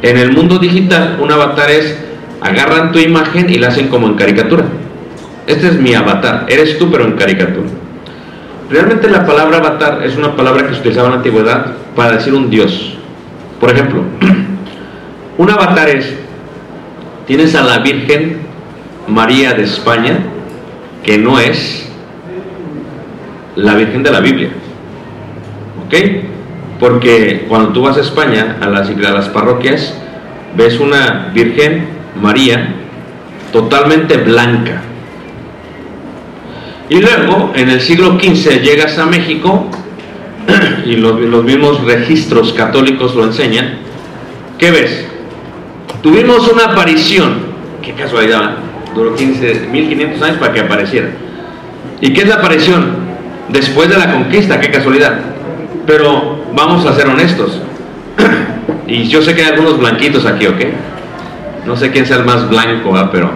En 0.00 0.16
el 0.16 0.32
mundo 0.32 0.58
digital, 0.58 1.18
un 1.20 1.30
avatar 1.30 1.70
es 1.70 1.98
agarran 2.40 2.92
tu 2.92 2.98
imagen 2.98 3.50
y 3.50 3.58
la 3.58 3.68
hacen 3.68 3.88
como 3.88 4.06
en 4.06 4.14
caricatura. 4.14 4.64
Este 5.46 5.68
es 5.68 5.74
mi 5.74 5.94
avatar. 5.94 6.46
Eres 6.48 6.78
tú, 6.78 6.90
pero 6.90 7.04
en 7.04 7.12
caricatura. 7.12 7.68
Realmente 8.70 9.08
la 9.08 9.24
palabra 9.24 9.58
avatar 9.58 10.02
es 10.04 10.16
una 10.16 10.36
palabra 10.36 10.66
que 10.66 10.74
se 10.74 10.80
utilizaba 10.80 11.06
en 11.06 11.12
la 11.12 11.18
antigüedad 11.18 11.66
para 11.96 12.12
decir 12.12 12.34
un 12.34 12.50
dios. 12.50 12.98
Por 13.58 13.70
ejemplo, 13.70 14.02
un 15.38 15.50
avatar 15.50 15.88
es, 15.88 16.14
tienes 17.26 17.54
a 17.54 17.62
la 17.62 17.78
Virgen 17.78 18.40
María 19.06 19.54
de 19.54 19.64
España, 19.64 20.18
que 21.02 21.16
no 21.16 21.38
es 21.38 21.88
la 23.56 23.74
Virgen 23.74 24.02
de 24.02 24.10
la 24.10 24.20
Biblia. 24.20 24.50
¿Ok? 25.86 25.94
Porque 26.78 27.46
cuando 27.48 27.70
tú 27.70 27.82
vas 27.82 27.96
a 27.96 28.02
España, 28.02 28.58
a 28.60 28.68
las, 28.68 28.90
a 28.90 29.12
las 29.12 29.30
parroquias, 29.30 29.94
ves 30.56 30.78
una 30.78 31.30
Virgen 31.32 31.86
María 32.20 32.74
totalmente 33.50 34.18
blanca 34.18 34.82
y 36.88 37.00
luego, 37.00 37.52
en 37.54 37.68
el 37.68 37.80
siglo 37.80 38.18
XV, 38.18 38.62
llegas 38.62 38.98
a 38.98 39.06
México, 39.06 39.68
y 40.86 40.96
los, 40.96 41.44
mismos 41.44 41.84
registros 41.84 42.52
católicos 42.54 43.14
lo 43.14 43.24
enseñan, 43.24 43.78
¿qué 44.58 44.70
ves? 44.70 45.06
Tuvimos 46.02 46.48
una 46.48 46.72
aparición, 46.72 47.40
qué 47.82 47.92
casualidad, 47.92 48.56
duró 48.94 49.14
15, 49.14 49.68
1500 49.70 50.22
años 50.22 50.38
para 50.38 50.52
que 50.52 50.60
apareciera. 50.60 51.08
¿Y 52.00 52.12
qué 52.12 52.22
es 52.22 52.28
la 52.28 52.36
aparición? 52.36 53.08
Después 53.48 53.90
de 53.90 53.98
la 53.98 54.12
conquista, 54.12 54.60
qué 54.60 54.70
casualidad. 54.70 55.18
Pero 55.86 56.44
vamos 56.54 56.86
a 56.86 56.94
ser 56.94 57.08
honestos. 57.08 57.60
y 58.86 59.08
yo 59.08 59.20
sé 59.20 59.34
que 59.34 59.42
hay 59.42 59.52
algunos 59.52 59.78
blanquitos 59.78 60.24
aquí, 60.24 60.46
¿ok? 60.46 60.60
No 61.66 61.76
sé 61.76 61.90
quién 61.90 62.06
sea 62.06 62.16
el 62.18 62.24
más 62.24 62.48
blanco, 62.48 62.94
pero 63.12 63.30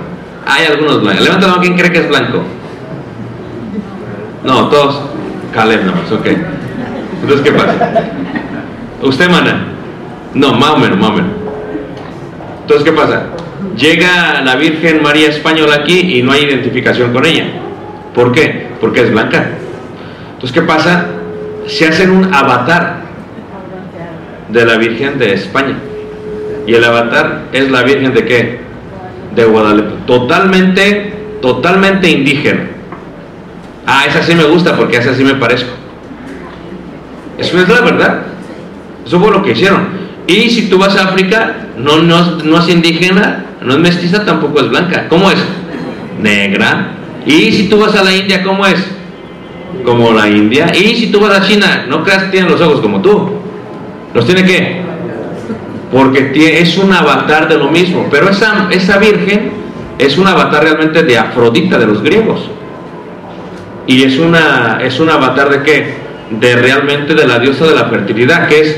hay 0.47 0.67
algunos 0.67 1.03
blancos. 1.03 1.25
Levanta 1.25 1.57
¿quién 1.61 1.77
cree 1.77 1.93
que 1.93 1.99
es 1.99 2.09
blanco? 2.09 2.43
No, 4.45 4.69
todos. 4.69 5.01
Caleb 5.53 5.85
nomás, 5.85 6.11
ok. 6.11 6.27
Entonces, 7.23 7.41
¿qué 7.45 7.53
pasa? 7.53 7.75
¿Usted, 9.03 9.31
mana? 9.31 9.67
No, 10.35 10.55
más 10.55 10.71
o 10.71 10.77
menos, 10.79 10.99
más 10.99 11.11
o 11.11 11.13
menos. 11.13 11.31
Entonces, 12.63 12.85
¿qué 12.85 12.93
pasa? 12.93 13.27
Llega 13.77 14.41
la 14.43 14.57
Virgen 14.57 15.03
María 15.03 15.29
Española 15.29 15.77
aquí 15.77 16.19
y 16.19 16.23
no 16.23 16.33
hay 16.33 16.45
identificación 16.45 17.13
con 17.13 17.27
ella. 17.27 17.45
¿Por 18.15 18.33
qué? 18.33 18.69
Porque 18.81 19.03
es 19.03 19.11
blanca. 19.11 19.51
Entonces, 20.35 20.53
¿qué 20.53 20.63
pasa? 20.63 21.07
Se 21.67 21.87
hacen 21.87 22.11
un 22.11 22.35
avatar 22.35 23.03
de 24.49 24.65
la 24.65 24.77
Virgen 24.77 25.19
de 25.19 25.35
España. 25.35 25.77
Y 26.67 26.75
el 26.75 26.85
avatar 26.85 27.43
es 27.53 27.71
la 27.71 27.83
Virgen 27.83 28.15
de 28.15 28.25
qué? 28.25 28.61
De 29.35 29.45
Guadalupe. 29.45 29.95
Totalmente, 30.07 31.13
totalmente 31.41 32.11
indígena. 32.11 32.72
Ah, 33.87 34.05
esa 34.07 34.23
sí 34.23 34.35
me 34.35 34.45
gusta 34.45 34.77
porque 34.77 34.99
esa 34.99 35.15
sí 35.15 35.25
me 35.25 35.35
parezco. 35.35 35.71
Eso 37.39 37.61
es 37.61 37.69
la 37.69 37.81
verdad. 37.81 38.23
Eso 39.05 39.19
fue 39.19 39.31
lo 39.31 39.43
que 39.43 39.53
hicieron. 39.53 39.89
Y 40.27 40.51
si 40.51 40.69
tú 40.69 40.79
vas 40.79 40.97
a 40.97 41.09
África, 41.09 41.69
no, 41.77 41.99
no, 41.99 42.59
es 42.59 42.69
indígena, 42.69 43.45
no 43.61 43.73
es 43.75 43.79
mestiza, 43.81 44.25
tampoco 44.25 44.61
es 44.61 44.69
blanca. 44.69 45.09
¿Cómo 45.09 45.31
es? 45.31 45.39
Negra. 46.21 46.93
Y 47.27 47.53
si 47.53 47.69
tú 47.69 47.79
vas 47.79 47.95
a 47.97 48.05
la 48.05 48.15
India, 48.15 48.43
¿cómo 48.43 48.67
es? 48.67 48.85
Como 49.85 50.13
la 50.13 50.29
India. 50.29 50.73
Y 50.75 50.95
si 50.97 51.07
tú 51.11 51.21
vas 51.21 51.39
a 51.39 51.47
China, 51.47 51.87
no 51.89 52.05
creas 52.05 52.25
que 52.25 52.31
tienen 52.31 52.51
los 52.51 52.61
ojos 52.61 52.81
como 52.81 53.01
tú. 53.01 53.33
¿Los 54.15 54.27
tiene 54.27 54.45
qué? 54.45 54.83
Porque 55.91 56.61
es 56.61 56.79
un 56.79 56.93
avatar 56.93 57.49
de 57.49 57.59
lo 57.59 57.71
mismo. 57.71 58.07
Pero 58.11 58.31
esa, 58.31 58.69
esa 58.71 58.99
virgen 58.99 59.51
es 59.99 60.17
un 60.17 60.27
avatar 60.27 60.63
realmente 60.63 61.03
de 61.03 61.19
Afrodita 61.19 61.79
de 61.79 61.87
los 61.87 62.03
griegos. 62.03 62.49
Y 63.87 64.03
es 64.05 64.19
una 64.19 64.79
es 64.83 65.01
un 65.01 65.11
avatar 65.11 65.51
de 65.51 65.63
qué? 65.63 65.95
De 66.31 66.57
realmente 66.57 67.15
de 67.15 67.27
la 67.27 67.39
diosa 67.39 67.67
de 67.67 67.75
la 67.75 67.87
fertilidad, 67.87 68.49
que 68.49 68.61
es 68.61 68.77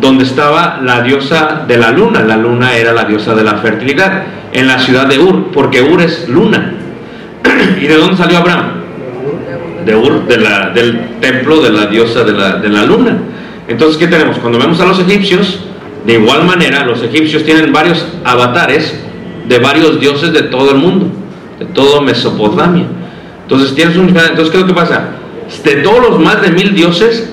donde 0.00 0.24
estaba 0.24 0.80
la 0.82 1.02
diosa 1.02 1.64
de 1.66 1.76
la 1.76 1.90
luna. 1.90 2.22
La 2.22 2.36
luna 2.36 2.76
era 2.76 2.92
la 2.92 3.04
diosa 3.04 3.34
de 3.34 3.44
la 3.44 3.54
fertilidad 3.54 4.22
en 4.52 4.66
la 4.66 4.78
ciudad 4.78 5.06
de 5.06 5.18
Ur, 5.18 5.50
porque 5.52 5.82
Ur 5.82 6.00
es 6.00 6.28
luna. 6.28 6.74
¿Y 7.80 7.86
de 7.86 7.96
dónde 7.96 8.16
salió 8.16 8.38
Abraham? 8.38 8.70
De 9.84 9.94
Ur, 9.94 10.26
de 10.26 10.36
del 10.74 11.20
templo 11.20 11.60
de 11.60 11.70
la 11.70 11.86
diosa 11.86 12.24
de 12.24 12.32
la, 12.32 12.56
de 12.56 12.68
la 12.68 12.84
luna. 12.84 13.18
Entonces, 13.66 13.98
¿qué 13.98 14.06
tenemos? 14.06 14.38
Cuando 14.38 14.58
vemos 14.58 14.80
a 14.80 14.86
los 14.86 14.98
egipcios, 15.00 15.60
de 16.06 16.14
igual 16.14 16.44
manera, 16.44 16.84
los 16.84 17.02
egipcios 17.02 17.44
tienen 17.44 17.72
varios 17.72 18.06
avatares 18.24 18.98
de 19.46 19.58
varios 19.58 20.00
dioses 20.00 20.32
de 20.32 20.42
todo 20.42 20.70
el 20.70 20.78
mundo, 20.78 21.10
de 21.58 21.66
todo 21.66 22.00
Mesopotamia. 22.00 22.86
Entonces, 23.48 23.74
tienes 23.74 23.96
un 23.96 24.08
Entonces, 24.08 24.50
¿qué 24.50 24.58
es 24.58 24.60
lo 24.60 24.66
que 24.66 24.74
pasa? 24.74 25.08
De 25.64 25.76
todos 25.76 26.10
los 26.10 26.20
más 26.20 26.42
de 26.42 26.50
mil 26.50 26.74
dioses, 26.74 27.30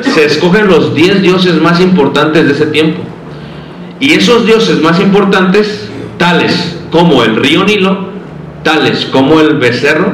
se 0.00 0.24
escogen 0.24 0.68
los 0.68 0.94
10 0.94 1.20
dioses 1.20 1.60
más 1.60 1.82
importantes 1.82 2.46
de 2.46 2.52
ese 2.52 2.64
tiempo. 2.68 3.02
Y 4.00 4.12
esos 4.12 4.46
dioses 4.46 4.80
más 4.80 4.98
importantes, 5.00 5.90
tales 6.16 6.78
como 6.90 7.22
el 7.24 7.36
río 7.36 7.62
Nilo, 7.64 8.08
tales 8.62 9.04
como 9.12 9.38
el 9.40 9.58
becerro, 9.58 10.12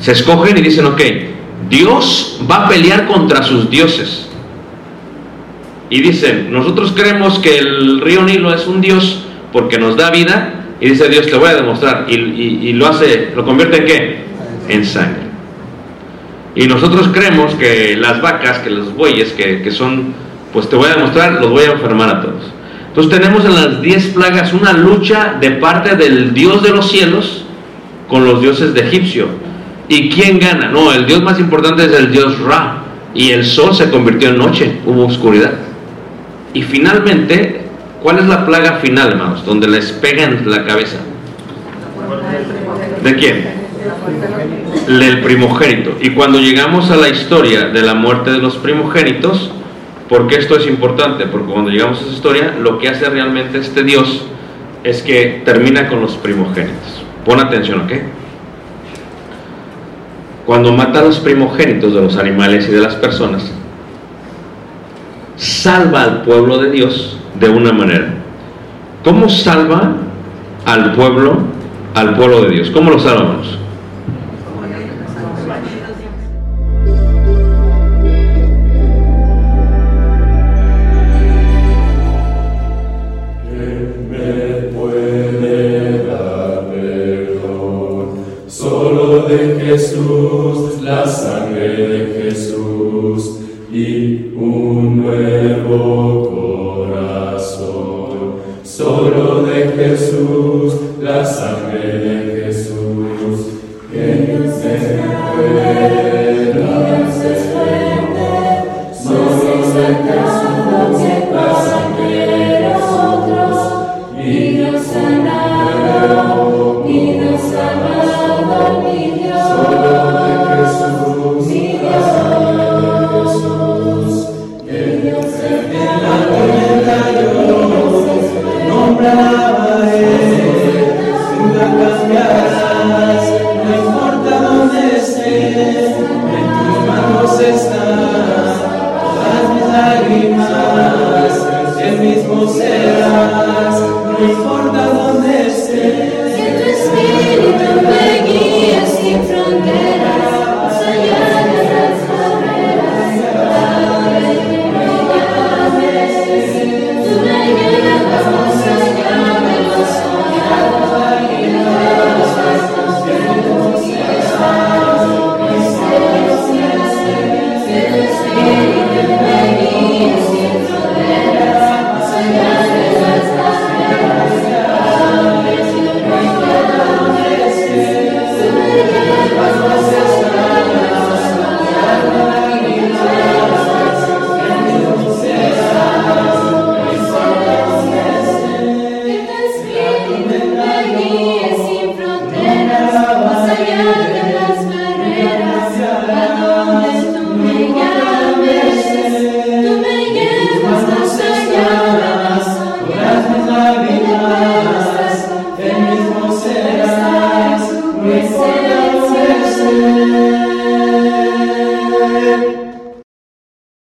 se 0.00 0.12
escogen 0.12 0.56
y 0.58 0.60
dicen, 0.60 0.86
ok, 0.86 1.00
Dios 1.68 2.38
va 2.48 2.66
a 2.66 2.68
pelear 2.68 3.08
contra 3.08 3.42
sus 3.42 3.68
dioses. 3.68 4.28
Y 5.88 6.02
dicen, 6.02 6.52
nosotros 6.52 6.92
creemos 6.94 7.40
que 7.40 7.58
el 7.58 8.00
río 8.00 8.22
Nilo 8.22 8.54
es 8.54 8.68
un 8.68 8.80
dios 8.80 9.24
porque 9.52 9.76
nos 9.76 9.96
da 9.96 10.12
vida, 10.12 10.59
y 10.80 10.88
dice 10.88 11.08
Dios, 11.08 11.26
te 11.26 11.36
voy 11.36 11.50
a 11.50 11.56
demostrar, 11.56 12.06
y, 12.08 12.72
lo 12.72 12.86
hace, 12.86 13.32
lo 13.36 13.44
convierte 13.44 13.78
en 13.78 13.84
qué? 13.84 14.18
En 14.68 14.84
sangre. 14.84 15.30
Y 16.54 16.66
nosotros 16.66 17.08
creemos 17.12 17.54
que 17.54 17.96
las 17.96 18.20
vacas, 18.20 18.58
que 18.58 18.70
los 18.70 18.94
bueyes, 18.94 19.32
que, 19.32 19.62
que 19.62 19.70
son, 19.70 20.14
pues 20.52 20.68
te 20.68 20.76
voy 20.76 20.88
a 20.88 20.94
demostrar, 20.94 21.34
los 21.34 21.50
voy 21.50 21.64
a 21.64 21.72
enfermar 21.72 22.08
a 22.08 22.22
todos. 22.22 22.52
Entonces 22.88 23.20
tenemos 23.20 23.44
en 23.44 23.54
las 23.54 23.82
10 23.82 24.06
plagas 24.08 24.52
una 24.52 24.72
lucha 24.72 25.36
de 25.40 25.52
parte 25.52 25.94
del 25.96 26.34
Dios 26.34 26.62
de 26.62 26.70
los 26.70 26.90
cielos 26.90 27.44
con 28.08 28.24
los 28.24 28.40
dioses 28.40 28.74
de 28.74 28.80
Egipcio. 28.80 29.28
¿Y 29.88 30.08
quién 30.08 30.38
gana? 30.38 30.68
No, 30.70 30.92
el 30.92 31.06
Dios 31.06 31.22
más 31.22 31.38
importante 31.38 31.84
es 31.84 31.92
el 31.92 32.10
Dios 32.10 32.40
Ra. 32.40 32.84
Y 33.14 33.30
el 33.30 33.44
sol 33.44 33.74
se 33.74 33.90
convirtió 33.90 34.30
en 34.30 34.38
noche, 34.38 34.80
hubo 34.86 35.06
oscuridad. 35.06 35.52
Y 36.54 36.62
finalmente, 36.62 37.62
¿cuál 38.02 38.18
es 38.18 38.26
la 38.26 38.46
plaga 38.46 38.78
final, 38.78 39.10
hermanos? 39.12 39.44
Donde 39.44 39.68
les 39.68 39.92
pegan 39.92 40.42
la 40.46 40.64
cabeza. 40.64 40.98
¿De 43.02 43.14
quién? 43.14 43.60
del 44.98 45.20
primogénito. 45.20 45.96
Y 46.00 46.10
cuando 46.10 46.38
llegamos 46.40 46.90
a 46.90 46.96
la 46.96 47.08
historia 47.08 47.68
de 47.68 47.82
la 47.82 47.94
muerte 47.94 48.30
de 48.30 48.38
los 48.38 48.56
primogénitos, 48.56 49.50
¿por 50.08 50.26
qué 50.26 50.36
esto 50.36 50.56
es 50.56 50.66
importante? 50.66 51.26
Porque 51.26 51.52
cuando 51.52 51.70
llegamos 51.70 51.98
a 51.98 52.02
esa 52.02 52.12
historia, 52.12 52.54
lo 52.60 52.78
que 52.78 52.88
hace 52.88 53.08
realmente 53.08 53.58
este 53.58 53.84
Dios 53.84 54.24
es 54.82 55.02
que 55.02 55.42
termina 55.44 55.88
con 55.88 56.00
los 56.00 56.16
primogénitos. 56.16 57.04
Pon 57.24 57.38
atención, 57.38 57.82
¿ok? 57.82 57.92
Cuando 60.46 60.72
mata 60.72 61.00
a 61.00 61.04
los 61.04 61.20
primogénitos 61.20 61.94
de 61.94 62.00
los 62.00 62.16
animales 62.16 62.68
y 62.68 62.72
de 62.72 62.80
las 62.80 62.96
personas, 62.96 63.52
salva 65.36 66.02
al 66.02 66.22
pueblo 66.22 66.58
de 66.58 66.70
Dios 66.70 67.19
de 67.40 67.48
una 67.48 67.72
manera. 67.72 68.14
¿Cómo 69.02 69.28
salva 69.28 69.94
al 70.66 70.92
pueblo, 70.92 71.38
al 71.94 72.14
pueblo 72.14 72.42
de 72.42 72.50
Dios? 72.50 72.70
¿Cómo 72.70 72.90
lo 72.90 72.98
salvamos? 72.98 73.59